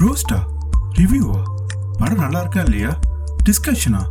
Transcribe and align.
ரோஸ்டா? 0.00 0.38
ரிவ்யூவா? 0.94 1.38
படம் 1.98 2.16
நல்லா 2.16 2.40
இருக்கா 2.40 2.60
இல்லையா 2.60 2.92
டிஸ்கஷனா 3.48 4.02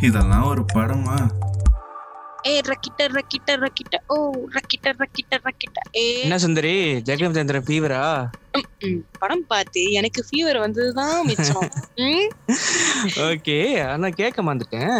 இதெல்லாம் 0.00 0.44
ஒரு 0.44 0.64
படமா? 0.74 1.16
ஏ 2.46 2.60
ரக்கிட்ட 2.60 3.02
ரக்கிட்ட 3.08 3.50
ரக்கிட்ட. 3.56 3.96
ஓ 4.06 4.14
ரக்கிட்ட 4.52 4.92
ரக்கிட்ட 4.98 5.34
ரக்கிட்ட. 5.44 5.78
ஏ. 5.96 6.20
என்ன 6.20 6.38
சுந்தரி? 6.38 7.02
ஜெகன் 7.04 7.34
சந்திரன் 7.34 7.62
ஃபீவரா. 7.62 8.30
படம் 9.18 9.46
பார்த்து 9.46 9.90
எனக்கு 9.92 10.24
ஃபீவர் 10.28 10.58
வந்ததுதான் 10.58 11.26
மிச்சம். 11.26 11.68
ஓகே 13.28 13.58
ஆனா 13.88 14.08
கேட்க 14.08 14.42
மாந்துட்டேன் 14.42 14.96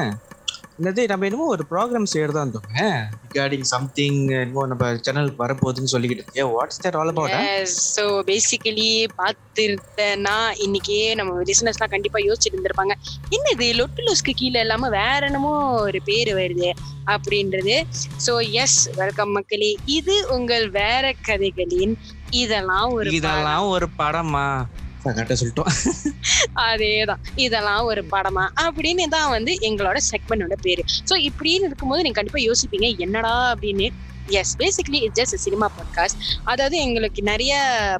என்னது 0.79 1.03
நம்ம 1.09 1.25
என்னமோ 1.25 1.47
ஒரு 1.47 1.65
ப்ரோக்ராம் 1.71 2.07
செய்யறதா 2.13 2.43
இருந்தோங்க 2.43 2.85
ரிகார்டிங் 3.27 3.67
சம்திங் 3.73 4.21
என்னமோ 4.29 4.67
நம்ம 4.67 4.87
சேனலுக்கு 5.07 5.43
வரப்போகுதுன்னு 5.45 5.93
சொல்லிக்கிட்டு 5.93 6.25
இருக்கேன் 6.25 6.51
what's 6.55 6.81
that 6.85 6.97
all 6.97 7.09
about 7.09 7.35
yes. 7.35 7.73
so 7.97 8.05
basically 8.23 8.89
பார்த்திருந்தேன்னா 9.19 10.37
இன்னைக்கே 10.65 11.15
நம்ம 11.15 11.43
லிசனர்ஸ்லாம் 11.43 11.95
கண்டிப்பா 11.95 12.19
யோசிச்சுட்டு 12.19 12.59
இருந்திருப்பாங்க. 12.59 12.95
என்னது 13.31 13.69
லொட்டு 13.81 14.07
லூஸ்க்கு 14.07 14.35
கீழே 14.35 14.61
இல்லாம 14.61 14.89
வேற 14.89 15.21
என்னமோ 15.27 15.53
ஒரு 15.81 16.01
பேரு 16.03 16.35
வருது 16.35 16.71
அப்படின்றது. 17.07 17.77
ஸோ 18.27 18.35
எஸ் 18.53 18.91
வெல்கம் 18.95 19.33
மக்களே. 19.33 19.77
இது 19.85 20.17
உங்கள் 20.29 20.71
வேற 20.71 21.15
கதைகளின் 21.23 21.99
இதெல்லாம் 22.31 22.93
ஒரு. 22.93 23.11
இதெல்லாம் 23.13 23.69
ஒரு 23.69 23.89
படமா? 23.99 24.47
கரெக்டா 25.05 25.37
சொல்லிட்டோம். 25.41 25.71
அதேதான். 26.55 27.17
இதெல்லாம் 27.35 27.85
ஒரு 27.85 28.05
படமா? 28.13 28.49
அப்படின்னு 28.61 29.05
தான் 29.09 29.31
வந்து 29.31 29.53
எங்களோட 29.61 29.97
செக்மெண்டோட 30.11 30.53
பேரு. 30.63 30.85
சோ 31.11 31.13
இப்படின்னு 31.15 31.67
இருக்கும்போது 31.69 32.03
நீங்க 32.03 32.23
கண்டிப்பா 32.23 32.39
யோசிப்பீங்க 32.39 32.99
என்னடா? 32.99 33.55
அப்படின்னு. 33.55 33.89
Yes 34.27 34.57
basically 34.57 35.03
it's 35.03 35.21
just 35.21 35.39
cinema 35.39 35.71
podcast 35.71 36.19
அதாவது 36.45 36.77
எங்களுக்கு 36.77 37.23
நிறைய 37.23 37.55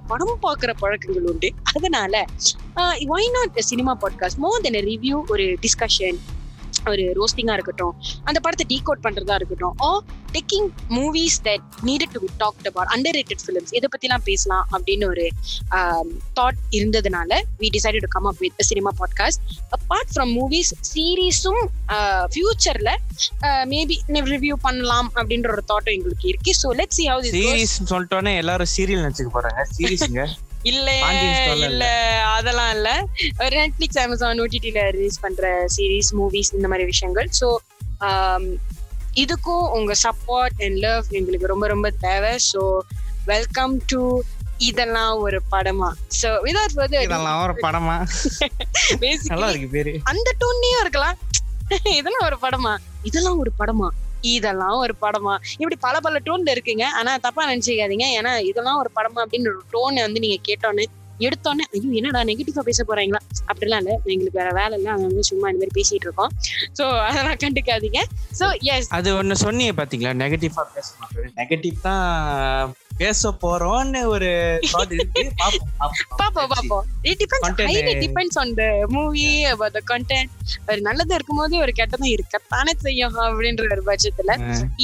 படம் 0.07 0.39
பார்க்குற 0.43 0.75
பழக்கங்கள் 0.79 1.23
உண்டு. 1.23 1.53
அதனால 1.75 2.25
why 2.77 3.31
not 3.31 3.57
cinema 3.57 3.99
podcast 4.01 4.37
more 4.37 4.61
than 4.61 4.85
review 4.85 5.23
ஒரு 5.29 5.59
டிஸ்கஷன் 5.63 6.19
ஒரு 6.91 7.05
ரோஸ்டிங்கா 7.19 7.53
இருக்கட்டும் 7.53 7.95
அந்த 8.25 8.39
படத்தை 8.41 8.67
டீகோட் 8.73 9.05
பண்றதா 9.07 9.35
இருக்கட்டும் 9.35 9.75
ஆ 9.83 9.91
taking 10.33 10.69
movies 10.91 11.39
that 11.45 11.65
needed 11.83 12.13
to 12.13 12.21
be 12.21 12.31
talked 12.39 12.67
about 12.67 12.91
underrated 13.19 13.43
films 13.45 13.73
இதை 13.75 13.89
பத்திலாம் 13.95 14.25
பேசலாம் 14.25 14.65
அப்படின்னு 14.73 15.07
ஒரு 15.07 15.27
தாட் 16.41 16.61
இருந்ததுனால 16.73 17.41
we 17.63 17.71
decided 17.77 18.05
to 18.07 18.11
come 18.17 18.29
up 18.31 18.41
with 18.41 18.63
cinema 18.71 18.93
podcast 19.01 19.43
apart 19.79 20.13
from 20.15 20.33
movies 20.39 20.73
சீரீஸும் 20.93 21.63
ஃபியூச்சர்ல 22.35 22.93
மேபி 23.73 23.99
ரிவ்யூ 24.35 24.57
பண்ணலாம் 24.63 25.11
அப்படின்ற 25.17 25.51
ஒரு 25.57 25.65
தாட்டும் 25.73 25.97
எங்களுக்கு 25.97 26.29
இருக்கு. 26.29 26.53
So 26.63 26.69
let's 26.81 26.97
see 26.99 27.05
how 27.09 27.33
series 27.37 27.77
சொல்லிட்டோன்னே 27.93 28.35
எல்லாரும் 28.37 28.73
சீரியல் 28.77 29.05
நினைச்சுக்க 29.05 29.33
போறாங்க. 29.39 29.61
சீரிஸ்ங்க 29.77 30.25
இல்ல 30.63 30.89
இல்ல. 31.67 31.85
அதெல்லாம் 32.33 32.73
இல்ல. 32.77 32.89
ஒரு 33.41 33.55
நெட்ஃபிளிக்ஸ் 33.57 33.99
அமேசான் 33.99 34.41
ஓடிடில 34.41 34.91
ரிலீஸ் 34.91 35.21
பண்ற 35.21 35.47
சீரிஸ் 35.77 36.13
மூவிஸ் 36.15 36.55
இந்த 36.55 36.69
மாதிரி 36.69 36.85
விஷயங்கள். 36.85 37.29
ஸோ 37.41 37.49
இதுக்கும் 39.15 39.65
உங்க 39.71 39.95
சப்போர்ட் 40.03 40.63
அண்ட் 40.63 40.79
லவ் 40.79 41.07
எங்களுக்கு 41.11 41.47
ரொம்ப 41.47 41.67
ரொம்ப 41.67 41.91
தேவை. 42.01 42.37
ஸோ 42.51 42.61
வெல்கம் 43.25 43.77
டு 43.87 44.01
இதெல்லாம் 44.59 45.19
ஒரு 45.19 45.43
படமா. 45.51 45.91
ஸோ 46.21 46.29
விதவுட் 46.43 46.77
ஃபர்தர் 46.77 47.05
இதெல்லாம் 47.05 47.43
ஒரு 47.43 47.55
படமா? 47.63 47.97
பேசிக்கலி 49.03 49.51
இருக்கு 49.51 49.69
பேரு. 49.69 49.93
அந்த 50.05 50.29
டோன்லயும் 50.41 50.81
இருக்கலாம். 50.81 51.19
இதெல்லாம் 51.99 52.27
ஒரு 52.27 52.39
படமா? 52.43 52.73
இதெல்லாம் 53.03 53.39
ஒரு 53.39 53.53
படமா? 53.59 53.89
இதெல்லாம் 54.23 54.79
ஒரு 54.79 54.95
படமா. 55.01 55.39
இப்படி 55.59 55.77
பல 55.81 56.01
பல 56.01 56.19
டோன்ல 56.25 56.55
இருக்குங்க. 56.55 56.83
ஆனா 56.83 57.17
தப்பா 57.17 57.51
நினைச்சுக்காதீங்க. 57.51 58.07
ஏன்னா 58.19 58.39
இதெல்லாம் 58.39 58.79
ஒரு 58.79 58.91
படமா 58.95 59.25
அப்படின்னு 59.25 59.49
ஒரு 59.49 59.63
டோனை 59.73 60.01
வந்து 60.01 60.21
நீங்க 60.21 60.41
கேட்டோன்னே 60.49 60.87
எடுத்தோன்னே 61.21 61.65
ஐயோ 61.75 61.91
என்னடா 61.93 62.25
நெகட்டிவா 62.25 62.61
பேச 62.61 62.85
போறாங்களா? 62.89 63.21
அப்படிலாம் 63.47 63.79
இல்ல. 63.79 63.91
எங்களுக்கு 64.05 64.39
வேற 64.39 64.53
வேலை 64.53 64.79
இல்ல. 64.79 64.91
அவங்க 64.91 65.23
சும்மா 65.23 65.49
இந்த 65.49 65.59
மாதிரி 65.59 65.81
பேசிட்டு 65.81 66.07
இருக்கோம். 66.07 66.33
சோ 66.73 67.01
அதெல்லாம் 67.01 67.37
கண்டுக்காதீங்க. 67.37 68.01
சோ 68.39 68.53
எஸ் 68.63 68.89
அது 68.89 69.15
ஒண்ணு 69.17 69.33
சொன்னீங்க 69.33 69.83
பாத்தீங்களா? 69.83 70.13
நெகட்டிவா 70.13 70.65
பேச 70.75 70.93
நெகட்டிவ் 71.37 71.81
தான் 71.81 72.05
பேச 73.01 73.31
போறோம்னு 73.43 74.01
ஒரு 74.15 74.29
இருக்கு. 74.95 75.23
பாப்போம், 76.21 76.49
பாப்போம், 76.53 76.85
it 77.09 77.19
depends. 77.23 77.63
Highly 77.69 77.93
depends 78.03 78.39
on 78.43 78.53
the 78.59 78.65
movie 78.97 79.25
about 79.53 79.75
the 79.79 79.83
content 79.93 80.31
ஒரு 80.71 80.81
நல்லது 80.89 81.15
இருக்கும்போது 81.17 81.55
ஒரு 81.65 81.73
கெட்டதும் 81.79 82.13
இருக்கத்தானே 82.15 82.75
செய்யும் 82.85 83.17
அப்படின்ற 83.27 83.65
ஒரு 83.77 83.85
பட்சத்துல. 83.89 84.37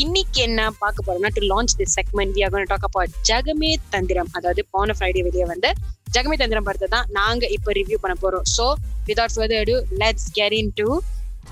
இன்னைக்கு 0.02 0.40
என்ன 0.48 0.70
பார்க்க 0.82 1.06
போறோம்னா 1.06 1.32
to 1.36 1.44
launch 1.52 1.76
the 1.80 1.86
segment 1.96 2.34
we 2.36 2.42
are 2.46 2.52
gonna 2.54 2.68
talk 2.72 2.88
about 2.90 3.14
Jagame 3.30 3.70
Thandhiram 3.94 4.32
அதாவது 4.38 4.64
போன 4.76 4.96
ஃப்ரைடே 4.98 5.22
வெளியே 5.28 5.46
வந்து 5.52 5.70
ஜெகமே 6.16 6.38
தந்திரம் 6.42 6.66
படத்தை 6.68 6.88
தான் 6.96 7.08
நாங்க 7.18 7.46
இப்போ 7.56 7.70
ரிவ்யூ 7.80 7.98
பண்ண 8.04 8.16
போறோம். 8.24 8.46
So 8.56 8.66
without 9.08 9.36
further 9.36 9.68
ado 9.70 9.76
let's 10.02 10.28
get 10.38 10.56
into 10.80 10.88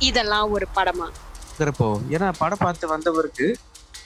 இதெல்லாம் 0.08 0.50
ஒரு 0.56 0.68
படமா. 0.76 1.08
இருக்கிறப்போ 1.48 1.88
ஏன்னா 2.14 2.28
படம் 2.40 2.62
பார்த்து 2.64 2.86
வந்தவருக்கு 2.94 3.46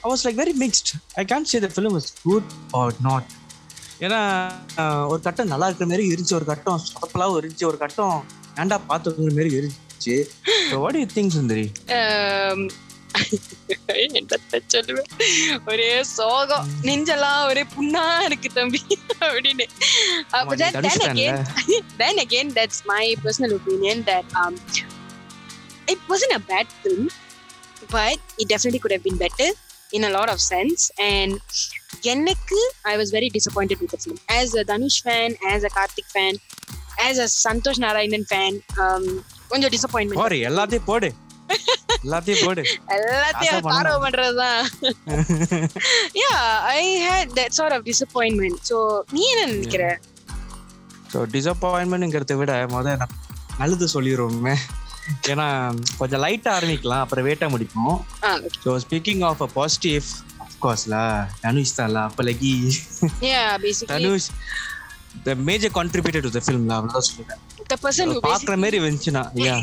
I 0.01 0.11
was 0.11 0.25
like 0.25 0.39
very 0.39 0.51
mixed 0.59 1.13
I 1.13 1.25
can 1.25 1.43
say 1.43 1.59
the 1.59 1.69
film 1.75 1.95
is 1.95 2.13
good 2.23 2.49
or 2.71 2.93
not 3.01 3.25
ஏன்னா 3.99 4.51
ஒரு 5.07 5.19
கட்டம் 5.21 5.47
நல்லா 5.47 5.65
இருக்கிற 5.65 5.89
மாதிரி 5.89 6.09
இருந்துச்சு 6.09 6.33
ஒரு 6.33 6.45
கட்டம் 6.45 6.81
சொதப்பலாவும் 6.93 7.45
இருந்துச்சு 7.45 7.65
ஒரு 7.65 7.77
கட்டம் 7.77 8.25
ஏன்டா 8.55 8.79
பார்த்துக்கிற 8.89 9.29
மாதிரி 9.29 9.55
இருந்துச்சு. 9.57 10.29
What 10.71 10.95
you 10.95 11.05
think 11.13 11.27
Sundari? 11.27 11.71
சொல்லுவேன்? 14.73 15.03
ஒரே 15.67 16.03
சோகம். 16.03 16.67
நெஞ்செல்லாம் 16.81 17.45
ஒரே 17.45 17.63
புண்ணா 17.63 18.19
இருக்கு 18.21 18.49
தம்பி. 18.49 18.85
அப்படின்னு. 19.19 19.63
then- 20.55 20.73
again, 21.13 21.45
then 21.97 22.23
again, 22.27 22.49
that's 22.49 22.85
my 22.85 23.17
personal 23.23 23.57
opinion 23.57 24.03
that 24.05 24.23
um, 24.33 24.57
it 25.87 25.97
wasn't 26.09 26.31
a 26.31 26.41
bad 26.47 26.65
film, 26.83 27.07
but 27.91 28.15
it 28.37 28.53
definitely 28.53 28.77
could 28.83 28.91
have 28.91 29.03
been 29.03 29.27
better. 29.27 29.51
In 29.91 30.03
a 30.03 30.09
lot 30.09 30.29
of 30.29 30.39
sense. 30.45 30.81
And 31.11 31.31
எனக்கு 32.05 32.59
I 32.85 32.97
was 32.97 33.09
very 33.11 33.29
disappointed 33.29 33.79
with 33.81 33.91
the 33.91 33.97
film. 33.97 34.17
As 34.39 34.49
a 34.53 34.63
Dhanush 34.63 34.99
fan, 35.03 35.29
as 35.53 35.63
a 35.63 35.71
Karthik 35.77 36.07
fan, 36.15 36.33
as 36.99 37.17
a 37.17 37.27
Santosh 37.35 37.79
Narayanan 37.85 38.25
fan, 38.25 38.53
um, 38.85 39.05
கொஞ்சம் 39.49 39.71
disappointment 39.71 40.21
போடு 40.21 40.37
எல்லாத்தையும் 40.49 40.85
போடு. 40.85 41.09
எல்லாத்தையும் 42.05 42.43
போடு. 42.45 42.61
எல்லாத்தையும். 42.97 43.65
Follow 43.65 43.93
பண்றதுதான். 44.03 44.61
Yeah 46.21 46.35
I 46.75 46.83
hate 47.07 47.33
that 47.39 47.55
sort 47.57 47.75
of 47.77 47.85
disappointment 47.89 48.61
so 48.69 48.77
நீ 49.11 49.23
என்ன 49.33 49.43
நினைக்கிற? 49.53 49.83
ஸோ 51.13 51.19
டிசப்பாயின்மெண்ட்ங்கிறத 51.35 52.35
விட 52.41 52.51
நான் 52.83 53.15
நல்லது 53.57 53.87
சொல்லிடுவோமே 53.95 54.55
ஏன்னா 55.31 55.45
கொஞ்சம் 55.99 56.21
லைட்டாக 56.23 56.57
ஆரம்பிக்கலாம் 56.57 57.03
அப்புறம் 57.03 57.27
வேட்டா 57.27 57.47
முடிப்போம். 57.53 57.95
ஆ. 58.23 58.31
So 58.63 58.71
speaking 58.83 59.23
of 59.29 59.41
a 59.41 59.49
positive 59.55 60.05
அஃப்கோர்ஸ்ல 60.45 60.97
Dhanush 61.43 61.77
தான்ல 61.77 62.01
yeah 63.27 63.41
basically 63.63 63.93
Dhanush 63.93 64.27
the 65.25 65.35
major 65.47 65.73
contributor 65.79 66.25
to 66.27 66.33
the 66.37 66.41
ஃபிலிம்ல 66.45 66.75
அவ்வளோதான் 66.77 67.07
சொல்லுவேன் 67.09 67.41
the 67.71 67.77
person 67.85 68.05
who 68.11 68.19
பார்க்குற 68.27 68.55
மாதிரி 68.63 68.77
இருந்துச்சுன்னா 68.81 69.23
yeah 69.41 69.57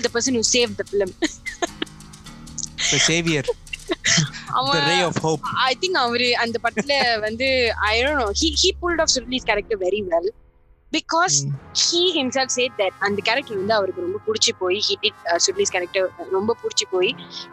the 0.00 0.12
person 0.16 0.34
who 0.38 0.44
saved 0.54 0.76
the 0.82 0.88
film. 0.92 1.12
The 2.90 2.98
saviour 3.06 3.48
the 3.48 3.56
அவன் 4.58 4.84
ray 4.90 4.98
of 5.08 5.18
hope 5.24 5.42
I 5.64 5.72
think 5.82 5.98
அவரு 6.04 6.28
அந்த 6.44 6.56
படத்துல 6.64 6.92
வந்து 7.26 7.48
I 7.90 7.94
don't 8.02 8.20
know 8.22 8.28
he 8.40 8.48
he 8.62 8.70
pulled 8.82 9.00
off 9.04 9.10
Surli's 9.16 9.46
character 9.50 9.78
very 9.86 10.02
well. 10.10 10.28
Because 10.90 11.46
he 11.74 12.02
himself 12.18 12.50
said 12.58 12.72
that 12.80 12.92
அந்த 13.06 13.20
character 13.28 13.58
வந்து 13.60 13.74
அவருக்கு 13.78 14.04
ரொம்ப 14.06 14.20
பிடிச்சி 14.26 14.52
போய் 14.60 14.78
he 14.86 14.94
did 15.04 15.14
uh, 15.30 15.38
Surli's 15.44 15.70
character 15.74 16.04
ரொம்ப 16.36 16.56
பிடிச்சி 16.62 16.86
போய் 16.94 17.10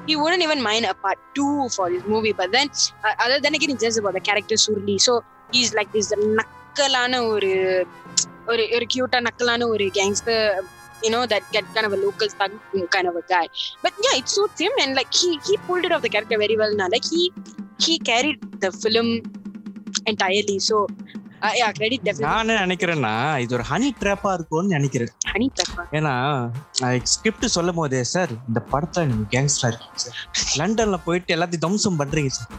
he 0.07 0.15
wouldn't 0.21 0.43
even 0.47 0.61
mind 0.69 0.85
a 0.93 0.95
part 1.05 1.19
2 1.39 1.47
for 1.75 1.87
this 1.93 2.05
movie 2.13 2.35
but 2.41 2.49
then 2.57 2.69
uh, 3.05 3.15
other 3.25 3.39
than 3.45 3.55
again 3.59 3.73
it's 3.75 3.85
just 3.87 4.01
about 4.03 4.15
the 4.19 4.23
character 4.29 4.57
Surli 4.65 4.97
so 5.07 5.15
he's 5.55 5.73
like 5.79 5.91
this 5.97 6.09
நக்கலான 6.39 7.19
ஒரு 7.33 7.51
ஒரு 8.51 8.63
ஒரு 8.77 8.85
கியூட்டா 8.93 9.19
நக்கலான 9.27 9.67
ஒரு 9.73 9.85
gangster 9.99 10.41
you 11.03 11.11
know 11.13 11.23
that 11.31 11.43
get 11.55 11.65
kind 11.75 11.87
of 11.87 11.93
a 11.97 11.99
local 12.05 12.27
thug 12.37 12.51
kind 12.95 13.07
of 13.09 13.15
a 13.21 13.23
guy 13.31 13.45
but 13.83 13.93
yeah 14.05 14.15
it 14.19 14.27
suits 14.35 14.59
him 14.65 14.73
and 14.83 14.91
like 14.99 15.11
he 15.21 15.29
he 15.47 15.55
pulled 15.65 15.85
it 15.87 15.93
off 15.95 16.03
the 16.05 16.11
character 16.15 16.37
very 16.43 16.57
well 16.61 16.73
now 16.81 16.87
like 16.95 17.07
he 17.13 17.23
he 17.85 17.95
carried 18.11 18.39
the 18.63 18.71
film 18.83 19.09
entirely 20.11 20.57
so 20.69 20.77
நான் 22.25 22.51
நினைக்கிறேன்னா 22.63 23.13
இது 23.43 23.55
ஒரு 23.57 23.65
honey 23.69 23.89
ட்ராப்பா 24.01 24.29
இருக்கும்னு 24.37 24.75
நினைக்கிறேன். 24.77 25.11
Pepper 25.59 25.85
ஏன்னா 25.97 26.13
script 27.13 27.45
சொல்லும் 27.55 27.79
போதே 27.79 28.01
sir 28.13 28.31
இந்த 28.49 28.61
படத்துல 28.71 29.05
நீங்க 29.09 29.25
கேங்ஸ்டரா 29.33 29.69
இருக்கீங்க 29.71 29.99
சார். 30.05 30.17
லண்டன்ல 30.61 30.97
போயிட்டு 31.07 31.35
எல்லாத்தையும் 31.35 31.65
தம்சம் 31.67 31.99
பண்றீங்க 32.01 32.31
சார். 32.37 32.51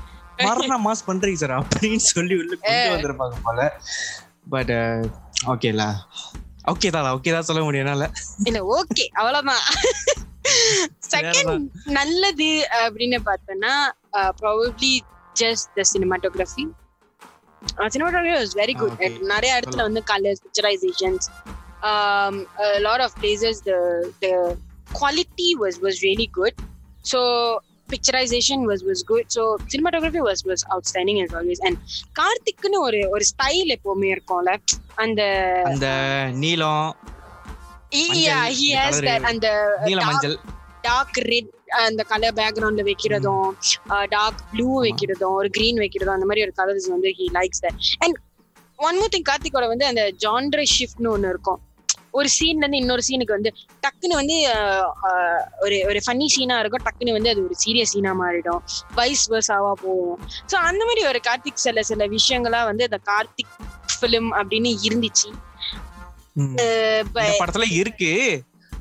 மரண 0.46 0.78
மாஸ் 0.87 1.06
பண்றீங்க 1.08 1.40
சார் 1.43 1.55
அப்படின்னு 1.61 2.05
சொல்லி 2.14 2.34
உள்ள 2.40 2.52
கொண்டு 2.62 2.93
வந்திருப்பாங்க 2.94 3.37
போல. 3.49 3.69
பட் 4.55 4.75
ஓகேல 5.55 5.84
ஓகே 6.72 6.88
தான் 6.94 7.12
ஓகே 7.17 7.32
தான் 7.37 7.49
சொல்ல 7.49 7.61
முடியும் 7.67 7.84
என்னால. 7.87 8.06
இல்ல 8.49 8.61
ஓகே 8.79 9.05
அவ்வளவுதான். 9.20 9.64
செகண்ட் 11.12 11.67
நல்லது 11.99 12.50
அப்படின்னு 12.84 13.19
பார்த்தோம்னா 13.29 13.75
probably 14.40 14.93
just 15.43 15.70
the 15.79 15.84
cinematography 15.93 16.64
cinematography 17.93 18.35
was 18.41 18.56
very 18.62 18.75
good. 18.81 18.97
நிறைய 19.35 19.58
இடத்துல 19.58 19.82
வந்து 19.82 20.03
colours 20.12 20.43
picturisations 20.47 21.26
lot 22.79 23.00
of 23.00 23.17
places 23.20 23.61
the 24.25 24.29
quality 25.00 25.49
was 25.62 25.79
was 25.87 26.00
really 26.08 26.29
good 26.38 26.58
so 27.05 27.20
picturisation 27.91 28.62
was 28.70 28.85
was 28.88 29.03
good 29.11 29.29
so 29.37 29.43
cinematography 29.73 30.23
was 30.29 30.43
was 30.50 30.64
outstanding 30.93 31.20
as 31.25 31.35
always 31.41 31.62
and 31.67 31.79
கார்த்திக்னு 32.20 32.79
ஒரு 32.87 33.00
ஒரு 33.14 33.25
style 33.32 33.70
எப்பவுமே 33.76 34.08
இருக்கும்ல. 34.14 34.53
அந்த 35.05 35.23
அந்த 35.64 35.87
நீலம் 36.44 36.88
அந்த 39.32 39.49
டார்க் 40.82 41.20
ரெட் 41.32 41.53
அந்த 41.87 42.03
கலர் 42.13 42.37
பேக்ரவுண்ட்ல 42.41 42.85
வைக்கிறதும் 42.89 43.49
டார்க் 44.17 44.43
ப்ளூ 44.53 44.69
வைக்கிறதும் 44.85 45.37
ஒரு 45.41 45.51
கிரீன் 45.57 45.81
வைக்கிறதும் 45.83 46.17
அந்த 46.17 46.29
மாதிரி 46.31 46.45
ஒரு 46.47 46.55
கலர்ஸ் 46.61 46.89
வந்து 46.95 47.11
he 47.19 47.27
likes 47.39 47.63
that 47.67 47.79
and 48.05 48.19
one 48.79 48.99
more 49.01 49.13
thing 49.15 49.29
கார்த்திகோட 49.31 49.67
வந்து 49.73 49.87
அந்த 49.91 50.03
ஜான்ட்ர 50.25 50.63
ஷிஃப்ட்னு 50.75 51.11
ஒன்று 51.15 51.33
இருக்கும். 51.35 51.61
ஒரு 52.19 52.29
சீன்ல 52.35 52.63
இருந்து 52.63 52.81
இன்னொரு 52.83 53.03
சீனுக்கு 53.07 53.37
வந்து 53.37 53.51
டக்குன்னு 53.85 54.19
வந்து 54.21 54.37
ஒரு 55.65 55.77
ஒரு 55.89 55.99
ஃபன்னி 56.05 56.27
சீனா 56.35 56.57
இருக்கும். 56.63 56.85
டக்குன்னு 56.87 57.17
வந்து 57.17 57.31
அது 57.33 57.41
ஒரு 57.49 57.57
சீரியஸ் 57.63 57.93
சீனா 57.95 58.13
மாறிடும். 58.21 58.61
வைஸ் 58.95 59.25
வர்ஸாவா 59.33 59.73
போகும். 59.83 60.21
ஸோ 60.51 60.57
அந்த 60.69 60.83
மாதிரி 60.85 61.03
ஒரு 61.11 61.21
கார்த்திக் 61.29 61.65
சில 61.67 61.83
சில 61.83 62.07
விஷயங்களா 62.17 62.61
வந்து 62.71 62.87
அந்த 62.89 63.01
கார்த்திக் 63.11 63.55
ஃபிலிம் 63.97 64.31
அப்படின்னு 64.39 64.73
இருந்துச்சு. 64.89 65.31
படத்துல 67.41 67.67
இருக்கு. 67.81 68.13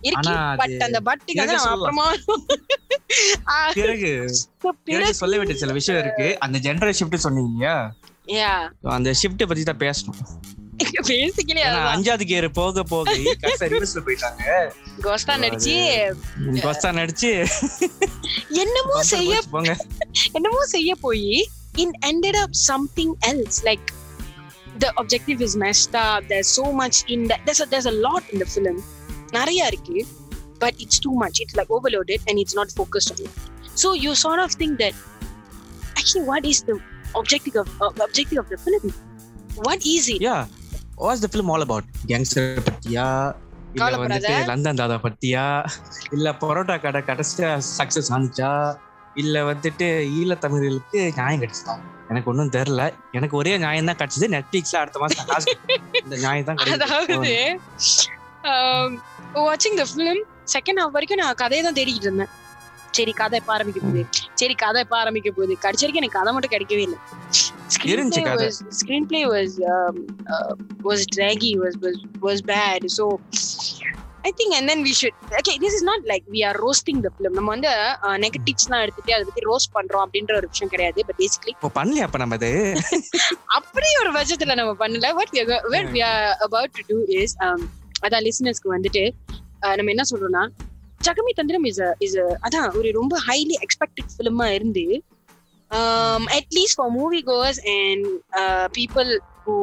இருக்கு. 0.08 0.32
ஆனா 0.32 0.50
அது 0.50 0.60
பட் 0.62 0.84
அந்த 0.88 1.00
பட்டுக்கு 1.08 1.42
வந்து 1.42 1.56
பிறகு 1.56 1.66
நான் 1.66 1.76
அப்புறமா 1.76 2.08
ஆஹ், 3.54 3.72
பிறகு 3.80 4.12
so 4.64 4.70
பிறகு 4.80 5.00
பிறகு 5.00 5.20
சொல்ல 5.22 5.38
வேண்டிய 5.38 5.60
சில 5.60 5.74
விஷயம் 5.80 6.02
இருக்கு. 6.04 6.28
அந்த 6.40 6.60
ஜென்ரல் 6.66 6.98
ஷிஃப்ட் 7.00 7.26
சொன்னீங்க. 7.28 7.68
அந்த 8.98 9.10
ஷிஃப்ட் 9.22 9.48
பத்தி 9.52 9.64
தான் 9.64 9.84
பேசணும். 9.86 10.22
பேசிக்கலி 11.10 11.62
அஞ்சாவது 11.96 12.26
கேர் 12.30 12.48
போக 12.54 12.84
போக 12.84 13.12
கடைசியா 13.44 13.68
ரிவர்ஸ்ல 13.74 14.02
போயிட்டாங்க. 14.08 14.46
கோஸ்டா 15.06 15.36
நடிச்சு. 15.44 15.76
கொஸ்தா 16.66 16.90
நடிச்சு. 17.00 17.32
என்னமோ 18.64 18.98
செய்ய 19.14 19.42
போங்க. 19.52 19.74
என்னமோ 20.32 20.64
செய்ய 20.76 20.96
போய் 21.06 21.30
in 21.84 21.90
ended 22.10 22.36
up 22.42 22.52
something 22.68 23.10
else. 23.30 23.56
Like 23.64 23.88
the 24.80 24.90
objective 25.02 25.40
is 25.48 25.54
messed 25.64 25.96
up. 26.02 26.28
There's 26.30 26.52
so 26.60 26.66
much 26.82 26.98
in 27.08 27.22
that 27.30 27.42
there's 27.48 27.62
a, 27.66 27.68
there's 27.72 27.90
a 27.94 27.96
lot 28.06 28.24
in 28.34 28.40
the 28.40 28.50
film. 28.56 28.78
நிறைய 29.40 29.72
இருக்கு 29.72 29.98
but 30.64 30.74
it's 30.84 30.98
too 31.06 31.16
much. 31.22 31.36
It's 31.44 31.56
like 31.60 31.72
overloaded 31.78 32.20
and 32.28 32.36
it's 32.42 32.56
not 32.60 32.70
focused 32.80 33.10
on 33.14 33.18
it. 33.26 33.34
So 33.82 33.88
you 34.04 34.12
sort 34.26 34.40
of 34.44 34.52
think 34.60 34.74
that 34.84 34.94
actually 35.98 36.26
what 36.32 36.46
is 36.52 36.60
the 36.70 36.76
objective 37.20 37.56
of 37.62 37.68
uh, 37.86 38.06
objective 38.08 38.40
of 38.44 38.48
the 38.54 38.58
film? 38.66 38.86
What 39.68 39.82
is 39.96 40.06
it? 40.14 40.22
Yeah 40.28 40.38
the 41.24 41.30
film 41.32 41.50
all 41.54 41.66
about 41.66 41.88
gangster 42.12 42.62
பத்தியா? 42.70 43.06
இல்ல. 43.78 43.98
வந்துட்டு 44.04 44.34
London 44.50 44.80
தாதா 44.82 44.98
பத்தியா? 45.08 45.46
இல்ல 46.16 46.32
பரோட்டா 46.44 46.76
கடை 46.86 47.02
கடைசியா 47.10 47.50
success 47.78 48.12
ஆனிச்சா? 48.18 48.52
இல்ல 49.24 49.44
வந்துட்டு 49.52 49.88
ஈழத்தமிழர்களுக்கு 50.20 51.00
நியாயம் 51.20 51.42
கிடைச்சதா? 51.44 51.76
எனக்கு 52.10 52.30
ஒன்றும் 52.32 52.54
தெரியல. 52.56 52.84
எனக்கு 53.18 53.38
ஒரே 53.38 53.54
நியாயம் 53.58 53.90
தான் 53.90 54.00
கிடைச்சது. 54.02 54.28
நெட்ஃபிளிக்ஸ்ல 54.36 54.82
அடுத்த 54.84 55.00
மாசம் 55.00 55.28
கட்டணும். 55.30 56.04
இந்த 56.04 56.16
நியாயம் 56.16 56.48
தான் 56.50 56.58
அதாவது 56.78 57.18
வாட்சிங் 59.44 59.78
த 59.82 59.86
ஃபிலிம் 59.92 60.22
செகண்ட் 60.56 60.80
ஹாஃப் 60.82 60.96
வரைக்கும் 60.96 61.22
நான் 61.22 61.40
கதையை 61.44 61.62
தான் 61.68 61.78
தேடிக்கிட்டு 61.80 62.10
இருந்தேன். 62.10 62.32
சரி 62.98 63.14
கதை 63.22 63.38
எப்ப 63.42 63.52
ஆரம்பிக்க 63.56 63.80
போகுது? 63.86 64.04
சரி 64.40 64.54
கதை 64.64 64.82
எப்ப 64.86 64.96
ஆரம்பிக்க 65.04 65.30
போகுது? 65.38 65.54
கடைசி 65.66 65.84
வரைக்கும் 65.84 66.04
எனக்கு 66.04 66.18
கதை 66.20 66.32
மட்டும் 66.36 66.54
கிடைக்கவே 66.56 66.84
இல்லை. 66.88 67.00
Screenplay 69.12 69.22
was 69.34 69.56
was 70.88 71.04
draggy 71.16 71.52
was 71.64 71.78
was 71.86 72.00
was 72.26 72.44
bad 72.52 72.86
so 72.98 73.06
I 74.28 74.32
think 74.40 74.54
and 74.58 74.70
then 74.72 74.84
we 74.88 74.94
should 75.00 75.18
okay 75.40 75.54
this 75.64 75.76
is 75.80 75.86
not 75.90 76.06
like 76.12 76.26
we 76.36 76.42
are 76.50 76.60
roasting 76.66 77.02
the 77.06 77.10
film 77.16 77.36
நம்ம 77.40 77.50
வந்து 77.56 77.72
நெகட்டிவ்ஸ்லாம் 78.26 78.84
எடுத்துட்டு 78.86 79.16
அதை 79.16 79.26
பத்தி 79.30 79.44
ரோஸ்ட் 79.52 79.74
பண்றோம் 79.78 80.04
அப்படின்ற 80.06 80.34
ஒரு 80.40 80.50
விஷயம் 80.54 80.74
கிடையாது. 80.74 81.00
பட் 81.08 81.20
பேசிக்லி 81.24 81.54
இப்போ 81.58 81.72
பண்ணலையா 81.80 82.06
அப்ப 82.08 82.20
நம்ம 82.24 82.38
அது 82.42 82.52
அப்படி 83.60 83.90
ஒரு 84.04 84.12
பட்சத்துல 84.18 84.56
நம்ம 84.62 84.76
பண்ணல. 84.84 85.10
What 85.20 85.34
are 86.12 86.36
about 86.48 86.70
to 86.78 86.84
do 86.92 87.00
is 87.22 87.34
um 87.48 87.62
அதான் 88.04 88.26
லிசனர்ஸ்க்கு 88.28 88.74
வந்துட்டு 88.76 89.04
நம்ம 89.78 89.92
என்ன 89.96 90.06
சொல்றோம்னா 90.12 90.44
ஜகமி 91.02 91.32
தந்திரம் 91.40 91.66
இஸ் 91.70 91.82
இஸ் 92.06 92.18
அதான் 92.46 92.70
ஒரு 92.80 92.90
ரொம்ப 93.00 93.16
ஹைலி 93.28 93.56
எக்ஸ்பெக்டட் 93.66 94.12
ஃபிலிமா 94.16 94.48
இருந்து 94.58 94.86
at least 96.38 96.78
for 96.80 96.94
moviegoers 97.32 97.60
and 97.78 98.06
people 98.78 99.10
who 99.46 99.56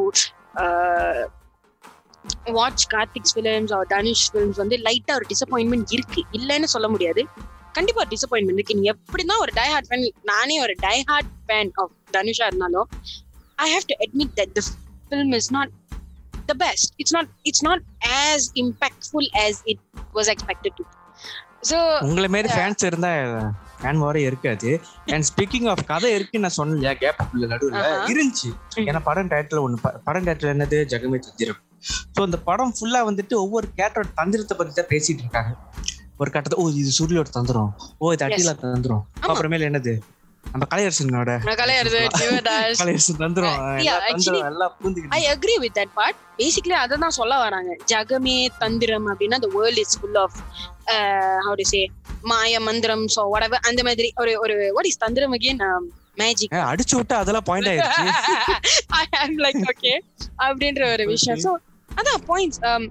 watch 2.59 2.85
Karthik's 2.95 3.33
films 3.37 3.73
or 3.77 3.87
Dhanush 3.95 4.25
films 4.31 4.61
வந்து 4.63 4.77
லைட்டா 4.87 5.13
ஒரு 5.19 5.27
டிசப்பாயின்மெண்ட் 5.33 5.93
இருக்கு. 5.97 6.21
இல்லைன்னு 6.39 6.69
சொல்ல 6.75 6.89
முடியாது. 6.89 7.23
கண்டிப்பா 7.77 8.01
ஒரு 8.05 8.11
டிசப்பாயின்மெண்ட் 8.15 8.59
இருக்கு. 8.61 8.77
நீ 8.81 8.85
எப்படின்னா 8.93 9.37
ஒரு 9.45 9.53
டை 9.61 9.69
ஹார்ட் 9.73 9.89
ஃபேன் 9.91 10.05
நானே 10.33 10.57
ஒரு 10.61 10.75
டை 10.87 10.97
ஹார்ட் 11.11 11.31
ஃபேன் 11.47 11.71
ஆஃப் 11.83 11.95
தனுஷா 12.17 12.47
இருந்தாலும் 12.51 12.89
I 13.65 13.69
have 13.75 13.87
to 13.91 13.97
admit 14.07 14.35
that 14.41 14.53
the 14.59 14.65
film 15.09 15.35
is 15.41 15.51
not 15.57 15.73
the 16.45 16.57
best. 16.57 16.95
It's 16.99 17.13
not. 17.13 17.27
It's 17.45 17.63
not 17.63 17.81
as 18.25 18.51
impactful 18.57 19.25
as 19.39 19.63
it 19.67 19.79
was 20.15 20.29
expected 20.29 20.73
to. 20.79 20.85
So 21.63 21.77
உங்களை 22.07 22.29
மாரி. 22.29 22.49
ஃபேன்ஸ் 22.53 22.85
இருந்தா 22.87 23.11
fan 23.81 24.01
வாரே 24.03 24.23
இருக்காது 24.29 24.71
and 25.13 25.27
speaking 25.29 25.69
of 25.73 25.83
கதை 25.91 26.09
இருக்குன்னு 26.17 26.45
நான் 26.47 26.59
சொன்னலையா 26.59 26.93
கேப் 27.03 27.21
நடுவில் 27.45 27.77
Uh-huh. 27.81 28.01
இருந்துச்சு. 28.13 28.49
ஏன்னா 28.85 29.03
படம் 29.09 29.31
டைட்டில் 29.33 29.63
ஒன்று 29.65 29.79
படம் 30.09 30.27
டைட்டில் 30.29 30.53
என்னது 30.55 30.79
ஜெகமே 30.93 31.21
தந்திரம் 31.27 31.61
ஸோ 32.15 32.21
இந்த 32.29 32.39
படம் 32.49 32.73
ஃபுல்லா 32.77 33.01
வந்துட்டு 33.09 33.35
ஒவ்வொரு 33.45 33.69
கேரக்டரோட 33.79 34.11
தந்திரத்தை 34.19 34.57
பத்தி 34.59 34.75
தான் 34.75 34.91
பேசிட்டு 34.93 35.23
இருக்காங்க 35.25 35.53
ஒரு 36.21 36.31
கட்டத்தை 36.35 36.59
ஓ 36.61 36.69
இது 36.81 36.91
சூரியோட 36.99 37.31
தந்திரம் 37.37 37.71
ஓ 38.01 38.13
இது 38.17 38.25
அட்டிலா 38.27 38.55
தந்திரம். 38.65 39.03
அப்புறமேல 39.27 39.69
என்னது 39.71 39.95
நம்ம 40.45 40.65
கலையரசனோட 40.73 41.31
கலையரசன் 41.61 43.21
தந்திரம் 43.23 43.59
எல்லாம் 44.45 44.75
I 45.19 45.23
agree 45.35 45.59
with 45.65 45.75
that 45.79 45.91
part. 45.99 46.17
Basically, 46.41 46.75
அதை 46.83 46.97
தான் 47.05 47.17
சொல்ல 47.19 47.35
வராங்க 47.45 47.73
ஜகமே 47.93 48.37
தந்திரம் 48.63 49.07
அப்படின்னா 49.13 49.39
world 49.55 49.79
is 49.85 49.93
full 50.03 50.17
of 50.25 50.33
uh, 50.95 51.37
how 51.47 51.55
to 51.61 51.67
say 51.73 51.85
மாய 52.33 52.61
மந்திரம் 52.69 53.05
ஸோ 53.17 53.23
whatever 53.35 53.61
அந்த 53.71 53.83
மாதிரி 53.89 54.11
ஒரு 54.23 54.35
ஒரு 54.45 54.57
what 54.79 54.89
is 54.91 54.99
தந்திரம் 55.05 55.37
um, 55.69 55.85
magic 56.19 56.49
ஏ, 56.57 56.63
அடிச்சு 56.73 56.95
விட்டா 57.01 57.19
அதெல்லாம் 57.23 57.47
பாயிண்ட் 57.51 57.71
ஆயிடுச்சு 57.73 58.05
I 59.01 59.07
am 59.25 59.35
like 59.47 59.63
okay 59.75 59.97
அப்படின்ற 60.49 60.83
ஒரு 60.95 61.07
விஷயம் 61.15 61.41
ஸோ 61.47 61.53
அதான் 61.91 62.23
points 62.33 62.61
um 62.73 62.85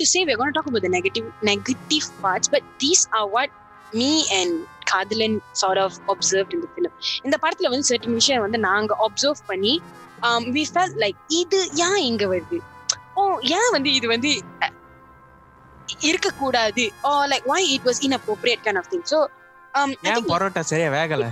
to 0.00 0.06
say 0.06 0.20
we're 0.24 0.36
going 0.36 0.52
to 0.52 0.56
talk 0.58 0.68
about 0.68 0.82
the 0.82 0.92
negative 0.98 1.26
negative 1.42 2.06
parts 2.22 2.48
but 2.48 2.62
these 2.84 3.02
are 3.18 3.26
what 3.28 3.50
me 3.92 4.12
and 4.32 4.52
காதலன் 4.90 5.36
sort 5.62 5.78
of 5.84 5.92
observed 6.14 6.52
in 6.56 6.60
the 6.64 6.70
film 6.74 6.90
இந்த 7.26 7.36
படத்துல 7.44 7.70
வந்து 7.72 7.88
certain 7.92 8.14
விஷயம் 8.20 8.44
வந்து 8.46 8.60
நாங்க 8.68 8.94
observe 9.06 9.40
பண்ணி 9.50 9.74
um, 10.28 10.42
we 10.56 10.64
felt 10.76 10.96
like 11.04 11.18
இது 11.40 11.60
ஏன் 11.88 12.00
இங்க 12.10 12.26
வருது 12.34 12.60
ஓ 13.20 13.24
ஏன் 13.58 13.70
வந்து 13.76 13.90
இது 13.98 14.08
வந்து 14.14 14.32
இருக்கக்கூடாது 16.10 16.86
ஓ 17.08 17.12
like 17.32 17.48
why 17.52 17.62
it 17.76 17.84
was 17.90 17.98
inappropriate 18.08 18.62
kind 18.68 18.80
of 18.82 18.86
thing 18.92 19.04
so 19.12 19.20
um, 19.74 19.92
I 20.04 20.12
ஏன் 20.12 20.28
பரோட்டா 20.32 20.64
சரியா 20.72 20.90
வேகல 20.98 21.26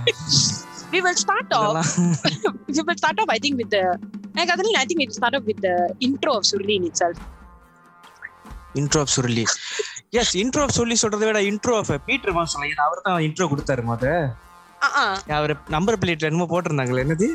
we 0.93 0.99
will 1.05 1.19
start 1.25 1.49
off 1.61 1.77
we 2.67 2.81
will 2.87 2.97
start 2.97 3.17
off, 3.21 3.29
I 3.29 3.39
think, 3.43 3.57
with 3.61 3.69
the. 3.69 3.83
Like, 4.35 4.49
I 4.49 4.55
think, 4.57 4.77
I 4.77 4.85
think 4.85 4.99
we 5.01 5.07
will 5.07 5.13
start 5.13 5.35
off 5.37 5.45
with 5.45 5.59
the 5.61 5.75
intro 5.99 6.33
of 6.39 6.43
Surli 6.51 6.75
in 6.79 6.85
itself. 6.91 7.17
Intro 8.79 9.01
of 9.03 9.13
சொல்லி 9.17 9.43
எஸ் 10.19 10.33
intro 10.37 10.61
of 10.61 10.77
சொல்லி 10.79 10.95
சொல்றதை 11.01 11.25
விட 11.29 11.41
intro 11.51 11.75
of 11.81 11.93
Peter 12.05 12.39
சொல்லி 12.45 12.71
அவர் 12.87 13.05
தான் 13.07 13.23
intro 13.27 13.47
கொடுத்தாரு 13.51 13.85
முத 13.91 14.07
Uh-uh. 14.81 15.13
அவர் 15.37 15.53
number 15.67 15.97
பிளேட்ல 15.99 16.29
என்னமோ 16.29 16.47
போட்டிருந்தாங்களே 16.51 17.03
என்னது. 17.05 17.27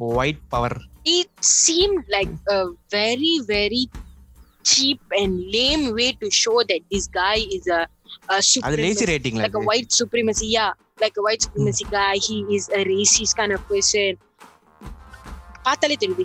White 0.00 0.48
power 0.48 0.76
It 1.18 1.28
seemed 1.40 2.04
like 2.08 2.32
a 2.50 2.60
very, 2.90 3.34
very 3.46 3.82
cheap 4.64 5.00
and 5.20 5.32
lame 5.54 5.84
way 5.94 6.08
to 6.22 6.28
show 6.30 6.54
that 6.70 6.82
this 6.92 7.04
guy 7.06 7.36
is 7.56 7.66
a, 7.68 7.82
a 8.28 8.40
அது 8.60 8.76
lazy 8.76 9.04
a 9.60 9.64
white 9.70 9.92
supremacy. 9.92 10.48
Yeah, 10.48 10.72
like 10.98 11.16
a 11.16 11.24
white 11.26 11.44
supremacy 11.46 11.86
guy. 11.90 12.14
He 12.18 12.38
is 12.56 12.64
a 12.70 12.82
racist 12.84 13.36
kind 13.36 13.52
of 13.52 13.62
person. 13.68 14.10
பார்த்தாலே 15.66 15.96
தெரியுது 16.02 16.24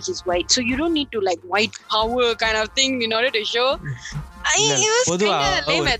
don't 0.80 0.94
need 0.98 1.10
to 1.16 1.20
like 1.28 1.42
white 1.54 1.76
power 1.94 2.28
kind 2.42 2.58
of 2.62 2.68
thing 2.78 2.92
in 3.06 3.12
order 3.18 3.30
to 3.38 3.42
show. 3.54 3.68
I, 4.52 4.60
இல்ல, 4.62 4.76
it 4.84 4.90
was 4.94 5.04
பொதுவா 5.10 5.36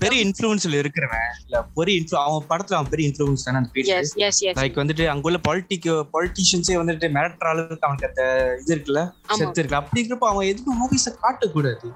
பெரிய 0.05 0.19
இன்ஃபுளுன்ஸ்ல 0.27 0.79
இருக்கிறவன். 0.81 1.27
இல்ல 1.45 1.59
பெரிய 1.77 2.01
அவன் 2.23 2.47
படத்துல 2.49 2.77
அவன் 2.79 2.91
பெரிய 2.93 3.11
தானே 3.47 3.59
அந்த 3.59 4.57
லைக் 4.61 4.79
வந்துட்டு 4.81 5.05
அங்குள்ள 5.13 5.39
பொலிட்டிக் 5.47 5.87
பொலிட்டிஷியன்ஸே 6.15 6.75
வந்துட்டு 6.81 7.09
மிரட்டுற 7.17 7.49
அளவுக்கு 7.53 7.87
அவனுக்கு 7.87 8.09
அந்த 8.09 8.23
இது 8.61 8.73
இருக்குல்ல 8.75 9.03
செத்து 9.39 9.61
இருக்கு. 9.61 9.79
அப்படிங்கிறப்ப 9.81 10.27
அவன் 10.33 10.49
எதுவும் 10.53 10.81
ஆஃபீஸ 10.87 11.13
காட்டக்கூடாது? 11.23 11.89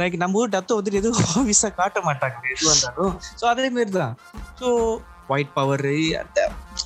லைக் 0.00 0.16
நம்ம 0.22 0.40
ஊர் 0.42 0.54
டத்த 0.56 0.78
வந்துட்டு 0.78 1.00
எதுவும் 1.02 1.28
ஆஃபீஸா 1.42 1.70
காட்ட 1.80 2.00
மாட்டாங்க? 2.08 2.38
எது 2.54 2.64
வந்தாலும் 2.72 3.14
ஸோ 3.40 3.44
அதே 3.54 3.68
மாதிரி 3.76 3.92
தான் 4.00 4.14
so 4.60 4.68
white 5.34 5.54
power 5.58 5.86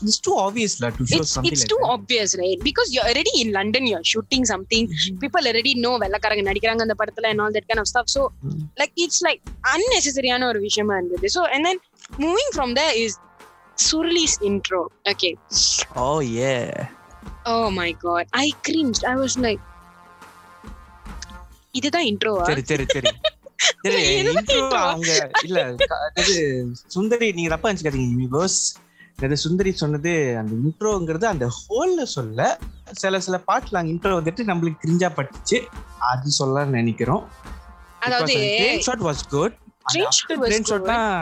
it's 0.08 0.18
too 0.26 0.36
obvious 0.44 0.72
la 0.82 0.88
to 0.90 1.04
show 1.06 1.18
it's 1.18 1.32
something 1.36 1.52
it's 1.52 1.62
like 1.62 1.70
too 1.72 1.80
that. 1.80 1.92
obvious 1.94 2.30
right 2.40 2.60
because 2.68 2.88
you're 2.94 3.08
already 3.10 3.34
in 3.42 3.48
london 3.58 3.82
you're 3.90 4.06
shooting 4.12 4.44
something 4.52 4.84
people 5.24 5.42
already 5.50 5.72
know 5.82 5.94
வெள்ளக்காரங்க 6.04 6.44
நடிக்கிறாங்க 6.50 6.84
அந்த 6.86 6.96
படத்துல 7.00 7.30
and 7.32 7.40
all 7.44 7.54
that 7.58 7.66
kind 7.70 7.82
of 7.84 7.88
stuff 7.92 8.08
so 8.16 8.22
Mm. 8.44 8.60
like 8.80 8.92
it's 9.04 9.18
like 9.28 9.40
unnecessaryயான 9.74 10.46
ஒரு 10.50 10.60
விஷயமா 10.68 10.94
இருந்தது 11.00 11.28
so 11.36 11.42
and 11.54 11.62
then 11.68 11.78
moving 12.24 12.50
from 12.58 12.70
there 12.78 12.94
is 13.04 13.12
Surli's 13.78 14.34
intro 14.48 14.80
okay 15.12 15.32
oh 16.04 16.18
yeah 16.38 16.70
oh 17.54 17.66
my 17.80 17.90
god 18.06 18.24
i 18.44 18.48
cringed 18.68 19.04
i 19.12 19.16
was 19.24 19.34
like 19.46 19.62
இதுதான் 21.74 22.06
இன்ட்ரோவா 22.10 22.44
சரி 22.50 22.62
சரி 22.70 22.84
சரி. 22.86 23.10
அவங்க 24.84 25.10
இல்ல 25.46 25.58
சுந்தரி 26.94 27.26
நீங்க 27.36 27.50
தப்பா 27.54 27.68
நினைச்சுக்காதீங்க 27.70 28.08
யூனிவர்ஸ் 28.16 28.60
அது 29.26 29.36
சுந்தரி 29.44 29.70
சொன்னது 29.80 30.12
அந்த 30.40 30.52
இன்ட்ரோங்கிறது 30.64 31.26
அந்த 31.30 31.46
ஹோல்ல 31.58 32.02
சொல்ல 32.16 32.46
சில 33.00 33.20
சில 33.26 33.36
பாட்டுல 33.48 33.80
அங்க 33.80 33.92
இன்ட்ரோ 33.94 34.14
வந்துட்டு 34.18 34.42
நம்மளுக்கு 34.50 34.82
கிரிஞ்சா 34.84 35.08
பட்டுச்சு. 35.18 35.58
அது 36.10 36.30
சொல்ல 36.40 36.64
நினைக்கிறோம். 36.76 37.24
அதாவது 38.06 38.34
train 38.60 38.84
shot 38.88 39.04
was 39.08 39.22
good 39.34 39.56
train 39.94 40.68
shot. 40.70 40.90
தான் 40.92 41.14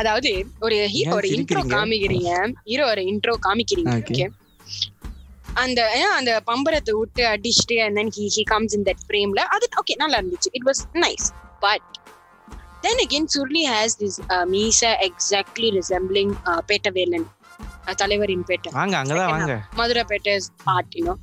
அதாவது 0.00 0.30
ஒரு 0.64 0.76
ஹீரோட 0.94 1.24
ஏன் 1.32 1.38
இன்ட்ரோ? 1.40 1.62
காமிக்கிறீங்க. 1.74 2.30
ஹீரோட 2.70 3.00
இன்ட்ரோ 3.12 3.34
காமிக்கிறீங்க. 3.46 3.94
ஓகே 4.00 4.26
அந்த 5.62 5.80
அந்த 6.16 6.30
பம்பரத்தை 6.48 6.92
விட்டு 7.00 7.22
அடிச்சுட்டு 7.34 7.76
and 7.84 7.94
then 7.98 8.08
he 8.16 8.24
he 8.34 8.42
comes 8.52 8.72
in 8.78 8.82
that 8.88 9.00
frameல 9.10 9.42
அது 9.56 9.66
ஓகே 9.82 9.94
நல்லா 10.02 10.18
இருந்துச்சு. 10.20 10.50
It 10.58 10.66
was 10.70 10.82
nice 11.04 11.28
but 11.64 11.90
then 12.86 12.98
again 13.06 13.24
Suruli 13.34 13.62
has 13.74 13.90
this 14.02 14.16
uh, 14.34 14.44
மீசா 14.54 14.90
exactly 15.08 15.68
resembling 15.78 16.30
uh, 16.50 16.60
Pettavelan 16.70 17.26
uh, 17.86 17.94
தலைவரின் 18.02 18.44
பேட்ட 18.50 18.74
வாங்க 18.78 18.94
அங்கதான் 19.00 19.32
வாங்க 19.34 19.54
Madurai 19.80 20.04
பேட்டஸ் 20.10 20.46
part 20.66 20.88
you 20.98 21.04
know 21.08 21.16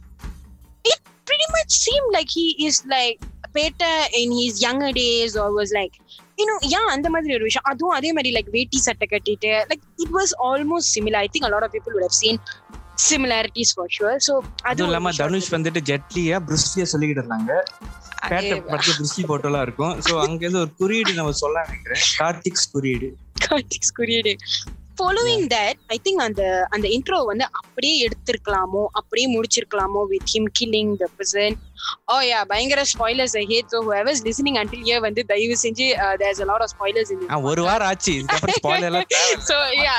it 0.86 1.00
pretty 1.30 1.48
much 1.58 1.72
seemed 1.86 2.10
like 2.18 2.32
he 2.40 2.48
is 2.68 2.78
like 2.96 3.20
Petta 3.58 3.84
in 4.22 4.30
his 4.42 4.54
younger 4.66 4.92
days 5.02 5.34
or 5.42 5.48
was 5.60 5.72
like 5.80 5.96
you 6.40 6.48
know 6.50 6.58
yeah 6.74 6.88
அந்த 6.96 7.08
மாதிரி 7.16 7.36
ஒரு 7.38 7.48
விஷயம் 7.50 7.68
அதுவும் 7.72 7.96
அதே 8.00 8.12
மாதிரி 8.18 8.32
like 8.38 8.50
வேட்டி 8.58 8.80
சட்டை 8.88 9.08
கட்டிட்டு 9.14 9.52
like 9.72 9.84
it 10.06 10.12
was 10.20 10.32
almost 10.50 10.88
similar 10.98 11.20
i 11.26 11.30
think 11.36 11.46
a 11.50 11.54
lot 11.56 11.66
of 11.68 11.72
people 11.76 11.94
would 11.96 12.08
have 12.10 12.20
similarities 12.96 13.72
for 13.76 13.88
sure. 13.90 14.18
So 14.18 14.44
அதுவும் 14.62 14.86
இல்லாம 14.86 15.12
தனுஷ் 15.12 15.54
வந்துட்டு 15.54 15.82
ஜெட்லியா 15.90 16.40
புருஸ்லியா 16.48 16.86
சொல்லிக்கிட்டு 16.94 17.24
இருந்தாங்க. 17.24 17.52
பேட்டை 18.28 18.60
படத்துல 18.68 18.94
புருஸ்லி 19.00 19.24
போட்டோலாம் 19.28 19.62
இருக்கும். 19.62 20.00
சோ 20.00 20.20
அங்க 20.20 20.36
இருந்து 20.36 20.60
ஒரு 20.60 20.74
குறியீடு 20.74 21.14
நம்ம 21.14 21.32
சொல்ல 21.32 21.68
நினைக்கிறேன். 21.68 22.02
கார்த்திக்ஸ் 22.20 22.72
குறியீடு. 22.72 23.18
கார்த்திக்ஸ் 23.50 23.94
குறியீடு. 23.94 24.38
ஃபாலோவிங் 24.98 25.46
தட் 25.54 25.78
ஐ 25.88 25.98
திங்க் 26.04 26.22
அந்த 26.26 26.42
அந்த 26.76 26.88
இன்ட்ரோ 26.96 27.20
வந்து 27.30 27.46
அப்படியே 27.60 27.96
எடுத்திருக்கலாமோ 28.06 28.84
அப்படியே 29.00 29.28
முடிச்சிருக்கலாமோ 29.36 30.02
with 30.12 30.28
him 30.34 30.50
killing 30.60 30.92
the 31.02 31.08
person 31.18 31.56
oh 32.08 32.18
yeah 32.28 32.40
பயங்கர 32.52 32.82
spoilers 32.92 33.36
I 33.42 33.46
hate 33.52 33.72
so 33.74 33.80
whoever's 33.88 34.22
listening 34.28 34.60
until 34.62 34.86
here 34.88 35.04
வந்து 35.08 35.24
தயவு 35.32 35.58
செஞ்சு 35.64 35.88
there's 36.22 36.42
a 36.46 36.50
lot 36.52 36.62
of 36.66 36.70
spoilers 36.74 37.10
in 37.16 37.20
ஆ, 37.30 37.40
ஒரு 37.52 37.64
வாரம் 37.68 37.90
ஆச்சு 37.92 38.14
இதுக்கப்புறம் 38.18 38.60
ஸ்பாயிலர். 38.62 39.08
So 39.50 39.58
yeah 39.82 39.96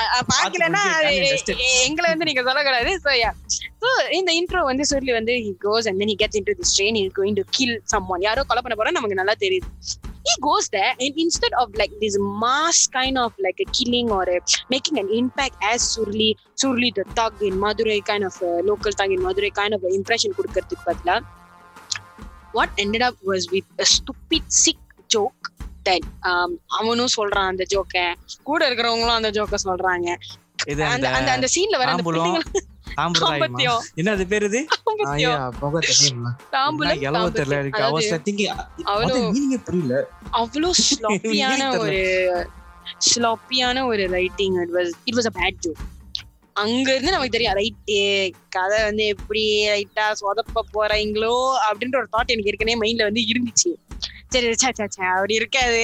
it. 1.35 1.51
எங்களை 1.85 2.07
வந்து 2.13 2.29
நீங்க 2.29 2.43
சொல்லக்கூடாது. 2.49 2.93
சோ 3.05 3.13
யா 3.23 3.31
சோ 3.83 3.89
இந்த 4.19 4.31
இன்ட்ரோ 4.39 4.63
வந்து 4.71 4.85
சொல்லி 4.93 5.13
வந்து 5.19 5.35
he 5.45 5.53
goes 5.67 5.85
and 5.91 5.99
then 6.01 6.11
he 6.13 6.17
gets 6.23 6.37
into 6.41 6.55
this 6.61 6.73
train 6.77 6.95
he's 7.01 7.13
going 7.13 7.35
to 7.35 7.45
kill 7.57 7.73
someone. 7.93 8.21
யாரோ 8.29 8.43
கொலை 8.51 8.63
பண்ண 8.63 8.77
போறா 8.77 8.97
நமக்கு 8.99 9.21
நல்லா 9.21 9.35
தெரியுது. 9.45 9.69
He 10.27 10.35
goes 10.41 10.67
there 10.69 10.93
and 11.03 11.13
instead 11.25 11.53
of 11.61 11.67
like 11.81 11.93
this 12.03 12.15
mass 12.43 12.77
kind 12.97 13.17
of 13.23 13.31
like 13.45 13.59
a 13.65 13.67
killing 13.77 14.09
or 14.17 14.23
a, 14.35 14.39
making 14.69 14.97
an 15.03 15.09
impact 15.21 15.55
as 15.71 15.81
Surli 15.93 16.29
Surli 16.61 16.89
the 16.99 17.05
thug 17.17 17.41
in 17.41 17.55
Madurai 17.65 17.99
kind 18.11 18.23
of 18.29 18.35
a 18.41 18.53
local 18.71 18.91
thug 18.91 19.11
in 19.11 19.21
Madurai 19.27 19.53
kind 19.61 19.73
of 19.77 19.83
impression 19.99 20.31
கொடுக்கறதுக்கு 20.37 20.87
பதிலா 20.89 21.17
what 22.57 22.69
ended 22.83 23.03
up 23.07 23.15
was 23.31 23.43
with 23.53 23.67
a 23.85 23.87
stupid 23.97 24.43
sick 24.63 24.79
joke 25.15 25.43
that 25.87 26.03
um, 26.29 26.51
அவனும் 26.77 27.13
சொல்றான் 27.17 27.49
அந்த 27.53 27.63
ஜோக்க 27.73 28.05
கூட 28.49 28.61
இருக்கிறவங்களும் 28.69 29.17
அந்த 29.19 29.31
ஜோக்க 29.37 29.57
சொல்றாங்க 29.67 30.07
அந்த 30.93 31.09
அந்த 31.35 31.49
சீன்ல 31.55 31.77
வர 31.83 31.91
அந்த 32.97 33.19
தாம்பூலம், 33.19 33.31
பிள்ளைங்க 33.31 33.45
தாம்பூராயமா? 33.45 33.45
தாம்பத்தியம். 33.45 33.81
என்ன 33.95 34.09
அது 34.11 34.25
பேரு 34.25 34.47
இது 34.47 34.61
அவ்வளோ 40.33 40.69
ஸ்லாப்பியான 40.85 41.61
ஒரு 41.77 41.99
ஸ்லாப்பியான 43.05 43.85
ஒரு 43.85 44.03
writing 44.09 44.55
it 44.63 44.73
was 44.75 44.91
it 45.05 45.17
was 45.17 45.29
a 45.31 45.35
bad 45.39 45.59
joke 45.65 45.83
அங்க 46.55 46.87
இருந்து 46.93 47.11
நமக்கு 47.11 47.29
தெரியும் 47.29 47.57
ரைட்டு 47.59 47.97
கதை 48.49 48.83
வந்து 48.83 49.05
எப்படி 49.05 49.41
ரைட்டா 49.69 50.05
சொதப்ப 50.21 50.63
போறீங்களோ? 50.75 51.33
அப்படின்ற 51.67 51.97
ஒரு 51.97 52.09
தாட் 52.13 52.31
எனக்கு 52.31 52.51
ஏற்கனவே 52.51 52.77
மைண்ட்ல 52.83 53.03
வந்து 53.03 53.23
இருந்துச்சு. 53.31 53.71
சரி 54.31 54.53
சே 54.53 54.69
சே 54.77 54.85
சே 54.87 55.03
அப்படி 55.15 55.33
இருக்காது. 55.33 55.83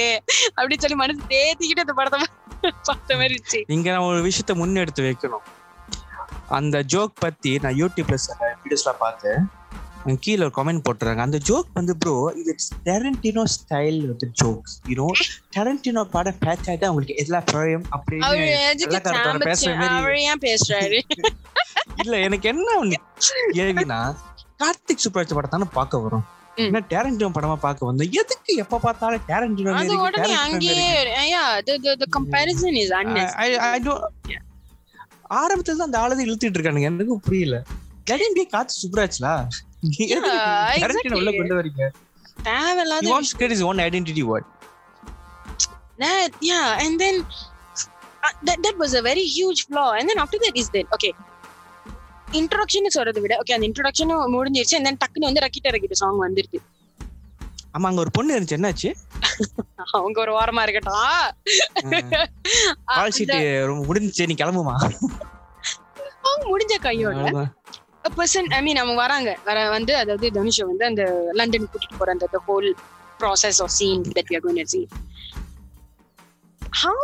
அப்படின்னு 0.56 0.84
சொல்லி 0.84 0.96
மனசு 0.96 1.30
தேத்திக்கிட்டு 1.34 1.84
அந்த 1.86 1.94
படத்தை 1.94 2.18
பார்த்த 2.88 3.16
மாதிரி 3.16 3.34
இருந்துச்சு. 3.34 3.60
நான் 3.88 4.08
ஒரு 4.08 4.20
விஷயத்த 4.28 4.54
முன்னெடுத்து 4.54 5.02
வைக்கணும். 5.08 5.44
அந்த 6.48 6.82
ஜோக் 6.82 7.12
பத்தி 7.20 7.58
நான் 7.58 7.74
யூடியூப்ல 7.74 8.14
சில 8.14 8.54
வீடியோஸ்லாம் 8.64 8.98
பார்த்தேன். 8.98 9.42
கீழே 10.20 10.44
ஒரு 10.44 10.52
கமெண்ட் 10.56 10.84
போட்டுறாங்க 10.86 11.16
அந்த 11.16 11.38
ஜோக் 11.38 11.68
வந்து 11.74 11.96
ப்ரோ 11.96 12.32
இது 12.36 12.52
டெரண்டினோ 12.84 13.44
ஸ்டைல் 13.54 14.06
வந்து 14.06 14.26
ஜோக்ஸ் 14.42 14.80
யூனோ 14.88 15.06
டெரண்டினோ 15.56 16.04
படம் 16.04 16.38
பேட்ச் 16.38 16.68
ஆயிட்டா 16.68 16.88
உங்களுக்கு 16.88 17.16
எல்லா 17.16 17.42
பிரயம் 17.52 17.84
அப்படின்னு 17.92 18.24
பேசுற 19.46 19.72
பேசுறாரு? 20.42 20.98
இல்ல 22.04 22.18
எனக்கு 22.18 22.48
என்ன 22.48 22.68
ஒண்ணு? 22.82 22.98
கேள்வினா 23.52 24.00
கார்த்திக் 24.60 25.04
சுப்ராஜ் 25.04 25.36
படத்தானே 25.36 25.64
பார்க்க 25.72 25.98
வரும். 25.98 26.24
ஏன்னா 26.56 26.80
டேரண்டினோ 26.90 27.28
படமா 27.36 27.54
பார்க்க 27.56 27.88
வந்தோம்? 27.90 28.10
எதுக்கு 28.12 28.54
எப்ப 28.54 28.78
பார்த்தாலும் 28.78 29.22
டேரண்டினோ 29.28 29.74
அது 29.74 29.94
உடனே 29.98 30.34
அங்கேயே 30.36 30.88
ஐயா 31.14 31.60
the 31.60 31.78
the 31.78 31.96
the 31.96 32.06
comparison 32.06 32.74
is 32.76 32.90
unnecessary. 32.90 33.56
ஆரம்பத்துல 35.40 35.76
தான் 35.80 35.88
அந்த 35.90 35.98
ஆளுதை 36.04 36.22
இழுத்துட்டு 36.28 36.58
இருக்கானுங்க. 36.58 36.90
எனக்கும் 36.92 37.22
புரியல. 37.28 37.56
ஜெகன் 38.10 38.38
காத்து 38.54 38.74
சுப்ராஜ்லா 38.82 39.34
டேரண்டினோ 40.82 41.18
உள்ள. 41.20 41.30
கொண்டு 41.38 41.56
வரீங்க? 41.60 41.84
தேவையில்லாத 42.42 43.48
his 43.54 43.62
own 43.68 43.78
identity 43.88 44.22
what 44.30 44.44
that 46.02 46.30
yeah 46.50 46.84
and 46.84 46.94
then 47.02 47.16
uh, 48.26 48.32
that, 48.46 48.58
that 48.64 48.76
was 48.82 48.92
a 49.00 49.02
very 49.02 49.24
huge 49.36 49.60
flaw. 49.68 49.88
And 49.98 50.08
then 50.10 50.18
after 50.24 50.38
that 50.44 50.56
is 50.62 50.68
okay. 50.96 51.12
Introduction 52.40 52.94
சொல்றதை 52.94 53.20
விட 53.20 53.34
ஓகே 53.40 53.54
அந்த 53.56 53.66
இன்ட்ரோடக்ஷன் 53.68 54.12
முடிஞ்சிருச்சு 54.34 54.76
and 54.78 54.86
then 54.88 54.96
டக்குன்னு 55.02 55.28
வந்து 55.28 55.42
ரக்கிட்ட 55.44 55.72
ரக்கிட்ட 55.74 55.96
சாங் 56.02 56.20
வந்துருது 56.22 56.58
ஆமா 57.76 57.88
அங்க 57.90 58.00
ஒரு 58.04 58.10
பொண்ணு 58.10 58.34
இருந்துச்சு. 58.36 58.56
என்னாச்சு? 58.58 58.90
அவங்க 59.98 60.20
ஒரு 60.20 60.32
வாரமா 60.38 60.62
இருக்கட்டும். 60.62 60.96
கால் 62.84 63.14
ஷீட் 63.18 63.34
முடிஞ்சுச்சு 63.88 64.26
நீ 64.30 64.34
கிளம்புமா? 64.34 64.74
அவங்க 66.26 66.44
முடிஞ்ச 66.52 66.74
கையோட. 66.86 67.44
பர்சன் 68.18 68.48
ஐ 68.56 68.62
மீன் 68.62 68.80
அவங்க 68.82 68.96
வராங்க. 69.02 69.30
வர 69.44 69.58
வந்து 69.76 69.96
அதாவது 69.96 70.28
தனுஷை 70.38 70.64
வந்து 70.64 70.84
அந்த 70.84 71.04
லண்டன் 71.32 71.68
கூட்டிட்டு 71.72 71.98
போற 71.98 72.12
அந்த 72.12 72.40
whole 72.48 72.68
process 73.20 73.60
of 73.62 73.74
scene 73.78 74.02
that 74.16 74.30
we 74.30 74.36
are 74.38 74.44
going 74.46 74.60
to 74.62 74.68
see. 74.74 74.86
How 76.82 77.00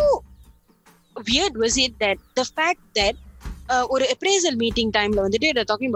weird 1.16 1.54
was 1.62 1.74
it 1.84 1.92
that 2.02 2.18
the 2.38 2.44
fact 2.56 2.82
that 2.98 3.16
uh, 3.72 3.84
ஒரு 3.88 4.04
appraisal 4.14 4.54
மீட்டிங் 4.56 4.90
டைம்ல 4.90 5.24
வந்துட்டு 5.26 5.48
இதை 5.54 5.64
talking 5.72 5.92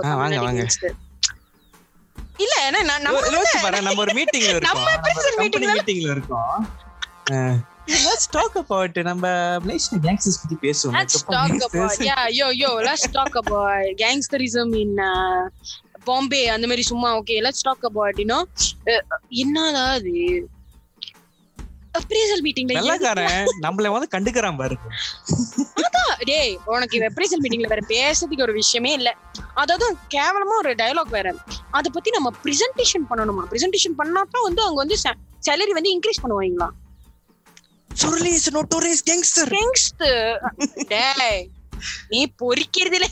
இல்ல 2.42 2.54
ஏன்னா 2.68 2.80
நான் 2.90 3.04
நம்ம 3.06 3.20
யோசிச்சு 3.36 3.58
பாரு 3.64 3.82
நம்ம 3.88 4.02
ஒரு 4.04 4.14
மீட்டிங்ல 4.18 4.52
இருக்கோம். 4.54 4.86
நம்ம 5.00 5.42
மீட்டிங்ல 5.42 6.10
இருக்கோம். 6.16 6.62
லெட்ஸ் 8.06 8.28
டாக் 8.30 8.56
அபௌட் 8.62 8.98
நம்ம 9.10 9.26
மலேசியன் 9.64 10.02
கேங்ஸ்டர்ஸ் 10.06 10.40
பத்தி 10.42 10.56
பேசுவோம். 10.66 10.96
Let's 10.98 11.16
talk 11.34 11.54
about 11.68 12.02
yeah 12.10 12.24
yo 12.40 12.48
yo 12.62 12.70
let's 12.88 13.06
talk 13.18 13.34
about 13.42 13.88
gangsterism 14.02 14.70
in 14.82 14.92
uh, 15.10 15.42
Bombay 16.04 16.40
அந்த 16.54 16.66
மாதிரி 16.66 16.84
சும்மா 16.90 17.08
okay 17.18 17.34
let's 17.44 17.66
talk 17.68 17.84
about 17.88 18.20
you know 18.20 18.38
என்னடா 19.42 19.84
அது 19.98 20.14
அப்ரேசல் 21.98 22.42
மீட்டிங்ல 22.44 22.78
வெள்ளக்காரன் 22.78 23.48
நம்மள 23.64 23.90
வந்து 23.94 24.08
கண்டுக்கறான் 24.14 24.58
பாரு. 24.60 24.76
டேய் 26.30 26.54
உனக்கு 26.74 26.98
அப்ரேசல் 27.08 27.42
மீட்டிங்ல 27.44 27.70
வேற 27.72 27.82
பேசுறதுக்கு 27.88 28.46
ஒரு 28.46 28.52
விஷயமே 28.52 28.92
இல்ல. 28.92 29.10
அதாவது 29.54 29.86
கேவலமா 30.14 30.56
ஒரு 30.62 30.72
டயலாக் 30.80 31.14
வேற. 31.18 31.28
அத 31.78 31.90
பத்தி 31.96 32.10
நம்ம 32.16 32.28
பிரசன்டேஷன் 32.44 33.04
பண்ணணுமா? 33.10 33.42
பிரசன்டேஷன் 33.52 33.98
பண்ணாதான் 34.00 34.46
வந்து 34.48 34.62
அவங்க 34.64 34.80
வந்து 34.84 34.96
சேலரி 35.48 35.74
வந்து 35.78 35.92
இன்க்ரீஸ் 35.94 36.22
பண்ணுவாங்களா? 36.22 36.68
Suruli 37.90 38.32
is 38.38 38.50
notorious 38.58 39.02
gangster 39.10 39.50
Gangster. 39.56 40.18
டேய் 40.92 41.42
நீ 42.12 42.20
பொறிக்கிறதுல 42.42 43.06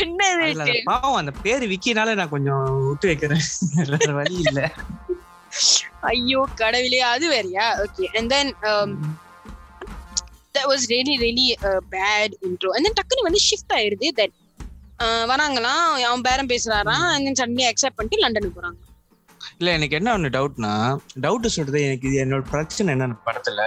என்னது 0.00 0.44
இது? 0.52 0.74
பாவம் 0.90 1.18
அந்த 1.20 1.32
பேரு 1.44 1.64
விக்கினால 1.72 2.14
நான் 2.20 2.32
கொஞ்சம் 2.34 2.62
விட்டு 2.88 3.08
வைக்கிறேன். 3.10 3.42
வேற 3.90 4.12
வழி 4.18 4.36
இல்ல. 4.44 4.60
ஐயோ 6.12 6.42
கடவுளே 6.60 7.00
அது 7.14 7.26
வேறயா? 7.34 7.66
Okay 7.84 8.06
and 8.20 8.32
then 8.34 8.52
that 10.56 10.66
was 10.70 10.82
really 10.92 11.14
really 11.24 11.46
a 11.68 11.74
bad 11.94 12.30
intro. 12.46 12.70
And 12.76 12.82
then 12.86 12.94
டக்குனு 12.98 13.26
வந்து 13.26 13.40
ஷிஃப்ட் 13.48 13.74
ஆயிருது 13.76 14.06
that 14.18 14.32
uh, 14.32 14.41
வராங்களாம் 15.30 15.84
அவன் 16.08 16.24
பேரம் 16.28 16.50
பேசுறாராம் 16.52 17.06
suddenly 17.40 17.66
accept 17.72 17.96
பண்ணிட்டு 17.98 18.22
லண்டனுக்கு 18.24 18.58
போறாங்க. 18.58 18.78
இல்ல 19.60 19.70
எனக்கு 19.78 19.96
என்ன 19.98 20.08
ஒண்ணு 20.16 20.28
டவுட்னா 20.36 20.72
டவுட் 21.24 21.54
சொல்றது 21.56 21.80
எனக்கு 21.88 22.06
இது 22.10 22.18
என்னோட 22.24 22.44
பிரச்சனை 22.52 22.88
என்னன்னு 22.94 23.16
படத்துல. 23.26 23.60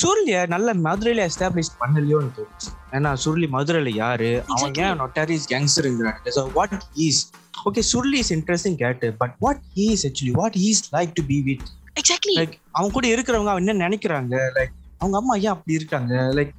சூர்யா 0.00 0.40
நல்ல 0.54 0.74
மதுரையில 0.86 1.24
எஸ்டாப்ளிஷ் 1.30 1.72
பண்ணலையோன்னு 1.80 2.30
தோணுச்சு. 2.38 2.70
ஏன்னா 2.96 3.10
சுருளி 3.24 3.48
மதுரையில 3.56 3.92
யாரு? 4.02 4.30
அவன். 4.54 4.74
ஏன் 4.86 4.98
notorious 5.02 5.46
கேங்ஸ்டருங்கிறாங்க 5.52 6.34
so 6.38 6.44
what 6.58 6.76
is 7.06 7.20
okay 7.68 7.82
Suruli 7.92 8.18
is 8.24 8.32
interesting 8.36 8.78
கேட்டு 8.84 9.08
but 9.22 9.34
what 9.46 9.62
is 9.86 10.04
actually 10.08 10.34
what 10.40 10.58
is 10.68 10.82
like 10.96 11.12
to 11.18 11.24
be 11.32 11.38
with 11.48 11.66
exactly 12.00 12.34
like 12.40 12.54
அவங்க 12.76 12.92
கூட 12.98 13.06
இருக்கிறவங்க 13.14 13.52
அவன் 13.54 13.64
என்ன 13.66 13.82
நினைக்கிறாங்க? 13.86 14.34
லைக் 14.58 14.74
அவங்க 15.02 15.16
அம்மா 15.20 15.34
ஏன் 15.44 15.54
அப்படி 15.56 15.78
இருக்காங்க? 15.80 16.14
லைக் 16.38 16.52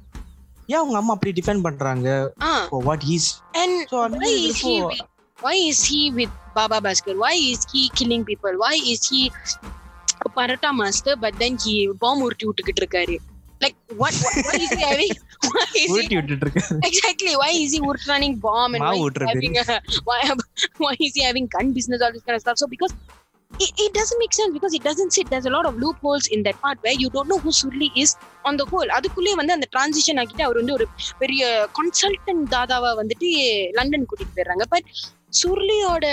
ஏன் 0.72 0.80
அவங்க 0.80 0.96
அம்மா 1.00 1.14
அப்படி 1.14 1.32
டிஃபெண்ட் 1.40 1.62
பண்றாங்க 1.62 2.08
வாட் 2.88 3.04
ஈஸ் 3.14 3.28
and 3.62 3.74
ஸோ 3.92 3.98
அந்த 4.04 4.16
why 4.16 4.24
மாதிரி 4.24 4.44
is 4.50 4.56
he 4.60 4.74
இருக்கப்போ- 4.74 4.88
with, 4.92 5.02
why 5.38 5.56
is 5.70 5.80
he 5.90 6.00
with 6.18 6.32
baba 6.54 6.78
baskar 6.86 7.14
why 7.24 7.34
is 7.52 7.60
he 7.72 7.82
killing 7.98 8.22
people 8.24 8.54
why 8.64 8.74
is 8.92 9.02
he 9.10 9.20
a 10.26 10.30
paratha 10.36 10.70
master 10.80 11.14
but 11.24 11.34
then 11.42 11.54
he 11.64 11.74
bomb 11.98 12.20
உருட்டி 12.26 12.46
விட்டுக்கிட்டு 12.48 12.82
இருக்காரு 12.84 13.16
is 13.64 14.70
he 14.70 14.82
having 14.90 15.12
why 15.50 15.66
is 15.74 15.86
he 15.86 15.92
உருட்டி 15.92 16.14
விட்டுட்டு 16.14 16.44
இருக்காரு 16.46 16.78
exactly 16.88 17.34
why 17.36 17.50
is 17.62 17.72
he 17.74 17.80
running 18.06 18.34
bomb 18.46 18.72
and 18.74 18.82
why, 18.84 18.86
மாவு 18.86 18.94
is 18.94 19.00
he 19.00 19.06
ஊட்டுறது. 19.06 19.30
having 19.32 19.56
a, 19.56 19.80
why, 20.04 20.18
why 20.78 20.94
is 20.98 21.14
he 21.14 21.22
having 21.22 21.46
gun 21.46 21.72
business 21.72 22.02
all 22.02 22.12
this 22.12 22.24
kind 22.26 22.40
it, 23.58 23.72
it 23.76 23.92
doesn't 23.92 24.18
make 24.18 24.32
sense 24.32 24.52
because 24.52 24.72
it 24.72 24.82
doesn't 24.82 25.10
sit. 25.10 25.28
There's 25.28 25.44
a 25.44 25.50
lot 25.50 25.66
of 25.66 25.76
loopholes 25.76 26.28
in 26.28 26.42
that 26.42 26.60
part 26.60 26.78
where 26.80 26.94
you 26.94 27.10
don't 27.10 27.26
know 27.26 27.38
who 27.38 27.52
Surli 27.52 27.90
is 27.96 28.16
on 28.44 28.56
the 28.56 28.64
whole. 28.64 28.90
அதுக்குள்ளே 28.90 29.34
வந்து 29.34 29.52
அந்த 29.52 29.66
transition 29.72 30.18
ஆக்கிட்டு 30.18 30.42
அவர் 30.42 30.56
வந்து 30.56 30.72
ஒரு 30.72 30.88
பெரிய 31.18 31.68
consultant 31.78 32.50
தாதாவா 32.50 33.00
வந்துட்டு 33.00 33.26
London 33.72 34.06
கூட்டிட்டு 34.08 34.32
போயிடுறாங்க. 34.36 34.62
பட் 34.68 34.84
சுர்லியோட 35.32 36.04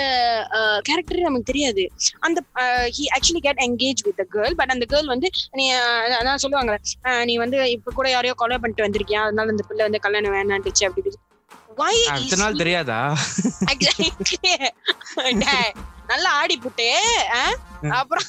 கேரக்டர் 0.82 1.20
நமக்கு 1.20 1.44
தெரியாது. 1.44 1.90
அந்த 2.20 2.40
he 2.96 3.04
actually 3.16 3.40
get 3.40 3.66
engage 3.66 4.06
with 4.06 4.34
girl 4.34 4.54
but 4.54 4.70
அந்த 4.70 4.86
கேர்ள் 4.92 5.06
வந்து 5.06 5.30
நீ 5.54 5.72
அதான் 6.20 6.36
சொல்லுவாங்க 6.36 6.78
அஹ், 7.04 7.24
நீ 7.24 7.36
வந்து 7.36 7.70
இப்ப 7.70 7.92
கூட 7.92 8.10
யாரையோ 8.10 8.34
கொலை 8.34 8.58
பண்ணிட்டு 8.58 8.86
வந்திருக்கியா? 8.86 9.26
அதனால 9.26 9.50
அந்த 9.50 9.62
பிள்ளை 9.68 9.84
வந்து 9.84 9.98
கல்யாணம் 9.98 10.32
வேணான்ட்டுச்சு 10.32 10.88
அப்படி 10.88 11.16
தெரியாதா? 12.58 13.16
நல்லா 16.10 16.30
ஆடி 16.32 16.60
புட்டே? 16.62 16.90
அப்புறம் 17.90 18.24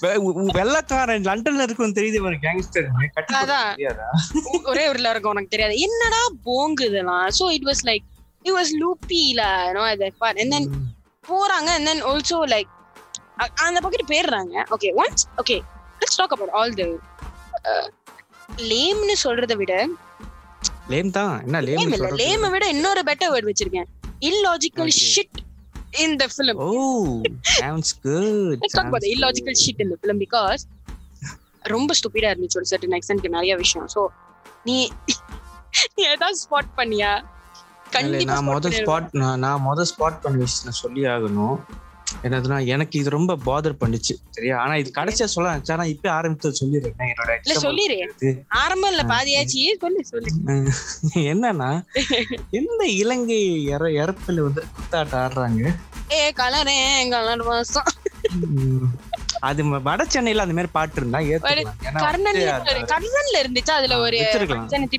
வெள்ளைக்காரன் 0.52 1.24
லண்டன்ல 1.24 1.62
இருக்கும் 1.62 1.96
தெரியுது 1.96 2.20
ஒரு 2.22 2.36
கேங்ஸ்டர் 2.36 2.88
ஒரே 4.64 4.90
ஊர்ல 4.90 5.10
இருக்கும் 5.10 5.32
உனக்கு 5.32 5.50
தெரியாது. 5.50 5.78
என்னடா 5.80 6.22
போங்கு 6.46 6.86
இதெல்லாம்? 6.86 7.28
So 7.40 7.52
it 7.52 7.66
was 7.66 7.84
like 7.84 8.06
it 8.46 8.54
was 8.54 8.72
லூப்பில 8.80 9.42
no 9.72 9.84
and 10.36 10.54
then 10.54 10.66
போறாங்க 11.24 11.70
and 11.70 11.88
then 11.88 12.02
also 12.04 12.38
like 12.48 12.70
அ- 13.42 13.54
அந்த 13.58 13.80
பக்கத்து 13.82 14.14
போயிடுறாங்க 14.14 14.56
okay 14.72 14.90
once 14.98 15.24
okay 15.38 15.58
let's 16.00 16.18
talk 16.18 16.32
about 16.32 16.50
all 16.52 16.74
the 16.74 16.88
லேம்னு 18.70 19.16
சொல்றதை 19.24 19.56
விட 19.56 19.74
லேம் 20.90 21.12
தான். 21.12 21.36
என்ன 21.46 21.62
லேம் 21.62 21.92
இல்ல. 21.92 22.08
லேமை 22.22 22.50
விட 22.50 22.68
இன்னொரு 22.68 23.02
பெட்டர் 23.02 23.32
வேர்ட் 23.34 23.50
வச்சிருக்கேன். 23.50 23.88
Illogical 24.22 24.88
Okay. 24.88 24.98
In 26.04 26.12
the 26.22 26.28
film. 26.36 26.58
Oh 26.68 26.70
sounds 27.58 27.94
good 28.06 28.62
let's 28.64 28.76
talk 28.78 28.90
about 28.92 29.04
the 29.06 29.12
illogical 29.16 29.56
shit 29.64 29.80
in 29.84 29.90
the 29.94 30.00
film 30.04 30.20
because 30.26 30.62
ரொம்ப 31.74 31.94
ஸ்டூபிடா 32.00 32.30
இருந்துச்சு 32.34 32.60
ஒரு 32.62 32.70
certain 32.72 32.94
extent 32.98 33.26
நிறைய 33.38 33.56
விஷயம். 33.64 33.88
சோ 33.96 34.02
நீ 34.68 34.78
நீ 35.96 36.02
ஏதாவது 36.16 36.38
ஸ்பாட் 36.46 36.72
பண்ணியா? 36.80 37.12
கண்டிப்பா 37.96 38.34
நான் 38.34 38.48
மொத 38.50 38.72
ஸ்பாட் 38.80 39.08
நான் 39.44 39.64
மொத 39.68 39.86
ஸ்பாட் 39.92 40.20
பண்ண 40.24 40.38
விஷயம் 40.48 40.80
சொல்லி 40.84 41.04
ஆகணும். 41.14 41.58
என்னதுன்னா 42.24 42.58
எனக்கு 42.68 42.96
இது 43.00 43.10
ரொம்ப 43.10 43.38
பாதர் 43.46 43.80
பண்ணுச்சு 43.80 44.14
சரியா? 44.30 44.56
ஆனா 44.58 44.74
இது 44.76 44.90
கடைசியா 44.96 45.28
சொல்ல 45.28 45.50
நான் 45.74 45.94
இப்ப 45.94 46.10
ஆரம்பித்து 46.12 46.60
சொல்லிடுறேன். 46.62 46.98
என்னோட 47.06 47.32
இல்ல 47.40 47.84
இருக்கு. 47.90 48.32
ஆரம்பம் 48.62 48.92
இல்ல 48.92 49.04
பாதியாச்சு. 49.14 49.62
சொல்லு 49.82 50.04
சொல்லு. 50.04 50.30
என்னன்னா 51.32 51.70
எந்த 52.54 52.82
இலங்கை 53.02 53.40
இற 53.70 53.84
இறப்புல 54.02 54.46
வந்து 54.48 54.64
குத்தாட்டம் 54.76 55.22
ஆடுறாங்க? 55.24 55.64
ஏ 56.14 56.22
கலரே 56.34 56.78
கலர் 57.10 57.44
உம், 58.38 58.88
அது 59.42 59.62
வட 59.86 60.02
சென்னையில 60.06 60.44
அந்த 60.44 60.56
மாதிரி 60.56 60.72
பாட்டு 60.74 60.98
இருந்தா 60.98 61.20
கர்ணன்ல 62.92 63.38
இருந்துச்சு? 63.42 63.74
அதுல 63.78 63.98
ஒரு 64.00 64.18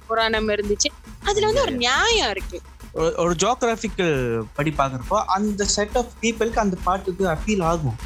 புராணம் 0.09 0.49
இருந்துச்சு. 0.49 0.89
அதுல 1.25 1.47
வந்து 1.49 1.63
ஒரு 1.63 1.75
நியாயம் 1.83 2.31
இருக்கு. 2.31 2.59
ஒரு- 2.95 3.17
ஜியோகிராபிக்கல் 3.35 4.43
படி 4.55 4.75
பாக்குறப்போ 4.79 5.25
அந்த 5.25 5.65
செட் 5.65 5.97
ஆஃப் 5.97 6.07
பீப்புளுக்கு 6.23 6.59
அந்த 6.59 6.77
பாட்டுக்கு 6.85 7.29
அப்பீல் 7.29 7.61
ஆகும். 7.61 7.97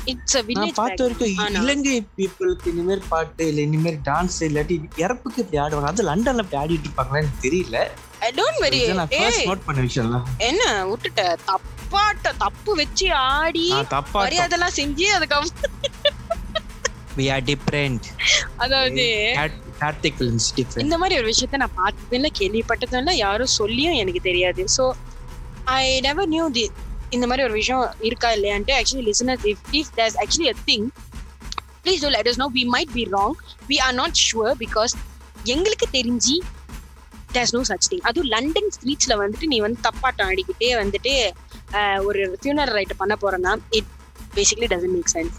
நான் 0.46 0.72
பார்த்த 0.74 1.02
வரைக்கும் 1.02 1.54
இலங்கை 1.62 2.06
பீப்புளுக்கு 2.16 2.72
மாதிரி 2.74 3.04
பாட்டு 3.08 3.54
இல்ல 3.54 3.60
மாதிரி 3.76 3.98
டான்ஸ் 4.04 4.40
இல்லாட்டி 4.40 4.98
இறப்புக்கு 4.98 5.42
இப்படி 5.42 5.62
ஆடுவாங்க. 5.62 5.86
அது 5.86 6.04
லண்டன்ல 6.04 6.38
இப்படி 6.38 6.64
ஆடிட்டு 6.64 6.78
இருப்பாங்களா 6.78 7.14
எனக்கு 7.14 7.48
தெரியல. 7.48 7.88
என்ன 10.38 10.84
விட்டுட்ட. 10.86 11.36
தப்பாட்ட 11.46 12.36
தப்பு 12.38 12.74
வச்சு 12.74 13.14
ஆடி 13.14 13.72
மரியாதைலாம் 14.14 14.70
செஞ்சு 14.76 15.08
different. 17.40 18.00
அதாவது 18.56 19.34
கார்த்திக் 19.80 20.16
ஃபிலிம்ஸ் 20.18 20.48
டிஃபரெண்ட் 20.58 20.84
இந்த 20.86 20.98
மாதிரி 21.02 21.18
ஒரு 21.20 21.28
விஷயத்த 21.32 21.60
நான் 21.62 21.76
பார்த்ததும் 21.80 22.18
இல்ல 22.18 22.30
கேள்விப்பட்டதும் 22.40 23.00
இல்ல 23.02 23.14
யாரும் 23.24 23.54
சொல்லியும் 23.60 23.98
எனக்கு 24.02 24.22
தெரியாது. 24.28 24.62
So 24.76 24.84
I 25.76 25.84
never 26.06 26.30
knew 26.34 26.46
the 26.56 26.64
இந்த 27.16 27.24
மாதிரி 27.26 27.44
ஒரு 27.48 27.54
விஷயம் 27.60 27.84
இருக்கா 28.08 28.30
இல்லையான்ட்டு 28.36 28.74
actually 28.78 29.06
listeners 29.10 29.46
if 29.52 29.64
if 29.80 29.92
there's 29.98 30.16
actually 30.22 30.50
a 30.54 30.58
thing 30.70 30.86
please 31.82 32.02
do 32.04 32.10
let 32.14 32.28
us 32.30 32.38
know. 32.40 32.50
We 32.50 32.64
might 32.74 32.90
be 32.92 33.04
wrong. 33.10 33.32
We 33.70 33.76
are 33.86 33.94
not 33.94 34.14
sure 34.28 34.52
because 34.64 34.94
எங்களுக்கு 35.52 35.86
தெரிஞ்சு 35.96 36.36
தேர்ஸ் 37.34 37.52
நோ 37.56 37.60
சச் 37.68 37.88
திங் 37.90 38.04
அதுவும் 38.08 38.30
London 38.32 38.70
ஸ்ட்ரீட்ஸ்ல 38.76 39.14
வந்துட்டு 39.20 39.46
நீ 39.52 39.58
வந்து 39.64 39.78
தப்பாட்டம் 39.86 40.28
ஆடிக்கிட்டே 40.30 40.70
வந்துட்டு 40.80 41.12
ஒரு 42.08 42.22
ஃபியூனர் 42.38 42.72
ரைட் 42.76 42.94
பண்ண 43.02 43.14
போறேன்னா 43.22 43.52
it 43.78 43.90
basically 44.34 44.68
doesn't 44.72 44.96
make 44.96 45.12
sense 45.14 45.36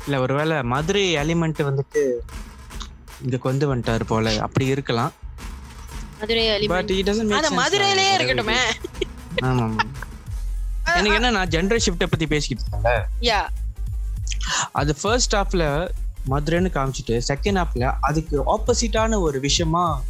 இல்ல 0.00 0.18
ஒருவேளை 0.24 0.56
மதுரை 0.72 1.04
எலிமெண்ட் 1.22 1.62
வந்துட்டு 1.68 2.02
இங்க 3.24 3.36
கொண்டு 3.36 3.74
வந்துட்டாரு 3.74 4.04
போல. 4.04 4.36
அப்படி 4.38 4.66
இருக்கலாம். 4.66 5.12
இருக்கட்டுமே. 8.16 8.58
ஆமா 9.44 9.66
எனக்கு 10.94 11.14
என்ன 11.14 11.30
நான் 11.30 11.48
ஜெண்டர் 11.48 12.08
பத்தி 12.08 12.26
பேசிக்கிட்டு 12.26 12.62
இருக்கேன்ல 12.64 12.92
யா. 13.20 13.40
அது 14.72 14.96
ஃபர்ஸ்ட் 15.02 15.34
ஹாஃப்ல 15.36 15.64
மதுரைன்னு 16.28 16.70
காமிச்சிட்டு 16.74 17.16
செகண்ட் 17.28 17.60
ஹாஃப்ல 17.62 17.94
அதுக்கு 18.00 18.36
ஆப்போசிட்டான 18.46 19.20
ஒரு 19.20 19.40
விஷயமா 19.40 20.02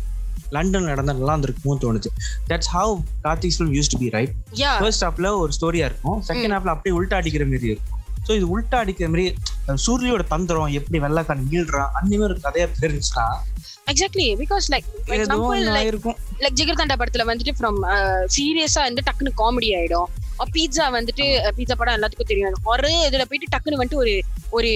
லண்டன் 0.51 0.85
நடந்தா 0.85 1.13
நல்லா 1.13 1.37
இருந்திருக்குமோ 1.37 1.75
தோணுச்சு 1.81 2.11
that's 2.49 2.71
how 2.71 2.93
Karthik 3.25 3.55
film 3.59 3.75
used 3.75 3.91
to 3.91 3.99
be 3.99 4.09
right 4.09 4.35
first 4.81 5.05
ஹாஃப்ல 5.05 5.31
ஒரு 5.39 5.53
ஸ்டோரியா 5.61 5.87
இருக்கும். 5.91 6.23
செகண்ட் 6.29 6.55
ஹாஃப்ல 6.57 6.67
அப்படியே 6.67 7.01
உல்ட்டா 7.01 7.15
அடிக்கிற 7.15 7.45
மாதிரி 7.45 7.67
இருக்கும். 7.67 7.98
ஸோ 8.29 8.35
இது 8.39 8.47
உல்ட்டா 8.55 8.79
அடிக்கிற 8.85 9.09
மாதிரி 9.13 9.27
சூரியோட 9.85 10.25
தந்திரம் 10.33 10.75
எப்படி 10.79 10.99
வெள்ளக்காரன் 11.05 11.49
மீள்றான் 11.53 11.93
அந்த 11.99 12.13
மாதிரி 12.21 12.27
ஒரு 12.31 12.43
கதையா 12.47 12.67
தெரிஞ்சுச்சுன்னா 12.83 13.27
எக்ஸாக்ட்லி 13.91 14.27
பிகாஸ் 14.41 14.67
லைக் 14.73 14.89
ஒண்ணு 15.11 15.75
லைக் 15.77 16.09
லைக் 16.43 16.59
ஜிகர்தண்டா 16.61 16.97
படத்துல 17.03 17.25
வந்துட்டு 17.31 17.55
ஃப்ரம் 17.59 17.79
சீரியஸா 18.37 18.83
வந்து 18.89 19.05
டக்குனு 19.07 19.33
காமெடி 19.43 19.71
ஆயிடும். 19.79 20.09
பீட்சா 20.57 20.85
வந்துட்டு 20.97 21.25
பீட்சா 21.57 21.77
படம் 21.81 21.97
எல்லாத்துக்கும் 21.99 22.31
தெரியும். 22.33 22.59
ஒரே 22.73 22.93
இதுல 23.09 23.25
போயிட்டு 23.31 23.53
டக்குனு 23.55 23.81
வந்துட்டு 23.81 24.03
ஒரு 24.59 24.73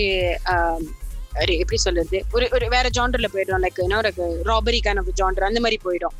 ஒரு 1.43 1.53
எப்படி 1.63 1.79
சொல்றது? 1.85 2.19
ஒரு 2.37 2.47
ஒரு 2.57 2.67
வேற 2.77 2.87
ஜாண்டர்ல 2.97 3.29
போயிடும். 3.35 3.63
லைக் 3.65 3.85
என்ன 3.85 4.01
ஒரு 4.03 4.11
ராபரி 4.51 4.81
கைண்ட் 4.87 5.03
ஆஃப் 5.03 5.13
ஜாண்டர் 5.21 5.49
அந்த 5.51 5.63
மாதிரி 5.67 5.79
போயிடும். 5.87 6.17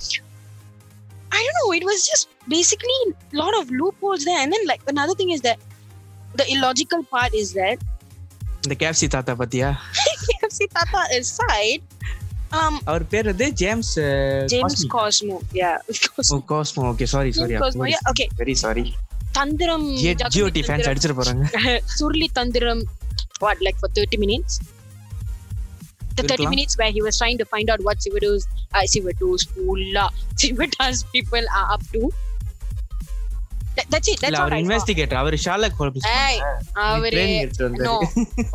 I 1.39 1.43
don't 1.45 1.57
know. 1.59 1.69
It 1.79 1.85
was 1.91 2.01
just 2.11 2.27
basically 2.55 2.99
a 3.11 3.37
lot 3.43 3.55
of 3.59 3.67
loopholes 3.81 4.23
there, 4.29 4.41
and 4.45 4.53
then 4.55 4.65
like 4.71 4.83
another 4.95 5.15
thing 5.21 5.31
is 5.37 5.43
that 5.47 5.59
the 6.40 6.46
illogical 6.54 7.02
part 7.14 7.34
is 7.42 7.50
that 7.60 7.78
இந்த 8.64 8.76
கேப்சி 8.84 9.08
தாத்தா 9.16 9.34
பத்தியா 9.42 9.68
KFC 10.28 10.60
Tata 10.76 11.02
aside, 11.18 11.82
um, 12.60 12.76
அவர் 12.90 13.06
பேர் 13.12 13.28
வந்து 13.32 13.48
James 13.62 13.92
James 14.54 14.82
Cosmo, 14.96 15.38
yeah, 15.62 15.76
Cosmo, 16.08 16.40
Cosmo 16.52 16.84
okay 16.92 17.08
sorry 17.14 17.32
sorry 17.40 17.54
James 17.54 17.64
Cosmo, 17.66 17.86
yeah, 17.94 18.04
okay. 18.12 18.28
Very 18.42 18.56
sorry 18.64 18.86
தந்திரம் 19.40 19.88
ஜகதி 20.04 20.34
ஜியோடி 20.36 20.62
fans 20.68 20.86
தந்திரம், 20.88 20.92
அடிச்சிட்டு 20.94 21.20
போறாங்க 21.22 21.46
சுருளி 21.98 22.30
தந்திரம் 22.40 22.84
what 23.40 23.58
like 23.66 23.78
for 23.82 23.90
30 23.90 24.18
minutes 24.22 24.54
the 24.60 26.24
30 26.24 26.28
இருக்கலாம். 26.28 26.54
minutes 26.54 26.74
where 26.80 26.92
he 26.92 27.02
was 27.08 27.16
trying 27.22 27.38
to 27.38 27.46
find 27.46 27.68
out 27.70 27.82
what 27.88 27.98
Sivadu's 28.04 28.44
uh, 28.76 28.86
Sivadu's 28.94 29.44
Pula 29.52 30.06
Sivada's 30.42 31.00
people 31.16 31.46
are 31.60 31.68
up 31.76 31.84
to 31.94 32.02
அவர் 34.41 34.57
investigator 34.63 35.21
அவர் 35.23 35.37
Sherlock 35.45 35.79
Holmes 35.81 36.09
ஏய் 36.25 36.41
அவரு 36.89 37.23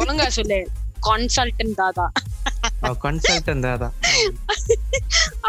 ஒழுங்கா 0.02 0.28
சொல்லு. 0.38 0.60
கன்சல்டன்ட் 1.08 1.76
தாதா. 1.80 2.06